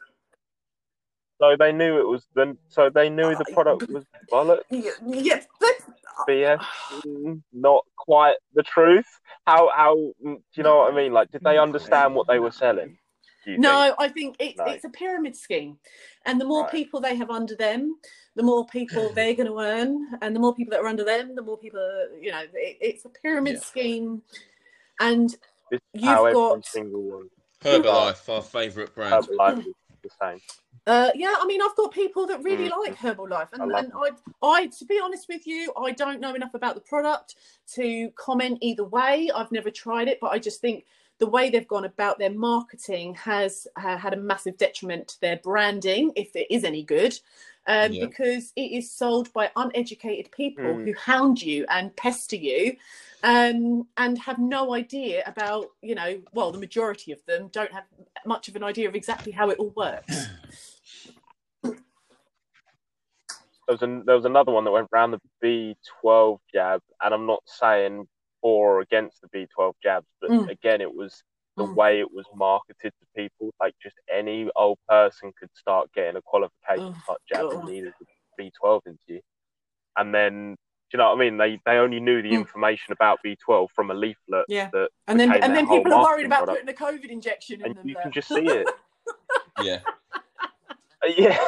So 1.44 1.58
they 1.60 1.74
knew 1.74 2.00
it 2.00 2.08
was 2.08 2.26
the. 2.36 2.58
So 2.70 2.90
they 2.90 3.10
knew 3.10 3.36
the 3.36 3.44
product 3.54 3.90
was 3.90 4.06
bollocks. 4.32 4.62
Yeah, 4.70 4.92
yeah 5.06 5.42
but, 5.60 5.76
BS, 6.30 6.64
not 7.52 7.84
quite 7.98 8.36
the 8.54 8.64
truth. 8.64 9.08
How 9.46 9.70
how 9.76 9.96
mm, 9.98 10.36
do 10.38 10.42
you 10.56 10.64
know 10.64 10.78
what 10.78 10.94
I 10.94 10.96
mean? 10.96 11.12
Like, 11.12 11.32
did 11.32 11.42
they 11.44 11.58
understand 11.58 12.16
what 12.16 12.28
they 12.28 12.40
were 12.40 12.52
selling? 12.52 12.98
Do 13.44 13.52
you 13.52 13.56
think? 13.58 13.64
No, 13.64 13.94
I 14.00 14.08
think 14.08 14.38
it's 14.40 14.58
No. 14.58 14.64
it's 14.68 14.86
a 14.86 14.90
pyramid 14.90 15.36
scheme, 15.36 15.80
and 16.26 16.40
the 16.40 16.46
more 16.46 16.62
Right. 16.62 16.72
people 16.72 17.02
they 17.02 17.16
have 17.16 17.30
under 17.30 17.58
them, 17.58 17.98
the 18.38 18.44
more 18.44 18.66
people 18.68 19.12
they're 19.14 19.34
going 19.34 19.50
to 19.50 19.60
earn, 19.60 20.18
and 20.22 20.34
the 20.34 20.40
more 20.40 20.56
people 20.56 20.72
that 20.72 20.80
are 20.80 20.88
under 20.88 21.04
them, 21.04 21.36
the 21.36 21.42
more 21.42 21.58
people, 21.58 21.82
you 22.22 22.32
know, 22.32 22.44
it, 22.54 22.78
it's 22.80 23.04
a 23.04 23.10
pyramid 23.10 23.56
Yeah. 23.56 23.60
scheme, 23.60 24.22
and 25.02 25.36
This 25.70 25.82
You've 25.94 26.04
how 26.06 26.32
got- 26.32 26.66
single 26.66 27.02
one. 27.02 27.30
Herbalife, 27.62 28.30
our 28.30 28.42
favourite 28.42 28.96
brand. 28.96 29.26
Herbalife 29.28 29.60
is 29.68 29.74
the 30.04 30.10
same. 30.22 30.40
Uh, 30.86 31.10
yeah, 31.16 31.36
I 31.40 31.46
mean, 31.46 31.62
I've 31.62 31.76
got 31.76 31.92
people 31.94 32.28
that 32.28 32.44
really 32.44 32.70
Mm. 32.70 32.78
like 32.86 32.98
Herbalife, 32.98 33.50
I 33.54 33.64
and, 33.64 33.72
love 33.72 33.84
and 33.86 33.94
I, 33.96 34.10
I, 34.46 34.68
to 34.68 34.86
be 34.86 35.00
honest 35.02 35.28
with 35.30 35.48
you, 35.48 35.72
I 35.78 35.92
don't 35.92 36.20
know 36.20 36.34
enough 36.36 36.54
about 36.54 36.76
the 36.76 36.82
product 36.82 37.36
to 37.76 38.10
comment 38.16 38.58
either 38.62 38.84
way. 38.84 39.30
I've 39.34 39.52
never 39.52 39.72
tried 39.72 40.08
it, 40.08 40.20
but 40.20 40.32
I 40.32 40.40
just 40.40 40.60
think 40.62 40.86
the 41.20 41.30
way 41.30 41.50
they've 41.50 41.68
gone 41.68 41.86
about 41.86 42.20
their 42.20 42.32
marketing 42.32 43.14
has 43.16 43.66
uh, 43.78 43.98
had 43.98 44.14
a 44.14 44.18
massive 44.18 44.58
detriment 44.58 45.08
to 45.10 45.22
their 45.22 45.38
branding, 45.38 46.12
if 46.16 46.36
it 46.36 46.48
is 46.50 46.66
any 46.66 46.84
good, 46.84 47.18
um, 47.68 47.94
Yeah. 47.94 48.06
because 48.06 48.52
it 48.58 48.72
is 48.72 48.92
sold 48.92 49.32
by 49.32 49.52
uneducated 49.56 50.32
people 50.32 50.76
Mm. 50.76 50.86
who 50.86 50.94
hound 51.00 51.42
you 51.42 51.66
and 51.70 51.96
pester 51.96 52.36
you. 52.36 52.76
Um, 53.26 53.88
and 53.96 54.18
have 54.18 54.38
no 54.38 54.74
idea 54.74 55.24
about, 55.26 55.68
you 55.82 55.96
know, 55.96 56.22
well, 56.34 56.52
the 56.52 56.58
majority 56.58 57.14
of 57.14 57.26
them 57.26 57.48
don't 57.54 57.72
have 57.72 57.86
much 58.26 58.50
of 58.50 58.58
an 58.58 58.66
idea 58.66 58.90
of 58.90 58.96
exactly 58.96 59.32
how 59.32 59.50
it 59.50 59.60
all 59.60 59.70
works. 59.78 60.28
There 63.68 63.74
was, 63.74 63.82
an, 63.82 64.04
there 64.06 64.16
was 64.16 64.26
another 64.26 64.52
one 64.52 64.66
that 64.66 64.72
went 64.72 64.90
round 64.92 65.14
the 65.14 65.76
B12 66.04 66.40
jab, 66.54 66.82
and 67.02 67.14
I'm 67.14 67.26
not 67.26 67.42
saying 67.46 68.08
for 68.42 68.78
or 68.78 68.82
against 68.82 69.22
the 69.22 69.30
B12 69.30 69.74
jabs, 69.82 70.08
but 70.20 70.30
Mm. 70.32 70.50
again, 70.50 70.82
it 70.82 70.94
was 70.94 71.24
the 71.56 71.64
Mm. 71.64 71.76
way 71.76 72.00
it 72.02 72.12
was 72.12 72.26
marketed 72.36 72.92
to 73.00 73.06
people. 73.16 73.54
Like, 73.62 73.74
just 73.82 73.96
any 74.12 74.50
old 74.56 74.80
person 74.90 75.32
could 75.40 75.50
start 75.56 75.90
getting 75.94 76.18
a 76.18 76.22
qualification 76.22 76.84
Oh, 76.90 76.92
to 76.94 77.00
start 77.04 77.22
jabbing 77.30 77.66
needed 77.66 77.94
the 78.00 78.06
B12 78.38 78.82
into 78.86 79.00
you. 79.08 79.22
And 79.96 80.14
then, 80.14 80.56
do 80.56 80.58
you 80.94 80.98
know 80.98 81.10
what 81.10 81.16
I 81.16 81.20
mean? 81.20 81.38
They 81.38 81.60
they 81.66 81.78
only 81.78 82.02
knew 82.02 82.22
the 82.22 82.32
Mm. 82.32 82.40
information 82.40 82.92
about 82.92 83.20
B12 83.24 83.70
from 83.72 83.92
a 83.92 83.94
leaflet 83.94 84.46
Yeah. 84.50 84.70
that 84.74 84.90
And 85.08 85.18
then, 85.20 85.32
and 85.32 85.56
then 85.56 85.68
people 85.68 85.94
are 85.94 86.04
worried 86.04 86.26
about 86.26 86.46
product. 86.46 86.66
putting 86.68 86.76
a 86.76 86.94
COVID 86.94 87.10
injection 87.10 87.62
in 87.62 87.68
and 87.68 87.76
them. 87.76 87.88
you 87.88 87.94
there. 87.94 88.04
can 88.04 88.12
just 88.12 88.28
see 88.28 88.50
it. 88.50 88.68
Yeah. 89.60 89.80
Uh, 91.04 91.12
Yeah, 91.18 91.40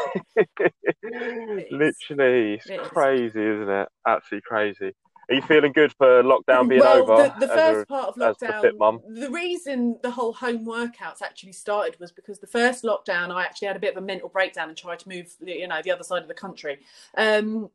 literally, 1.71 2.55
it's 2.55 2.69
It 2.69 2.81
is. 2.81 2.87
crazy, 2.87 3.41
isn't 3.41 3.69
it? 3.69 3.87
Absolutely 4.07 4.41
crazy. 4.47 4.91
Are 5.27 5.35
you 5.35 5.41
feeling 5.41 5.71
good 5.71 5.91
for 5.97 6.21
lockdown 6.21 6.69
being 6.69 6.81
well, 6.81 7.01
over? 7.01 7.33
the, 7.39 7.47
the 7.47 7.53
first 7.53 7.81
a- 7.81 7.85
part 7.85 8.09
of 8.09 8.15
the 8.15 8.45
lockdown, 8.45 8.77
mum? 8.77 9.01
the 9.07 9.29
reason 9.31 9.97
the 10.03 10.11
whole 10.11 10.33
home 10.33 10.65
workouts 10.65 11.23
actually 11.23 11.53
started 11.53 11.99
was 11.99 12.11
because 12.11 12.39
the 12.39 12.47
first 12.47 12.83
lockdown, 12.83 13.31
I 13.31 13.43
actually 13.43 13.67
had 13.69 13.75
a 13.75 13.79
bit 13.79 13.95
of 13.95 14.03
a 14.03 14.05
mental 14.05 14.29
breakdown 14.29 14.69
and 14.69 14.77
tried 14.77 14.99
to 14.99 15.09
move, 15.09 15.33
you 15.43 15.67
know, 15.67 15.81
the 15.83 15.91
other 15.91 16.03
side 16.03 16.21
of 16.21 16.27
the 16.27 16.35
country. 16.35 16.79
Um, 17.17 17.71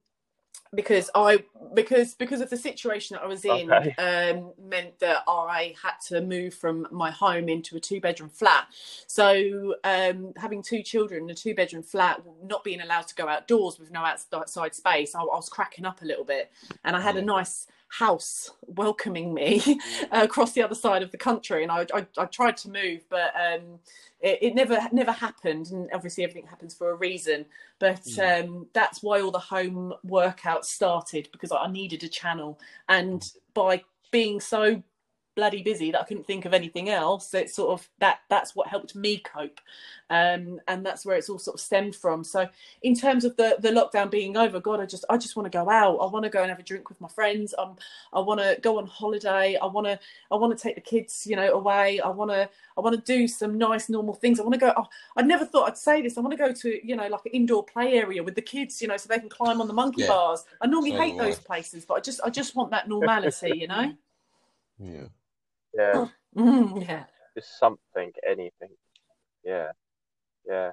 because 0.74 1.10
I 1.14 1.44
because 1.74 2.14
because 2.14 2.40
of 2.40 2.48
the 2.50 2.56
situation 2.56 3.14
that 3.14 3.22
I 3.22 3.26
was 3.26 3.44
in 3.44 3.72
Okay. 3.72 3.94
um, 3.98 4.52
meant 4.62 4.98
that 5.00 5.24
I 5.26 5.74
had 5.82 5.94
to 6.08 6.20
move 6.20 6.54
from 6.54 6.86
my 6.90 7.10
home 7.10 7.48
into 7.48 7.76
a 7.76 7.80
two 7.80 8.00
bedroom 8.00 8.30
flat. 8.30 8.66
So 9.06 9.74
um, 9.84 10.32
having 10.36 10.62
two 10.62 10.82
children 10.82 11.24
in 11.24 11.30
a 11.30 11.34
two 11.34 11.54
bedroom 11.54 11.82
flat, 11.82 12.22
not 12.44 12.62
being 12.62 12.80
allowed 12.80 13.08
to 13.08 13.14
go 13.14 13.26
outdoors 13.28 13.78
with 13.78 13.90
no 13.90 14.00
outside 14.00 14.74
space, 14.74 15.14
I, 15.14 15.20
I 15.20 15.24
was 15.24 15.48
cracking 15.48 15.84
up 15.84 16.02
a 16.02 16.04
little 16.04 16.24
bit. 16.24 16.52
And 16.84 16.94
I 16.94 17.00
had 17.00 17.16
a 17.16 17.22
nice 17.22 17.66
house 17.90 18.52
welcoming 18.66 19.34
me 19.34 19.62
across 20.12 20.52
the 20.52 20.62
other 20.62 20.74
side 20.74 21.02
of 21.02 21.10
the 21.10 21.18
country, 21.18 21.62
and 21.62 21.72
I, 21.72 21.86
I, 21.94 22.06
I 22.16 22.24
tried 22.26 22.56
to 22.58 22.70
move, 22.70 23.02
but 23.10 23.32
um, 23.36 23.80
it, 24.20 24.38
it 24.42 24.54
never 24.54 24.78
never 24.92 25.12
happened. 25.12 25.70
And 25.70 25.90
obviously, 25.92 26.24
everything 26.24 26.46
happens 26.46 26.74
for 26.74 26.90
a 26.90 26.94
reason. 26.94 27.46
But 27.78 28.02
Mm. 28.02 28.44
um, 28.44 28.66
that's 28.72 29.02
why 29.02 29.20
all 29.20 29.30
the 29.30 29.38
home 29.38 29.94
workouts 30.06 30.66
started 30.66 31.28
because 31.32 31.52
I 31.52 31.66
needed 31.70 32.02
a 32.04 32.08
channel, 32.08 32.58
and 32.88 33.28
by 33.54 33.82
being 34.10 34.40
so 34.40 34.82
bloody 35.40 35.62
busy 35.62 35.90
that 35.90 36.02
I 36.02 36.04
couldn't 36.04 36.26
think 36.26 36.44
of 36.44 36.52
anything 36.52 36.90
else, 36.90 37.32
it's 37.32 37.54
sort 37.54 37.70
of 37.70 37.88
that 37.98 38.18
that's 38.28 38.54
what 38.54 38.68
helped 38.68 38.94
me 38.94 39.16
cope, 39.20 39.58
um, 40.10 40.60
and 40.68 40.84
that's 40.84 41.06
where 41.06 41.16
it's 41.16 41.30
all 41.30 41.38
sort 41.38 41.54
of 41.54 41.60
stemmed 41.62 41.96
from. 41.96 42.22
So 42.24 42.46
in 42.82 42.94
terms 42.94 43.24
of 43.24 43.34
the 43.36 43.56
the 43.58 43.70
lockdown 43.70 44.10
being 44.10 44.36
over, 44.36 44.60
God, 44.60 44.80
I 44.80 44.84
just 44.84 45.06
I 45.08 45.16
just 45.16 45.36
want 45.36 45.50
to 45.50 45.58
go 45.58 45.70
out. 45.70 45.96
I 45.96 46.06
want 46.06 46.24
to 46.24 46.30
go 46.30 46.42
and 46.42 46.50
have 46.50 46.58
a 46.58 46.62
drink 46.62 46.90
with 46.90 47.00
my 47.00 47.08
friends. 47.08 47.54
Um, 47.56 47.76
I 48.12 48.20
want 48.20 48.40
to 48.40 48.58
go 48.60 48.76
on 48.76 48.86
holiday. 48.86 49.56
I 49.56 49.64
want 49.64 49.86
to 49.86 49.98
I 50.30 50.36
want 50.36 50.56
to 50.56 50.62
take 50.62 50.74
the 50.74 50.82
kids, 50.82 51.26
you 51.26 51.36
know, 51.36 51.50
away. 51.54 52.00
I 52.00 52.10
want 52.10 52.30
to 52.32 52.50
I 52.76 52.80
want 52.82 52.94
to 53.02 53.02
do 53.18 53.26
some 53.26 53.56
nice 53.56 53.88
normal 53.88 54.12
things. 54.14 54.40
I 54.40 54.42
want 54.42 54.54
to 54.54 54.60
go. 54.60 54.74
Oh, 54.76 54.88
I 55.16 55.22
never 55.22 55.46
thought 55.46 55.68
I'd 55.68 55.78
say 55.78 56.02
this. 56.02 56.18
I 56.18 56.20
want 56.20 56.32
to 56.32 56.36
go 56.44 56.52
to 56.52 56.86
you 56.86 56.96
know 56.96 57.08
like 57.08 57.24
an 57.24 57.32
indoor 57.32 57.64
play 57.64 57.94
area 57.94 58.22
with 58.22 58.34
the 58.34 58.42
kids, 58.42 58.82
you 58.82 58.88
know, 58.88 58.98
so 58.98 59.08
they 59.08 59.18
can 59.18 59.30
climb 59.30 59.62
on 59.62 59.68
the 59.68 59.74
monkey 59.74 60.02
Yeah. 60.02 60.08
bars. 60.08 60.44
I 60.60 60.66
normally 60.66 60.90
So 60.90 60.98
hate 60.98 61.16
those 61.16 61.38
places, 61.40 61.86
but 61.86 61.94
I 61.94 62.00
just 62.00 62.20
I 62.24 62.30
just 62.30 62.54
want 62.54 62.70
that 62.72 62.88
normality, 62.88 63.52
you 63.62 63.68
know. 63.68 63.92
Yeah. 64.78 65.08
Yeah, 65.74 66.02
Mm, 66.36 66.80
yeah. 66.86 67.06
just 67.36 67.58
something, 67.58 68.12
anything. 68.26 68.70
Yeah, 69.44 69.72
yeah, 70.46 70.72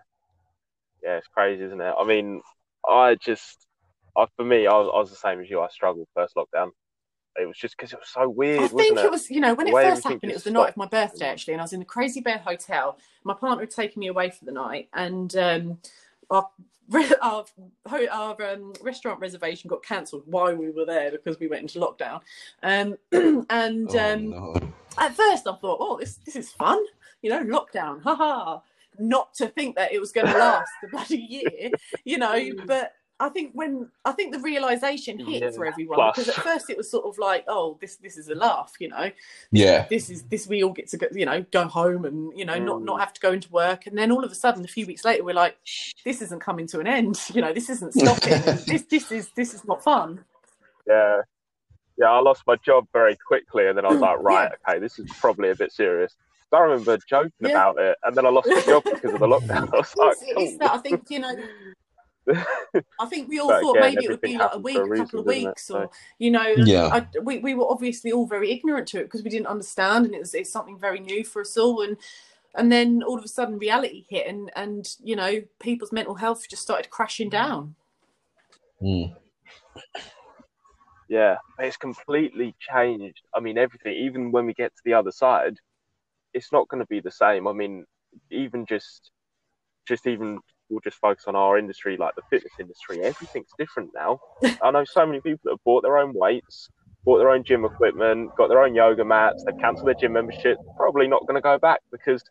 yeah. 1.04 1.18
It's 1.18 1.28
crazy, 1.28 1.64
isn't 1.64 1.82
it? 1.82 1.94
I 1.98 2.04
mean, 2.06 2.42
I 2.88 3.16
just, 3.16 3.66
I, 4.18 4.26
for 4.36 4.46
me, 4.46 4.68
I 4.68 4.74
was, 4.74 4.90
I 4.94 5.00
was 5.00 5.10
the 5.10 5.16
same 5.16 5.40
as 5.42 5.50
you. 5.50 5.62
I 5.62 5.68
struggled 5.70 6.08
first 6.16 6.36
lockdown. 6.36 6.70
It 7.40 7.48
was 7.48 7.58
just 7.58 7.78
because 7.78 7.94
it 7.94 8.00
was 8.00 8.10
so 8.10 8.30
weird, 8.30 8.60
I 8.60 8.68
think 8.68 8.98
wasn't 8.98 9.00
it 9.04 9.12
was, 9.12 9.30
you 9.30 9.40
know, 9.40 9.54
when 9.54 9.68
The 9.68 9.74
it 9.74 9.78
first 9.82 10.04
happened, 10.04 10.32
it 10.32 10.36
was 10.36 10.44
the 10.44 10.52
night 10.52 10.70
of 10.70 10.78
my 10.78 10.88
birthday 10.88 11.28
actually, 11.28 11.54
and 11.54 11.62
I 11.62 11.64
was 11.66 11.74
in 11.74 11.80
the 11.80 11.86
Crazy 11.86 12.22
Bear 12.22 12.40
Hotel. 12.40 12.98
My 13.24 13.36
partner 13.36 13.64
had 13.64 13.70
taken 13.72 14.00
me 14.00 14.08
away 14.08 14.32
for 14.32 14.46
the 14.46 14.52
night, 14.52 14.90
and 14.94 15.36
um, 15.36 15.78
our 16.30 16.50
our, 17.22 17.46
our 18.12 18.42
um, 18.54 18.74
restaurant 18.82 19.20
reservation 19.20 19.68
got 19.68 19.84
cancelled 19.84 20.24
while 20.26 20.56
we 20.56 20.70
were 20.70 20.86
there 20.86 21.12
because 21.12 21.40
we 21.40 21.48
went 21.48 21.62
into 21.64 21.80
lockdown. 21.80 22.22
Um, 22.64 22.98
and 23.50 23.90
Oh, 23.92 24.14
um, 24.14 24.30
no. 24.30 24.56
at 24.98 25.14
first, 25.16 25.48
I 25.48 25.56
thought, 25.56 25.78
oh, 25.82 25.98
this 26.00 26.16
this 26.26 26.36
is 26.36 26.52
fun, 26.52 26.84
you 27.22 27.30
know, 27.30 27.44
lockdown, 27.44 28.02
haha. 28.02 28.60
Not 29.00 29.34
to 29.36 29.48
think 29.48 29.76
that 29.76 29.94
it 29.94 30.00
was 30.00 30.12
going 30.12 30.26
to 30.28 30.38
last 30.38 30.72
the 30.82 30.88
bloody 30.88 31.18
year, 31.18 31.72
you 32.04 32.18
know. 32.18 32.52
But 32.66 32.94
I 33.20 33.30
think 33.30 33.52
when 33.54 33.90
I 34.06 34.12
think 34.12 34.32
the 34.34 34.40
realization 34.40 35.18
hit 35.18 35.42
Yeah, 35.42 35.50
for 35.52 35.66
everyone 35.66 35.96
plus. 35.98 36.16
because 36.16 36.30
at 36.30 36.44
first 36.44 36.70
it 36.70 36.78
was 36.78 36.90
sort 36.90 37.06
of 37.06 37.18
like, 37.18 37.46
oh, 37.48 37.78
this 37.82 37.96
this 37.96 38.16
is 38.18 38.30
a 38.30 38.36
laugh, 38.36 38.74
you 38.80 38.90
know 38.90 39.10
Yeah. 39.52 39.86
this 39.90 40.10
is 40.10 40.24
this 40.24 40.48
we 40.48 40.64
all 40.64 40.72
get 40.74 40.88
to 40.90 40.98
go 40.98 41.08
you 41.12 41.26
know 41.26 41.44
go 41.52 41.66
home 41.66 42.06
and 42.06 42.38
you 42.38 42.46
know 42.46 42.60
not 42.60 42.82
Mm. 42.82 42.86
not 42.86 43.00
have 43.00 43.14
to 43.14 43.22
go 43.22 43.32
into 43.32 43.50
work 43.52 43.88
and 43.88 43.98
then 43.98 44.12
all 44.12 44.24
of 44.24 44.32
a 44.32 44.36
sudden 44.36 44.64
a 44.64 44.68
few 44.68 44.86
weeks 44.86 45.04
later 45.04 45.24
we're 45.24 45.34
like 45.34 45.58
this 46.06 46.22
isn't 46.22 46.40
coming 46.42 46.68
to 46.68 46.80
an 46.80 46.88
end 46.88 47.20
you 47.34 47.42
know 47.42 47.54
this 47.54 47.70
isn't 47.70 47.94
stopping 47.94 48.40
this 48.68 48.84
this 48.84 49.12
is 49.12 49.30
this 49.36 49.54
is 49.54 49.66
not 49.66 49.84
fun? 49.84 50.24
Yeah, 50.88 51.22
yeah. 51.98 52.12
I 52.12 52.20
lost 52.20 52.44
my 52.48 52.56
job 52.58 52.88
very 52.94 53.18
quickly, 53.28 53.68
and 53.68 53.78
then 53.78 53.86
I 53.86 53.90
was 53.90 54.00
like, 54.10 54.20
right, 54.22 54.52
okay, 54.68 54.80
this 54.80 55.00
is 55.00 55.10
probably 55.20 55.50
a 55.50 55.56
bit 55.56 55.72
serious. 55.72 56.16
I 56.54 56.60
remember 56.60 56.98
joking 57.10 57.32
Yeah. 57.42 57.50
about 57.50 57.80
it, 57.80 57.98
and 58.04 58.16
then 58.16 58.26
I 58.26 58.30
lost 58.30 58.48
my 58.48 58.62
job 58.62 58.84
because 58.86 59.12
of 59.14 59.20
the 59.20 59.28
lockdown. 59.28 59.68
I 59.74 59.78
was 59.78 59.96
like, 59.98 60.16
it's, 60.22 60.52
it's 60.52 60.58
that 60.60 60.72
i 60.74 60.78
think 60.78 61.04
you 61.10 61.20
know 61.20 61.36
i 63.00 63.06
think 63.06 63.30
we 63.30 63.40
all 63.40 63.48
But 63.48 63.62
thought 63.62 63.78
again, 63.78 63.90
maybe 63.96 64.06
it 64.06 64.10
would 64.10 64.22
be 64.22 64.38
like 64.38 64.50
a 64.54 64.58
week 64.60 64.76
for 64.76 64.94
a 64.94 64.96
a 64.96 64.98
couple 64.98 65.20
of 65.22 65.26
reason, 65.28 65.44
doesn't 65.44 65.50
weeks 65.50 65.64
So- 65.68 65.78
or 65.80 65.90
you 66.20 66.32
know 66.32 66.48
Yeah. 66.58 66.88
I, 66.88 67.08
we, 67.22 67.40
we 67.40 67.54
were 67.56 67.70
obviously 67.70 68.12
all 68.12 68.28
very 68.28 68.52
ignorant 68.52 68.88
to 68.90 69.00
it 69.00 69.04
because 69.04 69.24
we 69.24 69.30
didn't 69.30 69.48
understand 69.48 70.06
and 70.06 70.16
it 70.16 70.20
was 70.20 70.34
it's 70.34 70.52
something 70.52 70.78
very 70.78 71.00
new 71.00 71.24
for 71.24 71.42
us 71.42 71.58
all 71.58 71.82
and 71.82 71.98
and 72.56 72.72
then 72.72 73.04
all 73.04 73.18
of 73.18 73.24
a 73.24 73.28
sudden 73.28 73.58
reality 73.58 74.06
hit 74.10 74.28
and 74.28 74.52
and 74.56 74.96
you 75.04 75.16
know 75.16 75.42
people's 75.60 75.92
mental 75.92 76.16
health 76.16 76.48
just 76.50 76.62
started 76.64 76.90
crashing 76.90 77.30
down 77.30 77.76
Mm. 78.82 79.16
Yeah, 81.10 81.38
it's 81.58 81.78
completely 81.78 82.54
changed. 82.60 83.22
I 83.34 83.40
mean, 83.40 83.58
everything, 83.58 83.94
even 83.94 84.32
when 84.32 84.46
we 84.46 84.54
get 84.54 84.76
to 84.76 84.82
the 84.84 84.94
other 84.94 85.12
side, 85.12 85.58
it's 86.34 86.52
not 86.52 86.68
going 86.68 86.82
to 86.82 86.88
be 86.88 87.00
the 87.00 87.10
same. 87.10 87.48
I 87.48 87.54
mean, 87.54 87.86
even 88.30 88.66
just, 88.66 89.12
just 89.88 90.06
even 90.06 90.40
we'll 90.70 90.80
just 90.82 90.98
focus 90.98 91.26
on 91.28 91.36
our 91.36 91.58
industry, 91.58 91.98
like 91.98 92.16
the 92.16 92.22
fitness 92.30 92.54
industry. 92.60 93.02
Everything's 93.02 93.52
different 93.58 93.92
now. 93.96 94.20
I 94.62 94.72
know 94.72 94.84
so 94.86 95.06
many 95.06 95.20
people 95.22 95.40
that 95.46 95.52
have 95.52 95.64
bought 95.64 95.84
their 95.84 95.98
own 95.98 96.14
weights, 96.14 96.70
bought 97.06 97.20
their 97.20 97.30
own 97.30 97.44
gym 97.44 97.66
equipment, 97.66 98.32
got 98.38 98.50
their 98.50 98.64
own 98.64 98.76
yoga 98.76 99.06
mats. 99.06 99.44
They've 99.46 99.60
cancelled 99.60 99.88
their 99.88 99.96
gym 99.96 100.14
membership. 100.14 100.58
Probably 100.76 101.08
not 101.08 101.22
going 101.28 101.36
to 101.36 101.42
go 101.42 101.58
back 101.58 101.80
because, 101.92 102.24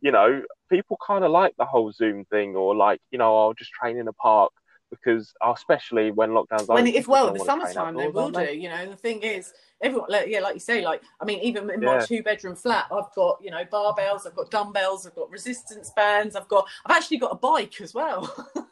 you 0.00 0.12
know, 0.12 0.42
people 0.70 0.96
kind 1.04 1.24
of 1.24 1.30
like 1.30 1.54
the 1.58 1.64
whole 1.64 1.92
Zoom 1.92 2.24
thing, 2.26 2.56
or 2.56 2.74
like, 2.74 3.00
you 3.10 3.18
know, 3.18 3.34
oh, 3.34 3.46
I'll 3.48 3.54
just 3.54 3.72
train 3.72 3.98
in 3.98 4.08
a 4.08 4.12
park 4.12 4.52
because, 4.90 5.32
especially 5.42 6.10
when 6.10 6.30
lockdowns. 6.30 6.66
When 6.68 6.86
if 6.86 7.08
well, 7.08 7.28
in 7.28 7.34
the 7.34 7.44
summertime 7.44 7.96
they 7.96 8.08
will 8.08 8.30
do. 8.30 8.44
You 8.44 8.68
know, 8.68 8.90
the 8.90 8.96
thing 8.96 9.22
is, 9.22 9.52
everyone, 9.80 10.10
yeah, 10.26 10.40
like 10.40 10.54
you 10.54 10.60
say, 10.60 10.84
like 10.84 11.02
I 11.20 11.24
mean, 11.24 11.40
even 11.40 11.70
in 11.70 11.80
my 11.80 11.94
yeah. 11.94 12.06
two 12.06 12.22
bedroom 12.22 12.56
flat, 12.56 12.86
I've 12.92 13.12
got 13.14 13.38
you 13.42 13.50
know 13.50 13.64
barbells, 13.64 14.26
I've 14.26 14.34
got 14.34 14.50
dumbbells, 14.50 15.06
I've 15.06 15.14
got 15.14 15.30
resistance 15.30 15.90
bands, 15.94 16.36
I've 16.36 16.48
got, 16.48 16.66
I've 16.84 16.96
actually 16.96 17.18
got 17.18 17.32
a 17.32 17.36
bike 17.36 17.80
as 17.80 17.94
well. 17.94 18.48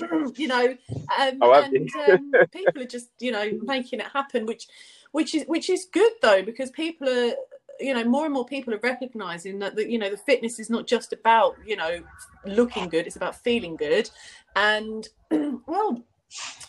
you 0.36 0.48
know, 0.48 0.76
um, 1.18 1.38
oh, 1.40 1.52
and 1.52 1.90
um, 2.08 2.32
people 2.52 2.82
are 2.82 2.86
just 2.86 3.10
you 3.18 3.32
know 3.32 3.50
making 3.62 4.00
it 4.00 4.06
happen, 4.06 4.46
which 4.46 4.68
which 5.12 5.34
is 5.34 5.44
which 5.46 5.70
is 5.70 5.86
good 5.92 6.12
though 6.22 6.42
because 6.42 6.70
people 6.70 7.08
are 7.08 7.32
you 7.80 7.94
know 7.94 8.04
more 8.04 8.24
and 8.24 8.34
more 8.34 8.44
people 8.44 8.74
are 8.74 8.80
recognizing 8.82 9.58
that 9.58 9.76
the, 9.76 9.90
you 9.90 9.98
know 9.98 10.10
the 10.10 10.16
fitness 10.16 10.58
is 10.58 10.70
not 10.70 10.86
just 10.86 11.12
about 11.12 11.56
you 11.64 11.76
know 11.76 12.02
looking 12.44 12.88
good 12.88 13.06
it's 13.06 13.16
about 13.16 13.36
feeling 13.36 13.76
good. 13.76 14.10
And 14.54 15.08
well 15.30 16.02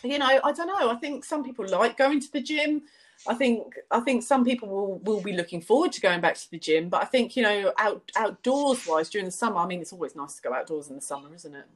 you 0.04 0.18
know 0.18 0.40
i 0.44 0.52
don't 0.52 0.68
know 0.68 0.90
i 0.90 0.94
think 0.94 1.24
some 1.24 1.42
people 1.42 1.66
like 1.68 1.96
going 1.96 2.20
to 2.20 2.32
the 2.32 2.40
gym. 2.40 2.82
I 3.26 3.34
think 3.34 3.74
i 3.90 4.00
think 4.00 4.22
some 4.22 4.44
people 4.44 4.68
will 4.68 4.98
will 4.98 5.20
be 5.20 5.32
looking 5.32 5.60
forward 5.60 5.92
to 5.92 6.00
going 6.00 6.20
back 6.20 6.36
to 6.36 6.50
the 6.50 6.58
gym. 6.58 6.88
But 6.88 7.02
i 7.02 7.06
think 7.06 7.36
you 7.36 7.42
know 7.42 7.72
out 7.78 8.10
outdoors 8.16 8.86
wise 8.86 9.08
during 9.10 9.26
the 9.26 9.32
summer 9.32 9.58
i 9.58 9.66
mean 9.66 9.80
it's 9.80 9.92
always 9.92 10.14
nice 10.14 10.36
to 10.36 10.42
go 10.42 10.54
outdoors 10.54 10.88
in 10.88 10.94
the 10.94 11.02
summer 11.02 11.34
isn't 11.34 11.54
it 11.54 11.66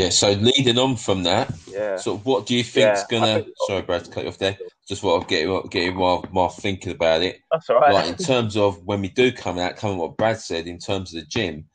yeah, 0.00 0.08
so 0.08 0.32
leading 0.32 0.78
on 0.78 0.96
from 0.96 1.24
that, 1.24 1.52
yeah. 1.68 1.96
So, 1.96 2.16
what 2.18 2.46
do 2.46 2.54
you 2.54 2.64
think's 2.64 3.04
yeah, 3.10 3.18
gonna? 3.18 3.42
Think... 3.42 3.54
Sorry, 3.66 3.82
Brad, 3.82 4.04
to 4.04 4.10
cut 4.10 4.22
you 4.24 4.30
off 4.30 4.38
there. 4.38 4.56
Just 4.88 5.02
what 5.02 5.14
I'll 5.14 5.28
get 5.28 5.42
you, 5.42 5.62
get 5.70 5.84
you 5.84 5.94
while, 5.94 6.24
while 6.30 6.48
thinking 6.48 6.92
about 6.92 7.22
it. 7.22 7.40
That's 7.52 7.68
all 7.68 7.80
right. 7.80 7.92
Like 7.92 8.08
in 8.08 8.16
terms 8.16 8.56
of 8.56 8.82
when 8.84 9.02
we 9.02 9.08
do 9.08 9.30
come 9.30 9.58
out, 9.58 9.76
coming 9.76 9.98
what 9.98 10.16
Brad 10.16 10.38
said 10.38 10.66
in 10.66 10.78
terms 10.78 11.14
of 11.14 11.20
the 11.20 11.26
gym, 11.26 11.66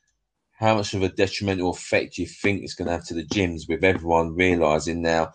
how 0.57 0.75
much 0.75 0.93
of 0.93 1.03
a 1.03 1.09
detrimental 1.09 1.69
effect 1.69 2.15
do 2.15 2.23
you 2.23 2.27
think 2.27 2.63
it's 2.63 2.73
going 2.73 2.87
to 2.87 2.93
have 2.93 3.05
to 3.05 3.13
the 3.13 3.25
gyms 3.25 3.69
with 3.69 3.83
everyone 3.83 4.35
realizing 4.35 5.01
now 5.01 5.31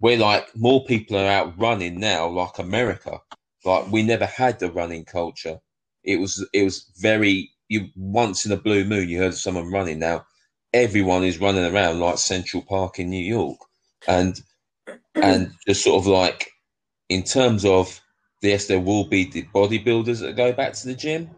we're 0.00 0.18
like 0.18 0.54
more 0.54 0.84
people 0.84 1.16
are 1.16 1.26
out 1.26 1.58
running 1.58 1.98
now, 1.98 2.28
like 2.28 2.58
America. 2.58 3.20
Like 3.64 3.90
we 3.90 4.02
never 4.02 4.26
had 4.26 4.58
the 4.58 4.70
running 4.70 5.06
culture. 5.06 5.58
It 6.02 6.20
was 6.20 6.46
it 6.52 6.62
was 6.62 6.90
very 6.98 7.50
you 7.68 7.88
once 7.96 8.44
in 8.44 8.52
a 8.52 8.56
blue 8.58 8.84
moon 8.84 9.08
you 9.08 9.18
heard 9.18 9.28
of 9.28 9.38
someone 9.38 9.70
running 9.70 9.98
now 9.98 10.26
everyone 10.74 11.24
is 11.24 11.40
running 11.40 11.64
around 11.64 12.00
like 12.00 12.18
Central 12.18 12.62
Park 12.62 12.98
in 12.98 13.08
New 13.08 13.24
York, 13.24 13.58
and 14.06 14.38
and 15.14 15.52
just 15.66 15.84
sort 15.84 16.02
of 16.02 16.06
like 16.06 16.50
in 17.08 17.22
terms 17.22 17.64
of 17.64 18.00
yes, 18.42 18.66
there 18.66 18.80
will 18.80 19.04
be 19.04 19.24
the 19.30 19.44
bodybuilders 19.54 20.20
that 20.20 20.36
go 20.36 20.52
back 20.52 20.74
to 20.74 20.86
the 20.86 20.94
gym, 20.94 21.30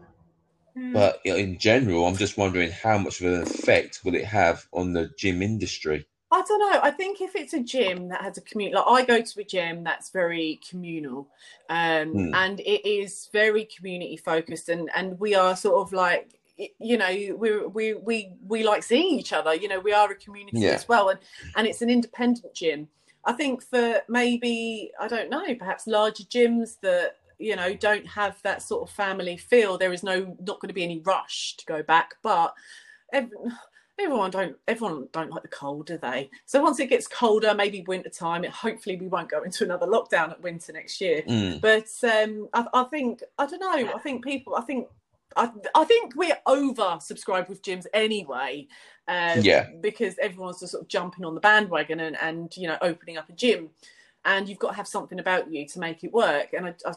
mm. 0.77 0.91
but 0.91 1.21
in 1.23 1.57
general, 1.57 2.05
I'm 2.05 2.17
just 2.17 2.37
wondering 2.37 2.71
how 2.71 2.97
much 2.97 3.21
of 3.21 3.27
an 3.27 3.41
effect 3.43 4.01
will 4.03 4.15
it 4.15 4.25
have 4.25 4.65
on 4.73 4.91
the 4.91 5.09
gym 5.17 5.41
industry. 5.41 6.05
I 6.29 6.41
don't 6.45 6.59
know. 6.59 6.79
I 6.83 6.91
think 6.91 7.21
if 7.21 7.37
it's 7.37 7.53
a 7.53 7.63
gym 7.63 8.09
that 8.09 8.21
has 8.21 8.37
a 8.37 8.41
community, 8.41 8.75
like 8.75 8.85
I 8.87 9.05
go 9.05 9.21
to 9.21 9.39
a 9.39 9.45
gym 9.45 9.85
that's 9.85 10.09
very 10.09 10.59
communal, 10.69 11.29
um, 11.69 12.13
mm. 12.13 12.31
and 12.33 12.59
it 12.59 12.85
is 12.85 13.29
very 13.31 13.65
community 13.65 14.17
focused, 14.17 14.67
and 14.67 14.89
and 14.93 15.19
we 15.19 15.35
are 15.35 15.55
sort 15.55 15.75
of 15.75 15.93
like 15.93 16.36
you 16.79 16.97
know 16.97 17.07
we 17.37 17.65
we 17.67 17.93
we 17.93 18.33
we 18.47 18.63
like 18.63 18.83
seeing 18.83 19.19
each 19.19 19.33
other 19.33 19.53
you 19.53 19.67
know 19.67 19.79
we 19.79 19.93
are 19.93 20.11
a 20.11 20.15
community 20.15 20.59
yeah. 20.59 20.71
as 20.71 20.87
well 20.87 21.09
and 21.09 21.19
and 21.55 21.67
it's 21.67 21.81
an 21.81 21.89
independent 21.89 22.53
gym 22.53 22.87
i 23.25 23.31
think 23.31 23.61
for 23.61 24.01
maybe 24.09 24.91
i 24.99 25.07
don't 25.07 25.29
know 25.29 25.53
perhaps 25.55 25.87
larger 25.87 26.23
gyms 26.23 26.79
that 26.81 27.17
you 27.39 27.55
know 27.55 27.73
don't 27.75 28.07
have 28.07 28.41
that 28.43 28.61
sort 28.61 28.87
of 28.87 28.95
family 28.95 29.37
feel 29.37 29.77
there 29.77 29.93
is 29.93 30.03
no 30.03 30.35
not 30.39 30.59
going 30.59 30.69
to 30.69 30.73
be 30.73 30.83
any 30.83 30.99
rush 31.01 31.55
to 31.57 31.65
go 31.65 31.83
back 31.83 32.15
but 32.23 32.53
every, 33.13 33.37
everyone 33.99 34.31
don't 34.31 34.55
everyone 34.67 35.07
don't 35.11 35.29
like 35.29 35.43
the 35.43 35.47
cold 35.49 35.85
do 35.85 35.97
they 35.97 36.29
so 36.45 36.61
once 36.61 36.79
it 36.79 36.89
gets 36.89 37.07
colder 37.07 37.53
maybe 37.53 37.83
winter 37.87 38.09
time 38.09 38.43
it 38.43 38.51
hopefully 38.51 38.95
we 38.95 39.07
won't 39.07 39.29
go 39.29 39.43
into 39.43 39.63
another 39.63 39.85
lockdown 39.85 40.31
at 40.31 40.41
winter 40.41 40.73
next 40.73 40.99
year 40.99 41.21
mm. 41.27 41.61
but 41.61 41.87
um 42.11 42.47
I, 42.53 42.65
I 42.73 42.83
think 42.85 43.21
i 43.37 43.45
don't 43.45 43.59
know 43.59 43.91
i 43.93 43.99
think 43.99 44.23
people 44.23 44.55
i 44.55 44.61
think 44.61 44.87
I, 45.35 45.51
I 45.75 45.83
think 45.83 46.15
we're 46.15 46.37
over 46.45 46.97
subscribed 47.01 47.49
with 47.49 47.61
gyms 47.61 47.85
anyway. 47.93 48.67
Um, 49.07 49.41
yeah. 49.41 49.67
Because 49.81 50.15
everyone's 50.21 50.59
just 50.59 50.71
sort 50.71 50.83
of 50.83 50.89
jumping 50.89 51.25
on 51.25 51.35
the 51.35 51.41
bandwagon 51.41 51.99
and, 51.99 52.17
and, 52.21 52.55
you 52.57 52.67
know, 52.67 52.77
opening 52.81 53.17
up 53.17 53.29
a 53.29 53.33
gym. 53.33 53.69
And 54.25 54.49
you've 54.49 54.59
got 54.59 54.71
to 54.71 54.75
have 54.75 54.87
something 54.87 55.19
about 55.19 55.51
you 55.51 55.65
to 55.67 55.79
make 55.79 56.03
it 56.03 56.11
work. 56.11 56.53
And 56.53 56.67
I, 56.67 56.73
I 56.85 56.93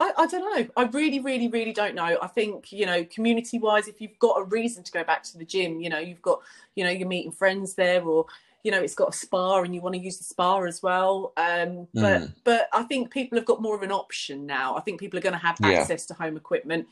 I, 0.00 0.12
I, 0.16 0.26
don't 0.26 0.56
know. 0.56 0.68
I 0.76 0.84
really, 0.84 1.18
really, 1.18 1.48
really 1.48 1.72
don't 1.72 1.94
know. 1.96 2.18
I 2.22 2.28
think, 2.28 2.70
you 2.70 2.86
know, 2.86 3.04
community 3.06 3.58
wise, 3.58 3.88
if 3.88 4.00
you've 4.00 4.18
got 4.20 4.40
a 4.40 4.44
reason 4.44 4.84
to 4.84 4.92
go 4.92 5.02
back 5.02 5.24
to 5.24 5.38
the 5.38 5.44
gym, 5.44 5.80
you 5.80 5.90
know, 5.90 5.98
you've 5.98 6.22
got, 6.22 6.40
you 6.76 6.84
know, 6.84 6.90
you're 6.90 7.08
meeting 7.08 7.32
friends 7.32 7.74
there 7.74 8.04
or, 8.04 8.26
you 8.62 8.70
know, 8.70 8.80
it's 8.80 8.94
got 8.94 9.08
a 9.08 9.12
spa 9.12 9.60
and 9.60 9.74
you 9.74 9.80
want 9.80 9.96
to 9.96 10.00
use 10.00 10.18
the 10.18 10.24
spa 10.24 10.60
as 10.60 10.82
well. 10.84 11.32
Um, 11.36 11.88
but, 11.94 12.22
mm. 12.22 12.32
but 12.44 12.68
I 12.72 12.84
think 12.84 13.10
people 13.10 13.38
have 13.38 13.44
got 13.44 13.60
more 13.60 13.74
of 13.74 13.82
an 13.82 13.90
option 13.90 14.46
now. 14.46 14.76
I 14.76 14.82
think 14.82 15.00
people 15.00 15.18
are 15.18 15.22
going 15.22 15.32
to 15.32 15.38
have 15.38 15.56
yeah. 15.60 15.70
access 15.70 16.06
to 16.06 16.14
home 16.14 16.36
equipment 16.36 16.86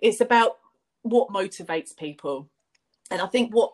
it's 0.00 0.20
about 0.20 0.58
what 1.02 1.28
motivates 1.28 1.96
people. 1.96 2.48
And 3.10 3.20
i 3.20 3.26
think 3.26 3.54
what 3.54 3.72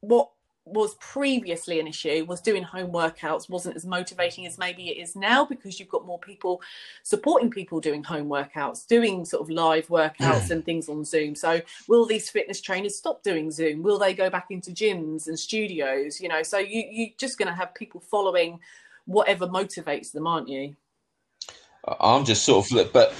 what 0.00 0.30
was 0.66 0.96
previously 0.96 1.78
an 1.78 1.86
issue 1.86 2.24
was 2.28 2.40
doing 2.40 2.62
home 2.62 2.90
workouts 2.90 3.48
wasn't 3.48 3.76
as 3.76 3.86
motivating 3.86 4.46
as 4.46 4.58
maybe 4.58 4.90
it 4.90 5.00
is 5.00 5.14
now 5.14 5.44
because 5.44 5.78
you've 5.78 5.88
got 5.88 6.04
more 6.04 6.18
people 6.18 6.60
supporting 7.04 7.48
people 7.48 7.78
doing 7.78 8.02
home 8.02 8.28
workouts 8.28 8.84
doing 8.84 9.24
sort 9.24 9.40
of 9.40 9.48
live 9.48 9.86
workouts 9.86 10.46
mm. 10.46 10.50
and 10.50 10.64
things 10.64 10.88
on 10.88 11.04
zoom. 11.04 11.36
So 11.36 11.60
will 11.86 12.04
these 12.04 12.28
fitness 12.28 12.60
trainers 12.60 12.96
stop 12.96 13.22
doing 13.22 13.52
zoom? 13.52 13.80
Will 13.80 13.96
they 13.96 14.12
go 14.12 14.28
back 14.28 14.48
into 14.50 14.72
gyms 14.72 15.28
and 15.28 15.38
studios 15.38 16.20
you 16.20 16.28
know? 16.28 16.42
So 16.42 16.58
you 16.58 16.82
you're 16.90 17.14
just 17.16 17.38
going 17.38 17.48
to 17.48 17.54
have 17.54 17.72
people 17.72 18.00
following 18.00 18.58
whatever 19.04 19.46
motivates 19.46 20.10
them 20.10 20.26
aren't 20.26 20.48
you? 20.48 20.74
I'm 22.00 22.24
just 22.24 22.44
sort 22.44 22.72
of 22.72 22.92
but 22.92 23.14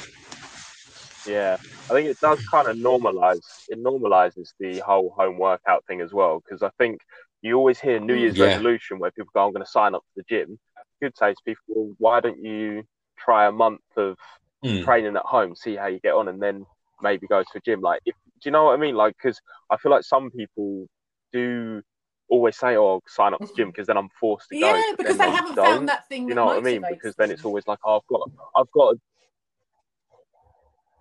yeah, 1.26 1.56
I 1.60 1.92
think 1.92 2.08
it 2.08 2.20
does 2.20 2.44
kind 2.46 2.68
of 2.68 2.76
normalize. 2.76 3.40
It 3.68 3.82
normalizes 3.82 4.52
the 4.58 4.78
whole 4.80 5.14
home 5.16 5.38
workout 5.38 5.84
thing 5.86 6.00
as 6.00 6.12
well 6.12 6.42
because 6.44 6.62
I 6.62 6.70
think 6.78 7.00
you 7.42 7.56
always 7.56 7.80
hear 7.80 8.00
New 8.00 8.14
Year's 8.14 8.36
yeah. 8.36 8.46
resolution 8.46 8.98
where 8.98 9.10
people 9.10 9.30
go, 9.34 9.46
"I'm 9.46 9.52
going 9.52 9.64
to 9.64 9.70
sign 9.70 9.94
up 9.94 10.02
to 10.02 10.22
the 10.22 10.24
gym." 10.28 10.58
Good 11.00 11.08
could 11.08 11.18
say 11.18 11.32
to 11.32 11.40
people, 11.44 11.62
well, 11.68 11.94
"Why 11.98 12.20
don't 12.20 12.42
you 12.42 12.84
try 13.18 13.46
a 13.46 13.52
month 13.52 13.82
of 13.96 14.16
mm. 14.64 14.84
training 14.84 15.16
at 15.16 15.22
home, 15.22 15.54
see 15.54 15.76
how 15.76 15.86
you 15.86 16.00
get 16.00 16.14
on, 16.14 16.28
and 16.28 16.42
then 16.42 16.66
maybe 17.02 17.26
go 17.26 17.42
to 17.42 17.48
a 17.54 17.60
gym?" 17.60 17.80
Like, 17.80 18.00
if, 18.06 18.14
do 18.40 18.48
you 18.48 18.50
know 18.50 18.64
what 18.64 18.74
I 18.74 18.76
mean? 18.76 18.94
Like, 18.94 19.16
because 19.16 19.40
I 19.70 19.76
feel 19.76 19.92
like 19.92 20.04
some 20.04 20.30
people 20.30 20.86
do 21.32 21.82
always 22.28 22.56
say, 22.56 22.76
"Oh, 22.76 23.00
sign 23.06 23.34
up 23.34 23.40
to 23.40 23.46
the 23.46 23.54
gym," 23.54 23.68
because 23.70 23.86
then 23.86 23.96
I'm 23.96 24.08
forced 24.20 24.48
to 24.48 24.56
yeah, 24.56 24.72
go. 24.72 24.76
Yeah, 24.76 24.94
because 24.96 25.18
they 25.18 25.30
haven't 25.30 25.54
don't. 25.54 25.66
found 25.66 25.88
that 25.88 26.08
thing. 26.08 26.28
You 26.28 26.34
know 26.34 26.46
what 26.46 26.58
I 26.58 26.60
mean? 26.60 26.82
Because 26.88 27.14
then 27.16 27.30
it's 27.30 27.44
always 27.44 27.66
like, 27.66 27.78
"Oh, 27.84 27.96
I've 27.96 28.06
got, 28.06 28.30
I've 28.56 28.70
got." 28.70 28.96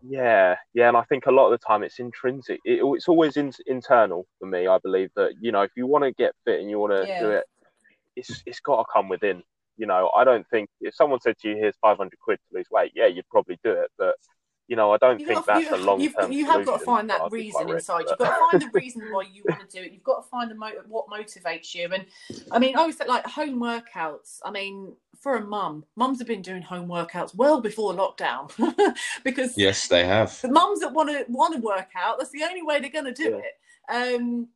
Yeah, 0.07 0.55
yeah, 0.73 0.87
and 0.87 0.97
I 0.97 1.03
think 1.03 1.25
a 1.25 1.31
lot 1.31 1.51
of 1.51 1.59
the 1.59 1.65
time 1.65 1.83
it's 1.83 1.99
intrinsic. 1.99 2.59
It, 2.63 2.81
oh, 2.83 2.93
it's 2.93 3.07
always 3.07 3.37
in, 3.37 3.51
internal 3.65 4.25
for 4.39 4.45
me. 4.45 4.67
I 4.67 4.77
believe 4.79 5.09
that 5.15 5.31
you 5.39 5.51
know 5.51 5.61
if 5.61 5.71
you 5.75 5.87
want 5.87 6.03
to 6.03 6.11
get 6.11 6.33
fit 6.45 6.59
and 6.59 6.69
you 6.69 6.79
want 6.79 6.93
to 6.93 7.07
yeah. 7.07 7.19
do 7.19 7.29
it, 7.31 7.45
it's 8.15 8.43
it's 8.45 8.59
got 8.59 8.77
to 8.77 8.85
come 8.91 9.09
within. 9.09 9.41
You 9.77 9.87
know, 9.87 10.11
I 10.15 10.23
don't 10.23 10.47
think 10.49 10.69
if 10.79 10.93
someone 10.95 11.19
said 11.21 11.37
to 11.39 11.49
you, 11.49 11.55
"Here's 11.55 11.75
500 11.81 12.11
quid 12.19 12.37
to 12.37 12.57
lose 12.57 12.67
weight," 12.71 12.91
yeah, 12.95 13.07
you'd 13.07 13.27
probably 13.29 13.57
do 13.63 13.71
it. 13.71 13.89
But 13.97 14.15
you 14.67 14.75
know, 14.75 14.91
I 14.91 14.97
don't 14.97 15.19
you 15.19 15.27
think 15.27 15.45
that's 15.45 15.69
you, 15.69 15.75
a 15.75 15.77
long 15.77 15.99
term. 16.13 16.31
You 16.31 16.45
have 16.45 16.65
got 16.65 16.79
to 16.79 16.85
find 16.85 17.09
that 17.09 17.31
reason 17.31 17.69
inside. 17.69 18.05
You've 18.09 18.17
got 18.17 18.37
to 18.37 18.45
find 18.51 18.61
the 18.61 18.79
reason 18.79 19.03
why 19.11 19.23
you 19.31 19.43
want 19.47 19.69
to 19.69 19.77
do 19.77 19.83
it. 19.83 19.91
You've 19.91 20.03
got 20.03 20.23
to 20.23 20.29
find 20.29 20.49
the 20.49 20.55
mo- 20.55 20.71
what 20.87 21.07
motivates 21.07 21.73
you. 21.75 21.89
And 21.91 22.05
I 22.51 22.59
mean, 22.59 22.75
I 22.75 22.81
always 22.81 22.97
said 22.97 23.07
like 23.07 23.25
home 23.25 23.59
workouts. 23.59 24.39
I 24.43 24.51
mean, 24.51 24.93
for 25.25 25.37
a 25.37 25.43
mum, 25.43 25.83
mums 25.95 26.19
have 26.19 26.27
been 26.27 26.43
doing 26.43 26.61
home 26.61 26.87
workouts 26.87 27.33
well 27.33 27.59
before 27.59 27.95
lockdown 27.95 28.47
because 29.23 29.57
yes, 29.57 29.87
they 29.87 30.05
have. 30.05 30.39
The 30.39 30.51
mums 30.51 30.81
that 30.81 30.93
want 30.93 31.09
to 31.09 31.25
want 31.29 31.55
to 31.55 31.61
work 31.61 31.89
out, 31.95 32.19
that's 32.19 32.29
the 32.29 32.43
only 32.43 32.61
way 32.61 32.79
they're 32.79 32.91
going 32.91 33.11
to 33.11 33.11
do 33.11 33.41
yeah. 33.89 34.05
it. 34.05 34.19
Um, 34.19 34.49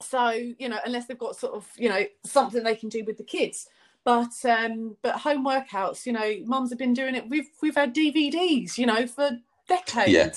so 0.00 0.30
you 0.30 0.68
know, 0.68 0.78
unless 0.86 1.06
they've 1.06 1.18
got 1.18 1.34
sort 1.34 1.54
of 1.54 1.68
you 1.76 1.88
know 1.88 2.04
something 2.24 2.62
they 2.62 2.76
can 2.76 2.90
do 2.90 3.02
with 3.04 3.16
the 3.16 3.24
kids. 3.24 3.66
But 4.04 4.32
um, 4.44 4.96
but 5.02 5.16
home 5.16 5.44
workouts, 5.44 6.06
you 6.06 6.12
know, 6.12 6.32
mums 6.44 6.70
have 6.70 6.78
been 6.78 6.94
doing 6.94 7.16
it. 7.16 7.28
We've 7.28 7.50
we've 7.60 7.74
had 7.74 7.92
DVDs, 7.92 8.78
you 8.78 8.86
know, 8.86 9.08
for 9.08 9.30
decades. 9.66 10.08
Yeah. 10.12 10.32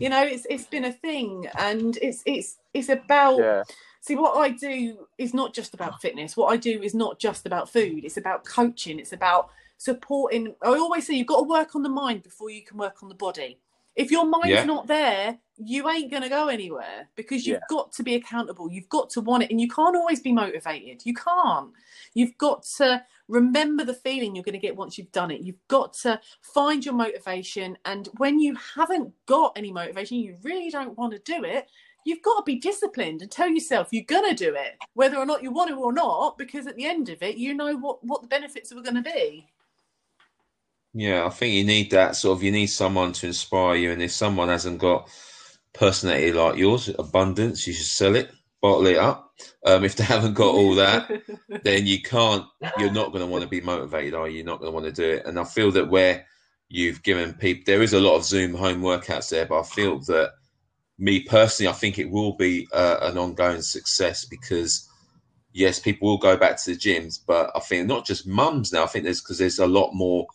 You 0.00 0.08
know, 0.08 0.24
it's 0.24 0.48
it's 0.50 0.66
been 0.66 0.86
a 0.86 0.92
thing, 0.92 1.46
and 1.56 1.96
it's 2.02 2.24
it's 2.26 2.56
it's 2.74 2.88
about. 2.88 3.38
Yeah. 3.38 3.62
See, 4.02 4.16
what 4.16 4.36
I 4.36 4.48
do 4.50 5.06
is 5.16 5.32
not 5.32 5.54
just 5.54 5.74
about 5.74 5.92
oh. 5.94 5.98
fitness. 6.02 6.36
What 6.36 6.52
I 6.52 6.56
do 6.56 6.82
is 6.82 6.92
not 6.92 7.20
just 7.20 7.46
about 7.46 7.70
food. 7.70 8.04
It's 8.04 8.16
about 8.16 8.44
coaching. 8.44 8.98
It's 8.98 9.12
about 9.12 9.50
supporting. 9.78 10.56
I 10.60 10.70
always 10.70 11.06
say 11.06 11.14
you've 11.14 11.28
got 11.28 11.42
to 11.42 11.48
work 11.48 11.76
on 11.76 11.84
the 11.84 11.88
mind 11.88 12.24
before 12.24 12.50
you 12.50 12.62
can 12.62 12.78
work 12.78 13.04
on 13.04 13.08
the 13.08 13.14
body. 13.14 13.60
If 13.94 14.10
your 14.10 14.26
mind's 14.26 14.48
Yeah. 14.48 14.64
not 14.64 14.88
there, 14.88 15.38
you 15.56 15.88
ain't 15.88 16.10
going 16.10 16.24
to 16.24 16.28
go 16.28 16.48
anywhere 16.48 17.10
because 17.14 17.46
you've 17.46 17.60
Yeah. 17.60 17.76
got 17.76 17.92
to 17.92 18.02
be 18.02 18.16
accountable. 18.16 18.68
You've 18.68 18.88
got 18.88 19.08
to 19.10 19.20
want 19.20 19.44
it, 19.44 19.50
and 19.50 19.60
you 19.60 19.68
can't 19.68 19.96
always 19.96 20.18
be 20.18 20.32
motivated. 20.32 21.06
You 21.06 21.14
can't. 21.14 21.70
You've 22.14 22.36
got 22.38 22.64
to 22.78 23.04
remember 23.28 23.84
the 23.84 23.94
feeling 23.94 24.34
you're 24.34 24.42
going 24.42 24.54
to 24.54 24.58
get 24.58 24.74
once 24.74 24.98
you've 24.98 25.12
done 25.12 25.30
it. 25.30 25.42
You've 25.42 25.68
got 25.68 25.92
to 26.02 26.20
find 26.40 26.84
your 26.84 26.94
motivation. 26.94 27.78
And 27.84 28.08
when 28.16 28.40
you 28.40 28.56
haven't 28.74 29.12
got 29.26 29.52
any 29.56 29.70
motivation, 29.70 30.18
you 30.18 30.36
really 30.42 30.70
don't 30.70 30.98
want 30.98 31.12
to 31.12 31.20
do 31.20 31.44
it. 31.44 31.68
You've 32.04 32.22
got 32.22 32.38
to 32.38 32.42
be 32.44 32.56
disciplined 32.56 33.22
and 33.22 33.30
tell 33.30 33.48
yourself 33.48 33.88
you're 33.90 34.04
going 34.04 34.34
to 34.34 34.44
do 34.44 34.54
it, 34.54 34.76
whether 34.94 35.16
or 35.16 35.26
not 35.26 35.42
you 35.42 35.52
want 35.52 35.70
to 35.70 35.76
or 35.76 35.92
not, 35.92 36.36
because 36.38 36.66
at 36.66 36.76
the 36.76 36.86
end 36.86 37.08
of 37.08 37.22
it, 37.22 37.36
you 37.36 37.54
know 37.54 37.76
what, 37.76 38.04
what 38.04 38.22
the 38.22 38.28
benefits 38.28 38.72
are 38.72 38.80
going 38.80 38.96
to 38.96 39.02
be. 39.02 39.46
Yeah, 40.94 41.24
I 41.24 41.30
think 41.30 41.54
you 41.54 41.64
need 41.64 41.90
that 41.92 42.16
sort 42.16 42.36
of. 42.36 42.42
You 42.42 42.52
need 42.52 42.66
someone 42.66 43.12
to 43.12 43.26
inspire 43.26 43.76
you, 43.76 43.92
and 43.92 44.02
if 44.02 44.12
someone 44.12 44.48
hasn't 44.48 44.78
got 44.78 45.08
personality 45.72 46.32
like 46.32 46.56
yours, 46.56 46.90
abundance, 46.98 47.66
you 47.66 47.72
should 47.72 47.86
sell 47.86 48.14
it, 48.14 48.30
bottle 48.60 48.86
it 48.86 48.98
up. 48.98 49.32
Um, 49.64 49.84
if 49.84 49.96
they 49.96 50.04
haven't 50.04 50.34
got 50.34 50.54
all 50.54 50.74
that, 50.74 51.10
then 51.62 51.86
you 51.86 52.02
can't. 52.02 52.44
You're 52.78 52.92
not 52.92 53.12
going 53.12 53.24
to 53.24 53.30
want 53.30 53.42
to 53.42 53.48
be 53.48 53.62
motivated, 53.62 54.14
are 54.14 54.28
you? 54.28 54.38
You're 54.38 54.46
not 54.46 54.60
going 54.60 54.70
to 54.70 54.74
want 54.74 54.86
to 54.86 54.92
do 54.92 55.16
it. 55.16 55.26
And 55.26 55.38
I 55.38 55.44
feel 55.44 55.70
that 55.72 55.88
where 55.88 56.26
you've 56.68 57.02
given 57.02 57.34
people, 57.34 57.64
there 57.66 57.82
is 57.82 57.94
a 57.94 58.00
lot 58.00 58.16
of 58.16 58.24
Zoom 58.24 58.52
home 58.54 58.82
workouts 58.82 59.30
there, 59.30 59.46
but 59.46 59.60
I 59.60 59.64
feel 59.64 59.98
that 60.00 60.32
me 60.98 61.20
personally, 61.20 61.68
I 61.70 61.74
think 61.74 61.98
it 61.98 62.10
will 62.10 62.32
be 62.32 62.68
uh, 62.72 62.98
an 63.02 63.18
ongoing 63.18 63.62
success 63.62 64.24
because 64.24 64.88
yes, 65.52 65.78
people 65.78 66.08
will 66.08 66.18
go 66.18 66.36
back 66.36 66.56
to 66.62 66.70
the 66.70 66.76
gyms, 66.76 67.18
but 67.26 67.50
I 67.54 67.60
think 67.60 67.86
not 67.86 68.06
just 68.06 68.26
mums 68.26 68.72
now. 68.72 68.84
I 68.84 68.86
think 68.86 69.04
there's 69.04 69.20
because 69.20 69.38
there's 69.38 69.58
a 69.58 69.66
lot 69.66 69.92
more. 69.92 70.26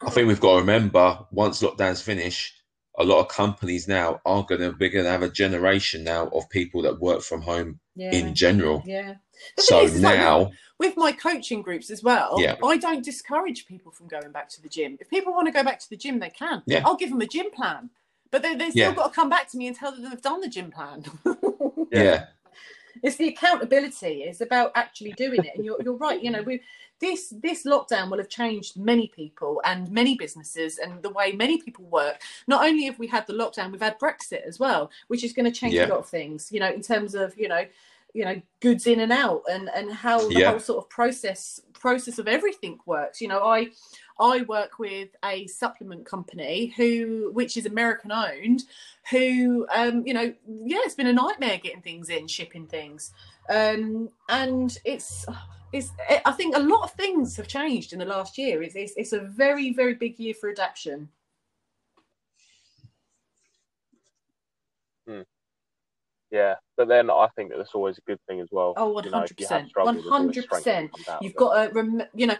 I 0.00 0.10
think 0.10 0.28
we've 0.28 0.40
got 0.40 0.54
to 0.54 0.60
remember 0.60 1.18
once 1.30 1.62
lockdown's 1.62 2.02
finished, 2.02 2.54
a 2.98 3.04
lot 3.04 3.20
of 3.20 3.28
companies 3.28 3.88
now 3.88 4.20
are 4.24 4.44
going 4.44 4.60
to 4.60 4.74
we're 4.78 4.90
going 4.90 5.04
to 5.04 5.10
have 5.10 5.22
a 5.22 5.28
generation 5.28 6.04
now 6.04 6.28
of 6.28 6.48
people 6.50 6.82
that 6.82 7.00
work 7.00 7.22
from 7.22 7.42
home 7.42 7.80
yeah. 7.94 8.12
in 8.12 8.34
general. 8.34 8.82
yeah. 8.86 9.14
So 9.58 9.82
is, 9.82 9.94
it's 9.94 10.02
like 10.02 10.18
now, 10.18 10.52
with 10.78 10.96
my 10.96 11.12
coaching 11.12 11.62
groups 11.62 11.90
as 11.90 12.02
well, 12.02 12.36
Yeah. 12.40 12.56
I 12.64 12.76
don't 12.76 13.04
discourage 13.04 13.66
people 13.66 13.92
from 13.92 14.06
going 14.08 14.30
back 14.32 14.48
to 14.50 14.62
the 14.62 14.68
gym. 14.68 14.96
If 15.00 15.10
people 15.10 15.32
want 15.32 15.46
to 15.46 15.52
go 15.52 15.62
back 15.62 15.80
to 15.80 15.90
the 15.90 15.96
gym, 15.96 16.18
they 16.18 16.30
can. 16.30 16.62
Yeah. 16.66 16.82
I'll 16.84 16.96
give 16.96 17.10
them 17.10 17.20
a 17.20 17.26
gym 17.26 17.50
plan. 17.50 17.90
But 18.34 18.42
they, 18.42 18.56
they 18.56 18.70
still 18.70 18.88
Yeah. 18.90 18.94
got 18.96 19.10
to 19.10 19.14
come 19.14 19.28
back 19.28 19.48
to 19.52 19.56
me 19.56 19.68
and 19.68 19.76
tell 19.76 19.92
them 19.92 20.10
they've 20.10 20.20
done 20.20 20.40
the 20.40 20.48
gym 20.48 20.72
plan. 20.72 21.04
yeah, 21.92 22.02
Yeah. 22.02 22.24
it's 23.00 23.14
the 23.14 23.28
accountability. 23.28 24.24
It's 24.24 24.40
about 24.40 24.72
actually 24.74 25.12
doing 25.12 25.44
it. 25.44 25.52
And 25.54 25.64
you're, 25.64 25.80
you're 25.84 25.94
right. 25.94 26.20
You 26.20 26.32
know, 26.32 26.42
we 26.42 26.60
this 26.98 27.32
this 27.40 27.62
lockdown 27.64 28.10
will 28.10 28.18
have 28.18 28.28
changed 28.28 28.76
many 28.76 29.06
people 29.14 29.62
and 29.64 29.88
many 29.88 30.16
businesses 30.16 30.78
and 30.78 31.00
the 31.00 31.10
way 31.10 31.30
many 31.30 31.58
people 31.62 31.84
work. 31.84 32.22
Not 32.48 32.64
only 32.66 32.86
have 32.86 32.98
we 32.98 33.06
had 33.06 33.24
the 33.28 33.34
lockdown, 33.34 33.70
we've 33.70 33.80
had 33.80 34.00
Brexit 34.00 34.42
as 34.42 34.58
well, 34.58 34.90
which 35.06 35.22
is 35.22 35.32
going 35.32 35.44
to 35.46 35.52
change 35.60 35.74
Yeah. 35.74 35.86
a 35.86 35.90
lot 35.90 36.00
of 36.00 36.08
things. 36.08 36.50
You 36.50 36.58
know, 36.58 36.72
in 36.72 36.82
terms 36.82 37.14
of 37.14 37.38
you 37.38 37.46
know, 37.46 37.64
you 38.14 38.24
know, 38.24 38.42
goods 38.58 38.88
in 38.88 38.98
and 38.98 39.12
out 39.12 39.42
and 39.48 39.70
and 39.76 39.92
how 39.92 40.18
the 40.28 40.40
Yeah. 40.40 40.50
whole 40.50 40.58
sort 40.58 40.78
of 40.84 40.90
process 40.90 41.60
process 41.72 42.18
of 42.18 42.26
everything 42.26 42.80
works. 42.84 43.20
You 43.20 43.28
know, 43.28 43.44
I 43.44 43.68
I 44.18 44.42
work 44.42 44.78
with 44.78 45.08
a 45.24 45.46
supplement 45.46 46.06
company 46.06 46.72
who, 46.76 47.30
which 47.32 47.56
is 47.56 47.66
American 47.66 48.12
owned, 48.12 48.64
who, 49.10 49.66
um, 49.74 50.06
you 50.06 50.14
know, 50.14 50.32
yeah, 50.64 50.78
it's 50.82 50.94
been 50.94 51.06
a 51.08 51.12
nightmare 51.12 51.58
getting 51.58 51.82
things 51.82 52.08
in, 52.08 52.28
shipping 52.28 52.66
things, 52.66 53.12
um, 53.50 54.08
and 54.28 54.78
it's, 54.84 55.26
it's. 55.72 55.90
I 56.24 56.32
think 56.32 56.56
a 56.56 56.60
lot 56.60 56.84
of 56.84 56.92
things 56.92 57.36
have 57.36 57.48
changed 57.48 57.92
in 57.92 57.98
the 57.98 58.04
last 58.04 58.38
year. 58.38 58.62
It's, 58.62 58.76
it's, 58.76 58.92
it's 58.96 59.12
a 59.12 59.20
very, 59.20 59.72
very 59.72 59.94
big 59.94 60.18
year 60.18 60.34
for 60.34 60.48
adaptation. 60.50 61.08
Yeah, 66.34 66.56
but 66.76 66.88
then 66.88 67.10
I 67.10 67.28
think 67.36 67.50
that 67.50 67.58
that's 67.58 67.76
always 67.76 67.96
a 67.96 68.00
good 68.00 68.18
thing 68.26 68.40
as 68.40 68.48
well. 68.50 68.74
Oh, 68.76 69.00
You 69.00 69.10
know, 69.10 69.22
if 69.22 69.38
you 69.38 69.46
have 69.46 69.62
100%, 69.62 69.68
struggled, 69.68 69.96
there's 69.96 70.06
always 70.06 70.66
100%. 70.66 70.90
out 71.08 71.22
You've 71.22 71.36
got 71.36 71.54
to, 71.54 71.72
rem- 71.72 72.02
you 72.12 72.26
know, 72.26 72.36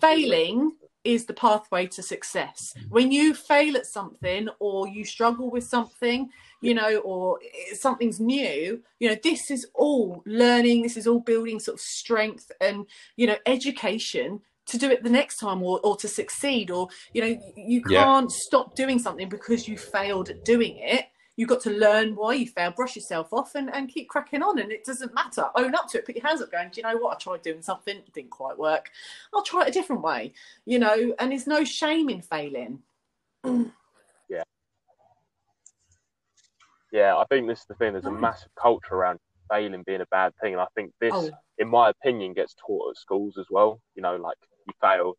failing 0.00 0.76
is 1.02 1.24
the 1.26 1.34
pathway 1.34 1.88
to 1.88 2.04
success. 2.04 2.72
When 2.88 3.10
you 3.10 3.34
fail 3.34 3.76
at 3.76 3.86
something 3.86 4.48
or 4.60 4.86
you 4.86 5.04
struggle 5.04 5.50
with 5.50 5.64
something, 5.64 6.28
you 6.60 6.74
know, 6.74 6.98
or 6.98 7.40
something's 7.72 8.20
new, 8.20 8.80
you 9.00 9.08
know, 9.08 9.16
this 9.20 9.50
is 9.50 9.66
all 9.74 10.22
learning, 10.24 10.82
this 10.82 10.96
is 10.96 11.08
all 11.08 11.20
building 11.20 11.58
sort 11.58 11.76
of 11.76 11.80
strength 11.80 12.52
and, 12.60 12.86
you 13.16 13.26
know, 13.26 13.38
education 13.46 14.40
to 14.66 14.78
do 14.78 14.88
it 14.88 15.02
the 15.02 15.10
next 15.10 15.38
time 15.38 15.64
or, 15.64 15.80
or 15.82 15.96
to 15.96 16.06
succeed 16.06 16.70
or, 16.70 16.86
you 17.12 17.22
know, 17.22 17.36
you 17.56 17.82
can't 17.82 18.30
stop 18.30 18.76
doing 18.76 19.00
something 19.00 19.28
because 19.28 19.66
you 19.66 19.76
failed 19.76 20.28
at 20.28 20.44
doing 20.44 20.76
it. 20.76 21.06
You've 21.36 21.48
got 21.48 21.60
to 21.62 21.70
learn 21.70 22.16
why 22.16 22.34
you 22.34 22.46
failed, 22.46 22.76
brush 22.76 22.96
yourself 22.96 23.32
off, 23.32 23.54
and, 23.54 23.72
and 23.74 23.88
keep 23.88 24.08
cracking 24.08 24.42
on. 24.42 24.58
And 24.58 24.70
it 24.70 24.84
doesn't 24.84 25.14
matter. 25.14 25.46
Own 25.54 25.74
up 25.74 25.88
to 25.88 25.98
it. 25.98 26.06
Put 26.06 26.16
your 26.16 26.26
hands 26.26 26.42
up, 26.42 26.52
going, 26.52 26.70
Do 26.70 26.80
you 26.80 26.86
know 26.86 26.96
what? 26.98 27.16
I 27.16 27.18
tried 27.18 27.42
doing 27.42 27.62
something, 27.62 27.96
it 27.96 28.12
didn't 28.12 28.30
quite 28.30 28.58
work. 28.58 28.90
I'll 29.34 29.42
try 29.42 29.62
it 29.62 29.68
a 29.68 29.72
different 29.72 30.02
way, 30.02 30.32
you 30.66 30.78
know. 30.78 31.14
And 31.18 31.30
there's 31.30 31.46
no 31.46 31.64
shame 31.64 32.08
in 32.10 32.22
failing. 32.22 32.80
Yeah, 34.28 34.42
Yeah, 36.92 37.16
I 37.16 37.24
think 37.24 37.48
this 37.48 37.60
is 37.60 37.66
the 37.66 37.74
thing. 37.74 37.92
There's 37.92 38.04
a 38.04 38.10
massive 38.12 38.54
culture 38.60 38.94
around 38.94 39.18
failing 39.50 39.82
being 39.84 40.00
a 40.00 40.06
bad 40.06 40.32
thing, 40.40 40.52
and 40.52 40.60
I 40.60 40.66
think 40.74 40.92
this, 41.00 41.12
Oh, 41.14 41.30
in 41.58 41.68
my 41.68 41.90
opinion, 41.90 42.34
gets 42.34 42.54
taught 42.54 42.90
at 42.90 42.96
schools 42.96 43.38
as 43.38 43.46
well. 43.50 43.80
You 43.94 44.02
know, 44.02 44.16
like 44.16 44.36
you 44.66 44.72
fail, 44.80 45.14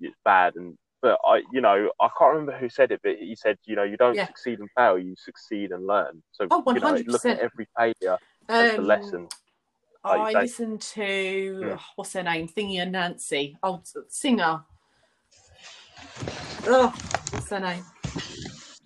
it's 0.00 0.16
bad, 0.24 0.54
and 0.56 0.76
but 1.02 1.18
I, 1.26 1.42
you 1.52 1.60
know, 1.60 1.90
I 2.00 2.08
can't 2.16 2.32
remember 2.32 2.56
who 2.56 2.68
said 2.68 2.92
it, 2.92 3.00
but 3.02 3.16
he 3.16 3.34
said, 3.34 3.58
you 3.64 3.74
know, 3.76 3.82
you 3.82 3.96
don't 3.96 4.16
Yeah. 4.16 4.26
succeed 4.26 4.60
and 4.60 4.70
fail, 4.76 4.96
you 4.98 5.14
succeed 5.18 5.72
and 5.72 5.86
learn. 5.86 6.22
So 6.32 6.46
Oh, 6.50 6.62
you 6.72 6.80
know, 6.80 6.94
look 7.06 7.24
at 7.26 7.38
every 7.40 7.66
failure 7.76 8.18
as 8.48 8.78
a 8.78 8.80
um, 8.80 8.86
lesson. 8.86 9.28
like 10.04 10.36
I 10.36 10.40
listened 10.40 10.80
to 10.80 11.58
Hmm. 11.62 11.72
oh, 11.72 11.84
what's 11.96 12.12
her 12.12 12.22
name, 12.22 12.48
Thingy 12.48 12.78
and 12.80 12.92
Nancy, 12.92 13.56
old 13.62 13.86
singer. 14.08 14.62
Oh, 16.64 16.94
what's 17.30 17.50
her 17.50 17.58
name? 17.60 17.84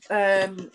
Um, 0.08 0.70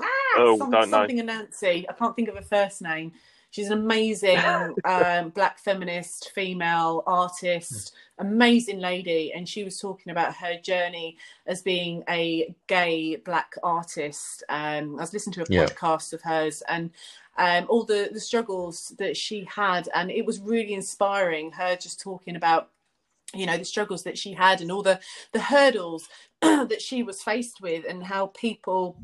ah, 0.00 0.06
Oh, 0.36 0.56
some- 0.58 0.70
don't 0.72 0.90
know. 0.90 0.98
something 0.98 1.18
and 1.18 1.26
Nancy. 1.26 1.86
I 1.88 1.92
can't 1.92 2.14
think 2.14 2.28
of 2.28 2.36
her 2.36 2.42
first 2.42 2.82
name. 2.82 3.12
She's 3.52 3.66
an 3.66 3.74
amazing 3.74 4.38
um, 4.84 5.28
black 5.28 5.58
feminist 5.58 6.30
female 6.34 7.02
artist, 7.06 7.92
amazing 8.18 8.78
lady, 8.78 9.30
and 9.34 9.46
she 9.46 9.62
was 9.62 9.78
talking 9.78 10.10
about 10.10 10.34
her 10.36 10.58
journey 10.58 11.18
as 11.46 11.60
being 11.60 12.02
a 12.08 12.54
gay 12.66 13.16
black 13.16 13.52
artist. 13.62 14.42
Um, 14.48 14.96
I 14.98 15.02
was 15.02 15.12
listening 15.12 15.34
to 15.34 15.42
a 15.42 15.46
Yeah. 15.50 15.66
podcast 15.66 16.14
of 16.14 16.22
hers, 16.22 16.62
and 16.66 16.92
um, 17.36 17.66
all 17.68 17.84
the 17.84 18.08
the 18.10 18.20
struggles 18.20 18.94
that 18.98 19.18
she 19.18 19.44
had, 19.44 19.86
and 19.94 20.10
it 20.10 20.24
was 20.24 20.40
really 20.40 20.72
inspiring. 20.72 21.52
Her 21.52 21.76
just 21.76 22.00
talking 22.00 22.36
about 22.36 22.70
you 23.34 23.44
know 23.44 23.58
the 23.58 23.66
struggles 23.66 24.02
that 24.04 24.16
she 24.16 24.32
had 24.32 24.62
and 24.62 24.72
all 24.72 24.82
the 24.82 24.98
the 25.32 25.40
hurdles 25.40 26.08
that 26.40 26.80
she 26.80 27.02
was 27.02 27.22
faced 27.22 27.60
with 27.60 27.84
and 27.86 28.02
how 28.02 28.28
people 28.28 28.96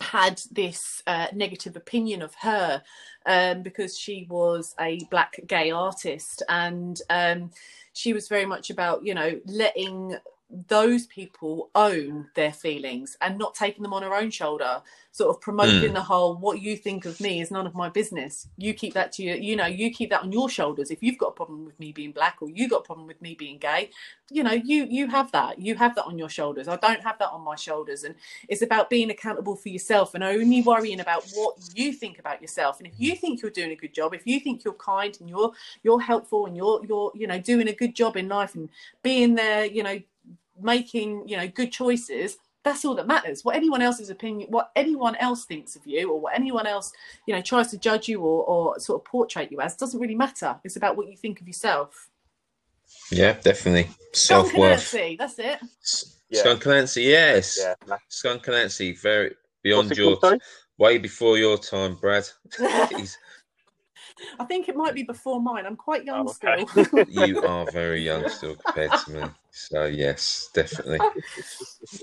had 0.00 0.40
this 0.50 1.02
uh, 1.06 1.28
negative 1.32 1.76
opinion 1.76 2.22
of 2.22 2.34
her 2.36 2.82
um, 3.26 3.62
because 3.62 3.98
she 3.98 4.26
was 4.28 4.74
a 4.80 5.00
black 5.10 5.40
gay 5.46 5.70
artist. 5.70 6.42
And 6.48 7.00
um, 7.10 7.50
she 7.92 8.12
was 8.12 8.28
very 8.28 8.46
much 8.46 8.70
about 8.70 9.04
you 9.04 9.14
know 9.14 9.40
letting 9.46 10.16
those 10.68 11.06
people 11.06 11.70
own 11.74 12.28
their 12.36 12.52
feelings 12.52 13.16
and 13.20 13.38
not 13.38 13.54
taking 13.54 13.82
them 13.82 13.92
on 13.92 14.02
her 14.02 14.14
own 14.14 14.30
shoulder 14.30 14.82
sort 15.10 15.30
of 15.34 15.40
promoting 15.40 15.90
Mm. 15.90 15.94
the 15.94 16.02
whole 16.02 16.36
what 16.36 16.60
you 16.60 16.76
think 16.76 17.06
of 17.06 17.20
me 17.20 17.40
is 17.40 17.50
none 17.50 17.66
of 17.66 17.74
my 17.74 17.88
business. 17.88 18.48
You 18.56 18.74
keep 18.74 18.94
that 18.94 19.10
to 19.12 19.22
you 19.22 19.34
you 19.34 19.56
know 19.56 19.66
you 19.66 19.90
keep 19.90 20.10
that 20.10 20.22
on 20.22 20.32
your 20.32 20.48
shoulders. 20.48 20.90
If 20.90 21.02
you've 21.02 21.18
got 21.18 21.28
a 21.28 21.32
problem 21.32 21.64
with 21.64 21.78
me 21.80 21.92
being 21.92 22.12
black 22.12 22.36
or 22.40 22.50
you 22.50 22.68
got 22.68 22.80
a 22.80 22.84
problem 22.84 23.06
with 23.06 23.20
me 23.22 23.34
being 23.34 23.58
gay 23.58 23.90
you 24.30 24.42
know 24.42 24.52
you 24.52 24.86
you 24.88 25.06
have 25.08 25.32
that. 25.32 25.58
You 25.60 25.74
have 25.76 25.94
that 25.96 26.04
on 26.04 26.18
your 26.18 26.28
shoulders. 26.28 26.68
I 26.68 26.76
don't 26.76 27.02
have 27.02 27.18
that 27.18 27.30
on 27.30 27.42
my 27.42 27.56
shoulders. 27.56 28.04
And 28.04 28.14
it's 28.48 28.62
about 28.62 28.90
being 28.90 29.10
accountable 29.10 29.56
for 29.56 29.70
yourself 29.70 30.14
and 30.14 30.22
only 30.22 30.62
worrying 30.62 31.00
about 31.00 31.24
what 31.34 31.56
you 31.74 31.92
think 31.92 32.18
about 32.18 32.40
yourself. 32.42 32.78
And 32.78 32.86
if 32.86 32.94
you 32.98 33.16
think 33.16 33.40
you're 33.42 33.50
doing 33.50 33.70
a 33.72 33.76
good 33.76 33.94
job 33.94 34.14
if 34.14 34.26
you 34.26 34.40
think 34.40 34.64
you're 34.64 34.74
kind 34.74 35.16
and 35.20 35.28
you're 35.28 35.52
you're 35.82 36.00
helpful 36.00 36.46
and 36.46 36.56
you're 36.56 36.84
you're 36.86 37.12
you 37.14 37.26
know 37.26 37.38
doing 37.40 37.68
a 37.68 37.72
good 37.72 37.94
job 37.94 38.16
in 38.16 38.28
life 38.28 38.54
and 38.54 38.68
being 39.02 39.34
there 39.34 39.64
you 39.64 39.82
know 39.82 40.00
making 40.60 41.26
you 41.28 41.36
know 41.36 41.48
good 41.48 41.72
choices 41.72 42.36
that's 42.64 42.82
all 42.86 42.94
that 42.94 43.06
matters. 43.06 43.44
What 43.44 43.56
anyone 43.56 43.82
else's 43.82 44.08
opinion 44.08 44.50
what 44.50 44.70
anyone 44.74 45.16
else 45.16 45.44
thinks 45.44 45.76
of 45.76 45.86
you 45.86 46.10
or 46.10 46.18
what 46.18 46.34
anyone 46.34 46.66
else 46.66 46.92
you 47.26 47.34
know 47.34 47.42
tries 47.42 47.70
to 47.72 47.78
judge 47.78 48.08
you 48.08 48.20
or, 48.20 48.44
or 48.44 48.80
sort 48.80 49.00
of 49.00 49.04
portray 49.04 49.46
you 49.50 49.60
as 49.60 49.76
doesn't 49.76 50.00
really 50.00 50.14
matter. 50.14 50.56
It's 50.64 50.76
about 50.76 50.96
what 50.96 51.08
you 51.08 51.16
think 51.16 51.40
of 51.40 51.46
yourself. 51.46 52.08
Yeah, 53.10 53.34
definitely. 53.34 53.90
Self 54.12 54.48
Skunk 54.48 54.58
worth. 54.58 54.94
Nancy, 54.94 55.16
that's 55.18 55.38
it. 55.38 55.58
Yeah. 56.30 56.40
Skunk 56.40 56.62
Anansie, 56.64 57.04
yes, 57.04 57.58
Yeah, 57.60 57.96
Skunk 58.08 58.44
Anansie, 58.44 58.98
very 59.00 59.34
beyond 59.62 59.96
your 59.96 60.16
called, 60.16 60.40
way 60.78 60.98
before 60.98 61.36
your 61.38 61.58
time, 61.58 61.96
Brad. 61.96 62.24
Jeez, 62.58 63.16
i 64.38 64.44
think 64.44 64.68
it 64.68 64.76
might 64.76 64.94
be 64.94 65.02
before 65.02 65.40
mine. 65.40 65.66
I'm 65.66 65.76
quite 65.76 66.04
young 66.04 66.26
Oh, 66.28 66.34
okay. 66.46 66.64
still. 66.66 67.04
You 67.08 67.42
are 67.46 67.70
very 67.70 68.02
young 68.02 68.28
still 68.28 68.56
compared 68.56 68.92
to 68.92 69.10
me. 69.10 69.22
So 69.56 69.84
yes, 69.84 70.50
definitely. 70.52 70.98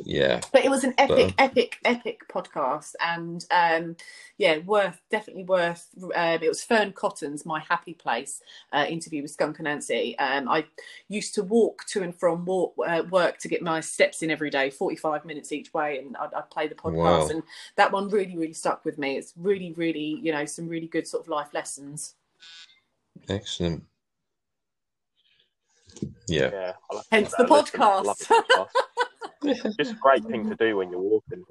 yeah. 0.05 0.39
But 0.53 0.63
it 0.63 0.71
was 0.71 0.85
an 0.85 0.93
epic, 0.97 1.33
but, 1.37 1.43
epic, 1.43 1.79
epic 1.83 2.21
podcast, 2.29 2.93
and 3.01 3.45
um, 3.51 3.97
yeah, 4.37 4.59
worth 4.59 5.01
definitely 5.11 5.43
worth. 5.43 5.89
Um, 6.01 6.39
it 6.41 6.47
was 6.47 6.63
Fearne 6.63 6.93
Cotton's 6.93 7.45
"My 7.45 7.59
Happy 7.59 7.93
Place" 7.93 8.41
uh, 8.71 8.85
interview 8.87 9.21
with 9.21 9.31
Skunk 9.31 9.57
Anansie. 9.57 10.15
Um, 10.17 10.47
I 10.47 10.65
used 11.09 11.35
to 11.35 11.43
walk 11.43 11.85
to 11.87 12.03
and 12.03 12.15
from 12.15 12.45
walk, 12.45 12.73
uh, 12.87 13.03
work 13.09 13.37
to 13.39 13.49
get 13.49 13.61
my 13.61 13.81
steps 13.81 14.23
in 14.23 14.31
every 14.31 14.49
day, 14.49 14.69
forty-five 14.69 15.25
minutes 15.25 15.51
each 15.51 15.73
way, 15.73 15.99
and 15.99 16.15
I'd, 16.15 16.33
I'd 16.33 16.49
play 16.49 16.69
the 16.69 16.75
podcast, 16.75 16.95
wow. 16.95 17.27
and 17.27 17.43
that 17.75 17.91
one 17.91 18.07
really, 18.07 18.37
really 18.37 18.53
stuck 18.53 18.85
with 18.85 18.97
me. 18.97 19.17
It's 19.17 19.33
really, 19.35 19.73
really, 19.73 20.19
you 20.21 20.31
know, 20.31 20.45
some 20.45 20.69
really 20.69 20.87
good 20.87 21.05
sort 21.05 21.23
of 21.23 21.27
life 21.27 21.53
lessons. 21.53 22.15
Excellent. 23.27 23.83
Yeah. 26.27 26.49
yeah 26.51 26.73
Hence 27.11 27.33
the 27.37 27.43
podcast. 27.43 28.27
podcast. 28.27 29.75
just 29.77 29.91
a 29.91 29.95
great 29.95 30.23
thing 30.25 30.49
to 30.49 30.55
do 30.55 30.77
when 30.77 30.91
you're 30.91 30.99
walking. 30.99 31.43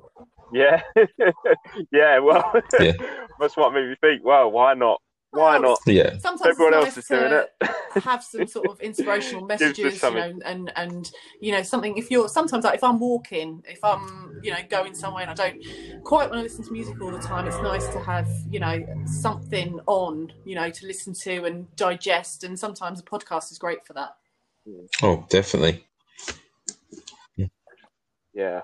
Yeah. 0.53 0.82
yeah, 1.92 2.18
well, 2.18 2.53
yeah. 2.78 2.92
that's 3.40 3.57
what 3.57 3.72
made 3.72 3.88
me 3.88 3.96
think, 4.01 4.24
well, 4.24 4.51
why 4.51 4.74
not? 4.74 5.01
Why 5.32 5.59
well, 5.59 5.70
not? 5.70 5.78
Yeah. 5.86 6.18
Sometimes 6.18 6.51
everyone 6.51 6.74
else 6.74 6.96
is 6.96 7.07
doing 7.07 7.32
it. 7.32 7.51
have 8.03 8.22
some 8.24 8.48
sort 8.48 8.66
of 8.68 8.80
inspirational 8.80 9.46
messages, 9.46 10.03
you 10.03 10.11
know, 10.11 10.40
and 10.44 10.72
and 10.74 11.12
you 11.40 11.53
know 11.53 11.62
something. 11.62 11.96
If 11.96 12.11
you're 12.11 12.28
sometimes 12.28 12.64
like 12.64 12.74
if 12.74 12.82
I'm 12.82 12.98
walking, 12.98 13.62
if 13.68 13.82
I'm 13.84 14.40
you 14.42 14.51
know 14.51 14.59
going 14.68 14.92
somewhere 14.92 15.22
and 15.28 15.30
I 15.30 15.34
don't 15.34 16.03
quite 16.03 16.30
want 16.30 16.40
to 16.40 16.42
listen 16.42 16.64
to 16.64 16.72
music 16.72 17.01
all 17.01 17.12
the 17.12 17.20
time, 17.20 17.46
it's 17.46 17.61
nice 17.62 17.86
to 17.88 18.01
have 18.01 18.28
you 18.51 18.59
know 18.59 18.84
something 19.07 19.78
on, 19.86 20.32
you 20.44 20.57
know, 20.57 20.68
to 20.68 20.86
listen 20.86 21.14
to 21.14 21.44
and 21.44 21.74
digest. 21.76 22.42
And 22.42 22.59
sometimes 22.59 22.98
a 22.98 23.05
podcast 23.05 23.53
is 23.53 23.59
great 23.59 23.86
for 23.86 23.92
that. 23.92 24.16
Oh, 25.02 25.26
definitely. 25.28 25.84
Yeah. 27.36 27.46
yeah. 28.34 28.61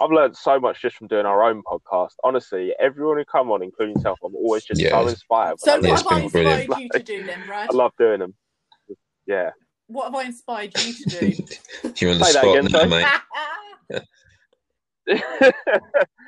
I've 0.00 0.10
learned 0.10 0.36
so 0.36 0.60
much 0.60 0.80
just 0.80 0.96
from 0.96 1.08
doing 1.08 1.26
our 1.26 1.42
own 1.42 1.62
podcast. 1.62 2.12
Honestly, 2.22 2.74
everyone 2.78 3.18
who 3.18 3.24
come 3.24 3.50
on, 3.50 3.62
including 3.62 3.96
yourself, 3.96 4.18
I'm 4.24 4.34
always 4.34 4.64
just 4.64 4.80
yeah. 4.80 4.90
so 4.90 5.08
inspired. 5.08 5.60
So, 5.60 5.80
what 5.80 6.02
have 6.02 6.06
I 6.10 6.20
inspired 6.20 6.68
you 6.78 6.88
to 6.92 7.02
do 7.02 7.24
then, 7.24 7.44
Brad? 7.46 7.70
I 7.70 7.74
love 7.74 7.92
doing 7.98 8.20
them. 8.20 8.34
Yeah. 9.26 9.50
What 9.88 10.04
have 10.04 10.14
I 10.14 10.24
inspired 10.24 10.72
you 10.78 10.92
to 10.92 11.04
do? 11.04 11.44
You're 11.96 12.12
on 12.12 12.18
the 12.18 12.24
spot 12.24 12.44
again, 12.44 12.66
now, 12.70 12.84
mate. 12.84 13.06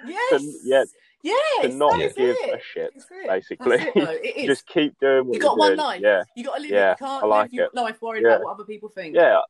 yes. 0.06 0.44
yeah. 0.64 0.84
Yes, 1.22 1.62
to 1.62 1.68
not 1.76 1.98
give 1.98 2.12
it. 2.16 2.54
a 2.54 2.60
shit, 2.62 2.94
basically. 3.26 3.78
It, 3.94 4.46
Just 4.46 4.66
keep 4.66 4.98
doing 5.00 5.26
what 5.26 5.34
you 5.34 5.40
got 5.40 5.58
one 5.58 5.70
doing. 5.70 5.78
life. 5.78 6.00
Yeah, 6.02 6.22
you 6.34 6.44
got 6.44 6.56
to 6.56 6.62
live 6.62 6.70
yeah, 6.70 6.90
it. 6.92 7.00
You 7.00 7.06
can't 7.06 7.24
I 7.24 7.26
like 7.26 7.42
live 7.44 7.52
your 7.52 7.68
life 7.74 8.02
worried 8.02 8.22
yeah. 8.22 8.28
about 8.36 8.44
what 8.44 8.54
other 8.54 8.64
people 8.64 8.88
think. 8.88 9.14
Yeah, 9.14 9.40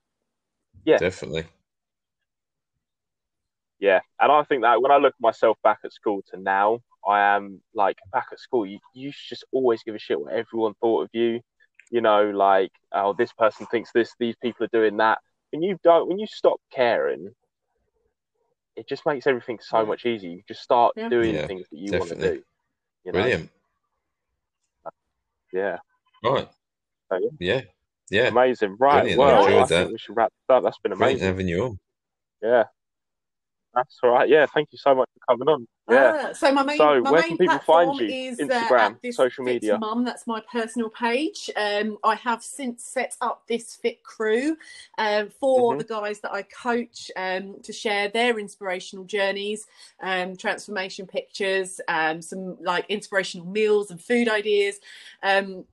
yeah, 0.84 0.98
definitely. 0.98 1.44
Yeah, 3.78 4.00
and 4.20 4.32
I 4.32 4.42
think 4.44 4.62
that 4.62 4.82
when 4.82 4.90
I 4.90 4.96
look 4.96 5.14
myself 5.20 5.58
back 5.62 5.78
at 5.84 5.92
school 5.92 6.22
to 6.30 6.40
now, 6.40 6.80
I 7.06 7.20
am 7.36 7.60
like 7.74 7.98
back 8.12 8.26
at 8.32 8.40
school. 8.40 8.66
You 8.66 8.78
you 8.94 9.12
just 9.28 9.44
always 9.52 9.82
give 9.82 9.94
a 9.94 9.98
shit 9.98 10.20
what 10.20 10.32
everyone 10.32 10.74
thought 10.80 11.04
of 11.04 11.10
you. 11.12 11.40
You 11.90 12.00
know, 12.00 12.30
like 12.30 12.72
oh, 12.92 13.14
this 13.16 13.32
person 13.32 13.66
thinks 13.66 13.90
this, 13.92 14.12
these 14.18 14.36
people 14.42 14.64
are 14.64 14.78
doing 14.78 14.96
that. 14.98 15.18
When 15.50 15.62
you 15.62 15.78
don't, 15.82 16.08
when 16.08 16.18
you 16.18 16.26
stop 16.26 16.60
caring, 16.72 17.30
it 18.80 18.88
just 18.88 19.04
makes 19.04 19.26
everything 19.26 19.58
so 19.60 19.84
much 19.84 20.06
easier. 20.06 20.30
You 20.30 20.42
just 20.48 20.62
start 20.62 20.94
yeah. 20.96 21.10
doing 21.10 21.34
yeah, 21.34 21.46
things 21.46 21.66
that 21.70 21.78
you 21.78 21.90
definitely. 21.90 22.16
want 22.16 22.22
to 22.22 22.34
do. 22.34 22.42
You 23.04 23.12
know? 23.12 23.18
Brilliant. 23.20 23.50
Yeah. 25.52 25.76
Right. 26.24 26.48
So, 27.10 27.18
yeah. 27.18 27.28
yeah. 27.38 27.60
Yeah. 28.10 28.28
Amazing. 28.28 28.76
Right. 28.80 29.02
Brilliant. 29.02 29.18
Well, 29.18 29.46
I, 29.46 29.62
I 29.62 29.66
think 29.66 29.92
we 29.92 29.98
should 29.98 30.16
wrap 30.16 30.32
this 30.32 30.56
up. 30.56 30.64
That's 30.64 30.78
been 30.78 30.92
amazing. 30.92 31.18
Great 31.18 31.26
having 31.26 31.48
you 31.48 31.64
on. 31.64 31.78
Yeah. 32.42 32.64
That's 33.74 33.98
all 34.02 34.10
right. 34.10 34.28
Yeah, 34.28 34.46
thank 34.46 34.68
you 34.72 34.78
so 34.78 34.94
much 34.94 35.08
for 35.14 35.32
coming 35.32 35.48
on. 35.48 35.66
Yeah. 35.88 36.28
Ah, 36.28 36.32
so 36.32 36.52
my 36.52 36.62
main, 36.62 36.76
so 36.76 37.00
my 37.00 37.10
where 37.10 37.20
main 37.20 37.30
can 37.30 37.38
people 37.38 37.58
find 37.58 37.98
you? 37.98 38.06
Is, 38.06 38.40
uh, 38.40 38.44
Instagram, 38.44 38.96
uh, 39.08 39.12
social 39.12 39.44
media. 39.44 39.78
Mum, 39.78 40.04
that's 40.04 40.26
my 40.26 40.40
personal 40.52 40.88
page. 40.88 41.50
Um, 41.56 41.98
I 42.02 42.16
have 42.16 42.42
since 42.42 42.84
set 42.84 43.16
up 43.20 43.42
this 43.48 43.76
Fit 43.76 44.02
Crew 44.02 44.56
uh, 44.98 45.26
for 45.38 45.72
mm-hmm. 45.72 45.78
the 45.78 45.84
guys 45.84 46.20
that 46.20 46.32
I 46.32 46.42
coach 46.42 47.10
um, 47.16 47.56
to 47.62 47.72
share 47.72 48.08
their 48.08 48.38
inspirational 48.38 49.04
journeys, 49.04 49.66
um, 50.02 50.36
transformation 50.36 51.06
pictures, 51.06 51.80
um, 51.88 52.22
some 52.22 52.56
like 52.62 52.86
inspirational 52.88 53.46
meals 53.46 53.90
and 53.90 54.00
food 54.00 54.28
ideas. 54.28 54.80
Um, 55.22 55.64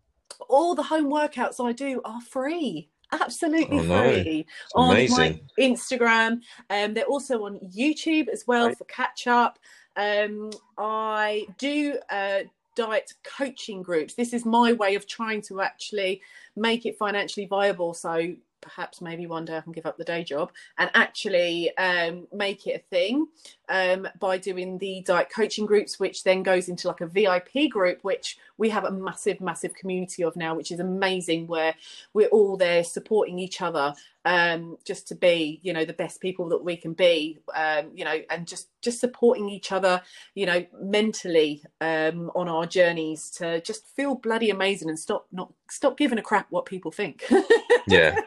all 0.49 0.75
the 0.75 0.83
home 0.83 1.11
workouts 1.11 1.63
I 1.63 1.71
do 1.71 2.01
are 2.05 2.21
free 2.21 2.89
absolutely 3.11 3.79
oh, 3.79 3.83
no. 3.83 4.13
free 4.13 4.45
on 4.75 4.87
my 5.09 5.39
Instagram. 5.59 6.41
Um, 6.69 6.93
they're 6.93 7.05
also 7.05 7.45
on 7.45 7.59
YouTube 7.75 8.27
as 8.29 8.45
well 8.47 8.67
right. 8.67 8.77
for 8.77 8.85
catch 8.85 9.27
up. 9.27 9.59
Um, 9.95 10.51
I 10.77 11.47
do 11.57 11.97
uh, 12.09 12.41
diet 12.75 13.13
coaching 13.23 13.81
groups. 13.81 14.13
This 14.13 14.33
is 14.33 14.45
my 14.45 14.73
way 14.73 14.95
of 14.95 15.07
trying 15.07 15.41
to 15.43 15.61
actually 15.61 16.21
make 16.55 16.85
it 16.85 16.97
financially 16.97 17.47
viable. 17.47 17.93
So 17.93 18.35
perhaps 18.61 19.01
maybe 19.01 19.27
one 19.27 19.45
day 19.45 19.57
I 19.57 19.61
can 19.61 19.71
give 19.71 19.85
up 19.85 19.97
the 19.97 20.03
day 20.03 20.23
job 20.23 20.51
and 20.77 20.89
actually 20.93 21.75
um, 21.77 22.27
make 22.33 22.67
it 22.67 22.81
a 22.81 22.95
thing 22.95 23.27
um, 23.69 24.07
by 24.19 24.37
doing 24.37 24.77
the 24.77 25.01
diet 25.05 25.29
coaching 25.33 25.65
groups, 25.65 25.99
which 25.99 26.23
then 26.23 26.43
goes 26.43 26.69
into 26.69 26.87
like 26.87 27.01
a 27.01 27.07
VIP 27.07 27.69
group, 27.69 28.03
which 28.03 28.37
we 28.57 28.69
have 28.69 28.85
a 28.85 28.91
massive, 28.91 29.41
massive 29.41 29.73
community 29.73 30.23
of 30.23 30.35
now, 30.35 30.55
which 30.55 30.71
is 30.71 30.79
amazing, 30.79 31.47
where 31.47 31.75
we're 32.13 32.27
all 32.29 32.57
there 32.57 32.83
supporting 32.83 33.39
each 33.39 33.61
other 33.61 33.93
um, 34.27 34.77
just 34.83 35.07
to 35.07 35.15
be, 35.15 35.59
you 35.63 35.71
know, 35.71 35.85
the 35.85 35.93
best 35.93 36.19
people 36.19 36.49
that 36.49 36.63
we 36.63 36.75
can 36.75 36.93
be, 36.93 37.39
um, 37.55 37.91
you 37.95 38.03
know, 38.03 38.19
and 38.29 38.45
just 38.45 38.67
just 38.81 38.99
supporting 38.99 39.49
each 39.49 39.71
other, 39.71 40.01
you 40.35 40.45
know, 40.45 40.65
mentally 40.81 41.63
um, 41.79 42.29
on 42.35 42.49
our 42.49 42.65
journeys 42.65 43.29
to 43.31 43.61
just 43.61 43.87
feel 43.95 44.15
bloody 44.15 44.49
amazing 44.49 44.89
and 44.89 44.99
stop 44.99 45.27
not 45.31 45.53
stop 45.69 45.97
giving 45.97 46.17
a 46.17 46.21
crap 46.21 46.47
what 46.49 46.65
people 46.65 46.91
think. 46.91 47.23
yeah. 47.87 48.19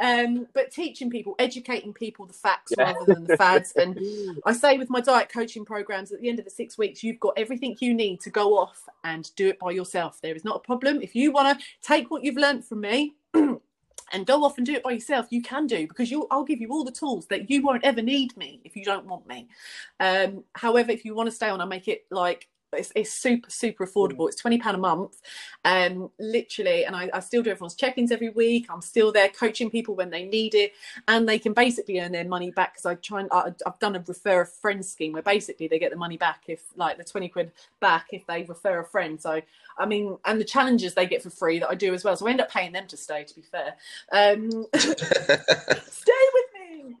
Um, 0.00 0.46
but 0.54 0.70
teaching 0.70 1.10
people, 1.10 1.34
educating 1.38 1.92
people 1.92 2.26
the 2.26 2.32
facts 2.32 2.72
yeah. 2.76 2.92
rather 2.92 3.12
than 3.12 3.24
the 3.24 3.36
fads. 3.36 3.72
And 3.76 3.98
I 4.44 4.52
say 4.52 4.78
with 4.78 4.90
my 4.90 5.00
diet 5.00 5.28
coaching 5.28 5.64
programs, 5.64 6.12
at 6.12 6.20
the 6.20 6.28
end 6.28 6.38
of 6.38 6.44
the 6.44 6.50
six 6.50 6.76
weeks, 6.76 7.02
you've 7.02 7.20
got 7.20 7.34
everything 7.36 7.76
you 7.80 7.94
need 7.94 8.20
to 8.20 8.30
go 8.30 8.58
off 8.58 8.88
and 9.04 9.34
do 9.36 9.48
it 9.48 9.58
by 9.58 9.70
yourself. 9.70 10.20
There 10.20 10.34
is 10.34 10.44
not 10.44 10.56
a 10.56 10.60
problem. 10.60 11.00
If 11.02 11.14
you 11.14 11.32
want 11.32 11.58
to 11.58 11.66
take 11.82 12.10
what 12.10 12.24
you've 12.24 12.36
learned 12.36 12.64
from 12.64 12.80
me, 12.80 13.14
and 14.12 14.26
go 14.26 14.44
off 14.44 14.58
and 14.58 14.66
do 14.66 14.74
it 14.74 14.82
by 14.82 14.92
yourself 14.92 15.26
you 15.30 15.42
can 15.42 15.66
do 15.66 15.88
because 15.88 16.10
you 16.10 16.26
i'll 16.30 16.44
give 16.44 16.60
you 16.60 16.68
all 16.70 16.84
the 16.84 16.92
tools 16.92 17.26
that 17.26 17.50
you 17.50 17.62
won't 17.62 17.84
ever 17.84 18.02
need 18.02 18.36
me 18.36 18.60
if 18.64 18.76
you 18.76 18.84
don't 18.84 19.06
want 19.06 19.26
me 19.26 19.48
um, 20.00 20.44
however 20.52 20.92
if 20.92 21.04
you 21.04 21.14
want 21.14 21.28
to 21.28 21.34
stay 21.34 21.48
on 21.48 21.60
i 21.60 21.64
make 21.64 21.88
it 21.88 22.04
like 22.10 22.48
it's, 22.74 22.92
it's 22.94 23.12
super 23.12 23.50
super 23.50 23.86
affordable. 23.86 24.28
It's 24.28 24.36
twenty 24.40 24.58
pound 24.58 24.76
a 24.76 24.80
month, 24.80 25.20
um, 25.64 26.10
literally. 26.18 26.84
And 26.84 26.94
I, 26.96 27.10
I 27.12 27.20
still 27.20 27.42
do 27.42 27.50
everyone's 27.50 27.74
check-ins 27.74 28.12
every 28.12 28.30
week. 28.30 28.66
I'm 28.70 28.80
still 28.82 29.12
there 29.12 29.28
coaching 29.28 29.70
people 29.70 29.94
when 29.94 30.10
they 30.10 30.24
need 30.24 30.54
it, 30.54 30.72
and 31.08 31.28
they 31.28 31.38
can 31.38 31.52
basically 31.52 32.00
earn 32.00 32.12
their 32.12 32.24
money 32.24 32.50
back 32.50 32.74
because 32.74 32.86
I 32.86 32.94
try 32.96 33.20
and 33.20 33.28
I, 33.32 33.52
I've 33.66 33.78
done 33.78 33.96
a 33.96 34.04
refer 34.06 34.42
a 34.42 34.46
friend 34.46 34.84
scheme 34.84 35.12
where 35.12 35.22
basically 35.22 35.68
they 35.68 35.78
get 35.78 35.90
the 35.90 35.96
money 35.96 36.16
back 36.16 36.42
if 36.48 36.62
like 36.76 36.98
the 36.98 37.04
twenty 37.04 37.28
quid 37.28 37.52
back 37.80 38.08
if 38.12 38.26
they 38.26 38.42
refer 38.44 38.80
a 38.80 38.84
friend. 38.84 39.20
So 39.20 39.40
I 39.78 39.86
mean, 39.86 40.18
and 40.24 40.40
the 40.40 40.44
challenges 40.44 40.94
they 40.94 41.06
get 41.06 41.22
for 41.22 41.30
free 41.30 41.58
that 41.58 41.68
I 41.68 41.74
do 41.74 41.94
as 41.94 42.04
well. 42.04 42.16
So 42.16 42.26
I 42.26 42.30
end 42.30 42.40
up 42.40 42.50
paying 42.50 42.72
them 42.72 42.86
to 42.88 42.96
stay. 42.96 43.24
To 43.24 43.34
be 43.34 43.42
fair, 43.42 43.74
um, 44.12 44.66
stay 44.76 46.24
with 46.34 46.50
me. 46.86 46.96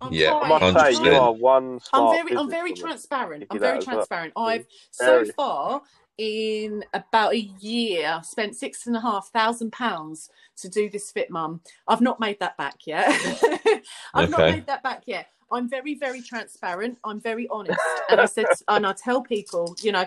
I'm 0.00 0.12
yeah, 0.12 0.34
I 0.34 0.48
must 0.48 0.98
say 0.98 1.04
you 1.04 1.12
are 1.12 1.32
one. 1.32 1.80
I'm 1.92 2.14
very, 2.14 2.36
I'm 2.36 2.50
very 2.50 2.72
transparent. 2.72 3.44
I'm 3.50 3.58
very 3.58 3.80
transparent. 3.80 4.34
Well. 4.36 4.46
I've 4.46 4.66
so 4.90 5.24
far 5.36 5.82
in 6.18 6.82
about 6.94 7.34
a 7.34 7.40
year 7.60 8.20
spent 8.22 8.56
six 8.56 8.86
and 8.86 8.96
a 8.96 9.00
half 9.00 9.28
thousand 9.28 9.70
pounds 9.72 10.30
to 10.56 10.68
do 10.68 10.88
this 10.88 11.10
fit 11.10 11.30
mum. 11.30 11.60
I've 11.88 12.00
not 12.00 12.20
made 12.20 12.38
that 12.40 12.56
back 12.56 12.86
yet. 12.86 13.08
I've 14.14 14.30
okay. 14.30 14.30
not 14.30 14.38
made 14.38 14.66
that 14.66 14.82
back 14.82 15.02
yet. 15.06 15.28
I'm 15.52 15.68
very, 15.68 15.94
very 15.94 16.22
transparent. 16.22 16.98
I'm 17.04 17.20
very 17.20 17.46
honest, 17.48 17.78
and 18.10 18.20
I 18.20 18.26
said, 18.26 18.46
and 18.68 18.84
I 18.86 18.92
tell 18.92 19.22
people, 19.22 19.76
you 19.80 19.92
know, 19.92 20.04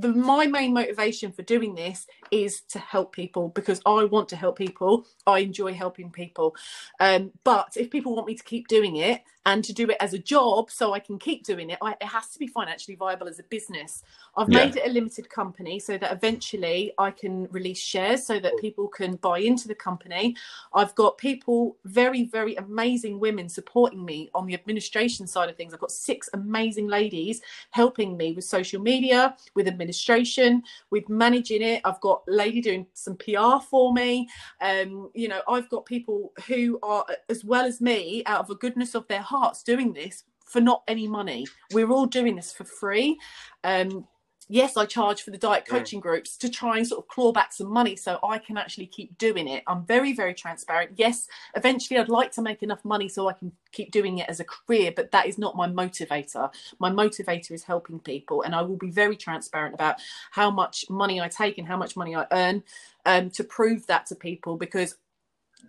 the, 0.00 0.08
my 0.08 0.46
main 0.46 0.72
motivation 0.72 1.32
for 1.32 1.42
doing 1.42 1.74
this 1.74 2.06
is 2.30 2.62
to 2.62 2.78
help 2.78 3.12
people 3.12 3.48
because 3.48 3.80
I 3.84 4.04
want 4.04 4.28
to 4.30 4.36
help 4.36 4.56
people. 4.56 5.06
I 5.26 5.40
enjoy 5.40 5.74
helping 5.74 6.10
people. 6.10 6.56
Um, 6.98 7.32
but 7.44 7.76
if 7.76 7.90
people 7.90 8.14
want 8.14 8.26
me 8.26 8.34
to 8.34 8.44
keep 8.44 8.68
doing 8.68 8.96
it 8.96 9.22
and 9.46 9.64
to 9.64 9.72
do 9.72 9.88
it 9.88 9.96
as 10.00 10.12
a 10.12 10.18
job 10.18 10.70
so 10.70 10.92
I 10.92 10.98
can 11.00 11.18
keep 11.18 11.44
doing 11.44 11.70
it, 11.70 11.78
I, 11.82 11.92
it 12.00 12.06
has 12.06 12.28
to 12.30 12.38
be 12.38 12.46
financially 12.46 12.94
viable 12.94 13.28
as 13.28 13.38
a 13.38 13.42
business. 13.44 14.02
I've 14.36 14.50
yeah. 14.50 14.66
made 14.66 14.76
it 14.76 14.86
a 14.86 14.90
limited 14.90 15.28
company 15.28 15.78
so 15.78 15.98
that 15.98 16.12
eventually 16.12 16.92
I 16.98 17.10
can 17.10 17.46
release 17.50 17.78
shares 17.78 18.26
so 18.26 18.38
that 18.38 18.52
people 18.60 18.86
can 18.86 19.16
buy 19.16 19.38
into 19.38 19.66
the 19.66 19.74
company. 19.74 20.36
I've 20.74 20.94
got 20.94 21.18
people, 21.18 21.76
very, 21.84 22.24
very 22.24 22.54
amazing 22.56 23.18
women 23.18 23.48
supporting 23.48 24.04
me 24.04 24.30
on 24.34 24.46
the 24.46 24.54
administration 24.54 25.26
side 25.26 25.48
of 25.48 25.56
things. 25.56 25.74
I've 25.74 25.80
got 25.80 25.90
six 25.90 26.28
amazing 26.32 26.86
ladies 26.86 27.40
helping 27.70 28.16
me 28.16 28.32
with 28.32 28.44
social 28.44 28.80
media, 28.80 29.36
with 29.54 29.66
administration 29.66 29.89
administration, 29.90 30.62
with 30.90 31.08
managing 31.08 31.62
it. 31.62 31.80
I've 31.84 32.00
got 32.00 32.22
lady 32.26 32.60
doing 32.60 32.86
some 32.94 33.16
PR 33.16 33.58
for 33.68 33.92
me. 33.92 34.28
Um, 34.60 35.10
you 35.14 35.28
know, 35.28 35.40
I've 35.48 35.68
got 35.68 35.84
people 35.84 36.32
who 36.46 36.78
are 36.82 37.04
as 37.28 37.44
well 37.44 37.64
as 37.64 37.80
me, 37.80 38.22
out 38.26 38.40
of 38.40 38.48
the 38.48 38.56
goodness 38.56 38.94
of 38.94 39.06
their 39.08 39.22
hearts, 39.22 39.62
doing 39.62 39.92
this 39.92 40.24
for 40.46 40.60
not 40.60 40.82
any 40.88 41.08
money. 41.08 41.46
We're 41.72 41.90
all 41.90 42.06
doing 42.06 42.36
this 42.36 42.52
for 42.52 42.64
free. 42.64 43.18
Um, 43.64 44.06
yes, 44.50 44.76
I 44.76 44.84
charge 44.84 45.22
for 45.22 45.30
the 45.30 45.38
diet 45.38 45.64
coaching 45.64 46.00
groups 46.00 46.36
to 46.38 46.48
try 46.48 46.76
and 46.76 46.86
sort 46.86 47.04
of 47.04 47.08
claw 47.08 47.32
back 47.32 47.52
some 47.52 47.68
money 47.68 47.94
so 47.94 48.18
I 48.22 48.38
can 48.38 48.58
actually 48.58 48.86
keep 48.86 49.16
doing 49.16 49.46
it. 49.46 49.62
I'm 49.66 49.86
very, 49.86 50.12
very 50.12 50.34
transparent. 50.34 50.92
Yes, 50.96 51.28
eventually 51.54 52.00
I'd 52.00 52.08
like 52.08 52.32
to 52.32 52.42
make 52.42 52.62
enough 52.62 52.84
money 52.84 53.08
so 53.08 53.28
I 53.28 53.32
can 53.32 53.52
keep 53.70 53.92
doing 53.92 54.18
it 54.18 54.28
as 54.28 54.40
a 54.40 54.44
career, 54.44 54.92
but 54.94 55.12
that 55.12 55.26
is 55.26 55.38
not 55.38 55.56
my 55.56 55.68
motivator. 55.68 56.52
My 56.80 56.90
motivator 56.90 57.52
is 57.52 57.62
helping 57.62 58.00
people, 58.00 58.42
and 58.42 58.54
I 58.54 58.62
will 58.62 58.76
be 58.76 58.90
very 58.90 59.16
transparent 59.16 59.74
about 59.74 59.96
how 60.32 60.50
much 60.50 60.84
money 60.90 61.20
I 61.20 61.28
take 61.28 61.56
and 61.56 61.66
how 61.66 61.76
much 61.76 61.96
money 61.96 62.16
I 62.16 62.26
earn 62.32 62.64
um, 63.06 63.30
to 63.30 63.44
prove 63.44 63.86
that 63.86 64.06
to 64.06 64.16
people 64.16 64.56
because 64.56 64.96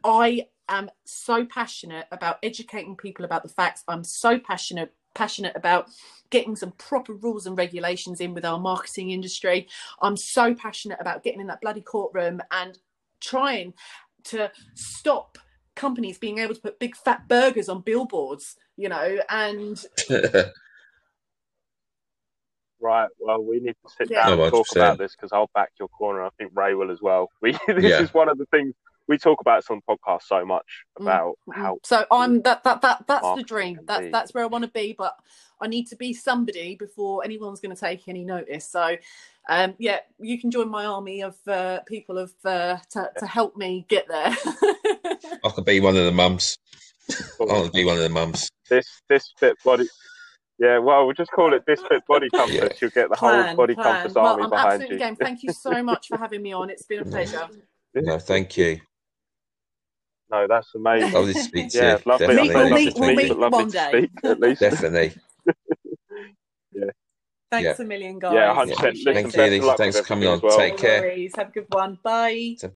I 0.03 0.47
am 0.67 0.89
so 1.05 1.45
passionate 1.45 2.07
about 2.11 2.39
educating 2.41 2.95
people 2.95 3.25
about 3.25 3.43
the 3.43 3.49
facts. 3.49 3.83
I'm 3.87 4.03
so 4.03 4.39
passionate 4.39 4.93
passionate 5.13 5.55
about 5.55 5.89
getting 6.29 6.55
some 6.55 6.71
proper 6.73 7.13
rules 7.13 7.45
and 7.45 7.57
regulations 7.57 8.21
in 8.21 8.33
with 8.33 8.45
our 8.45 8.59
marketing 8.59 9.11
industry. 9.11 9.67
I'm 10.01 10.17
so 10.17 10.53
passionate 10.53 10.99
about 11.01 11.23
getting 11.23 11.41
in 11.41 11.47
that 11.47 11.61
bloody 11.61 11.81
courtroom 11.81 12.41
and 12.51 12.77
trying 13.19 13.73
to 14.25 14.51
stop 14.75 15.37
companies 15.75 16.17
being 16.17 16.37
able 16.39 16.55
to 16.55 16.61
put 16.61 16.79
big 16.79 16.95
fat 16.95 17.27
burgers 17.27 17.69
on 17.69 17.81
billboards, 17.81 18.55
you 18.77 18.89
know, 18.89 19.17
and 19.29 19.85
Right. 22.81 23.09
Well, 23.19 23.43
we 23.43 23.59
need 23.59 23.75
to 23.85 23.93
sit 23.95 24.09
Yeah. 24.09 24.25
down 24.27 24.39
Oh, 24.39 24.43
and 24.43 24.51
talk 24.51 24.67
100%. 24.67 24.75
about 24.77 24.97
this 24.97 25.15
because 25.15 25.31
I'll 25.31 25.49
back 25.53 25.69
your 25.79 25.87
corner. 25.89 26.23
I 26.23 26.29
think 26.37 26.51
Ray 26.55 26.73
will 26.73 26.91
as 26.91 27.01
well. 27.01 27.29
We 27.41 27.51
this 27.67 27.83
Yeah. 27.83 28.01
is 28.01 28.13
one 28.13 28.27
of 28.27 28.37
the 28.37 28.45
things 28.47 28.73
we 29.07 29.17
talk 29.17 29.41
about 29.41 29.61
this 29.61 29.69
on 29.69 29.81
the 29.85 29.95
podcast 29.95 30.23
so 30.23 30.45
much 30.45 30.85
about 30.99 31.35
how 31.53 31.77
so 31.83 32.05
I'm 32.11 32.41
that 32.43 32.63
that 32.63 32.81
that 32.81 33.05
that's 33.07 33.35
the 33.35 33.43
dream. 33.43 33.77
can 33.77 33.85
That's 33.85 34.01
be. 34.01 34.09
that's 34.09 34.33
where 34.33 34.43
I 34.43 34.47
want 34.47 34.63
to 34.63 34.71
be, 34.71 34.93
but 34.97 35.15
I 35.61 35.67
need 35.67 35.87
to 35.87 35.95
be 35.95 36.13
somebody 36.13 36.75
before 36.75 37.23
anyone's 37.23 37.59
going 37.59 37.75
to 37.75 37.79
take 37.79 38.07
any 38.07 38.23
notice. 38.23 38.67
So, 38.69 38.95
um, 39.49 39.75
yeah, 39.77 39.99
you 40.19 40.39
can 40.39 40.49
join 40.49 40.69
my 40.69 40.85
army 40.85 41.21
of 41.21 41.35
uh, 41.47 41.81
people 41.81 42.17
of 42.17 42.33
uh, 42.45 42.77
to 42.91 43.11
to 43.17 43.25
help 43.25 43.57
me 43.57 43.85
get 43.89 44.07
there. 44.07 44.35
I 45.43 45.49
could 45.53 45.65
be 45.65 45.79
one 45.79 45.97
of 45.97 46.05
the 46.05 46.11
mums. 46.11 46.57
I 47.09 47.43
want 47.43 47.65
to 47.65 47.71
be 47.71 47.85
one 47.85 47.97
of 47.97 48.03
the 48.03 48.09
mums. 48.09 48.49
this 48.69 48.87
this 49.09 49.33
fit 49.37 49.57
body. 49.63 49.87
Yeah, 50.57 50.77
well, 50.77 51.05
we'll 51.05 51.15
just 51.15 51.31
call 51.31 51.53
it 51.55 51.63
this 51.65 51.81
fit 51.89 52.05
body 52.07 52.29
comfort. 52.29 52.53
Yeah. 52.53 52.69
You'll 52.79 52.91
get 52.91 53.09
the 53.09 53.15
plan, 53.15 53.47
whole 53.47 53.55
body 53.57 53.73
plan. 53.73 53.93
comforts 53.93 54.15
Well, 54.15 54.25
army 54.27 54.43
I'm 54.43 54.49
behind 54.51 54.67
absolutely 54.73 54.95
you. 54.95 54.99
game. 54.99 55.15
Thank 55.15 55.43
you 55.43 55.53
so 55.53 55.81
much 55.81 56.07
for 56.07 56.17
having 56.17 56.43
me 56.43 56.53
on. 56.53 56.69
It's 56.69 56.85
been 56.85 56.99
a 56.99 57.05
pleasure. 57.05 57.49
No, 57.95 58.19
thank 58.19 58.57
you. 58.57 58.79
No, 60.31 60.47
that's 60.47 60.73
amazing. 60.75 61.11
Lovely 61.11 61.33
to 61.33 61.39
speak 61.43 61.69
to 61.71 61.77
Yeah, 61.77 61.97
you. 61.97 62.03
lovely. 62.05 62.27
Definitely. 62.27 62.47
Meet- 62.47 62.55
we'll 62.55 62.63
lovely 62.69 62.85
meet- 62.85 62.93
to 62.95 62.99
we'll 63.01 63.09
meet 63.09 63.17
meet 63.17 63.23
you. 63.27 63.33
but 63.35 63.39
lovely 63.41 63.57
one 63.63 63.69
day. 63.69 63.89
speak, 63.89 64.09
at 64.23 64.39
least. 64.39 64.61
Definitely. 64.61 65.13
Thanks 67.51 67.79
a 67.81 67.83
million, 67.83 68.17
guys. 68.17 68.33
Yeah, 68.33 68.55
100%. 68.55 68.71
Appreciate 68.71 69.05
Listen, 69.13 69.31
Thank 69.31 69.51
you, 69.51 69.59
Lisa. 69.59 69.75
Thanks 69.77 69.97
for 69.99 70.05
coming 70.05 70.29
on. 70.29 70.39
well. 70.41 70.57
Take 70.57 70.75
No 70.75 70.79
care. 70.79 71.01
worries. 71.01 71.33
Have 71.35 71.49
a 71.49 71.51
good 71.51 71.65
one. 71.69 71.99
Bye. 72.01 72.55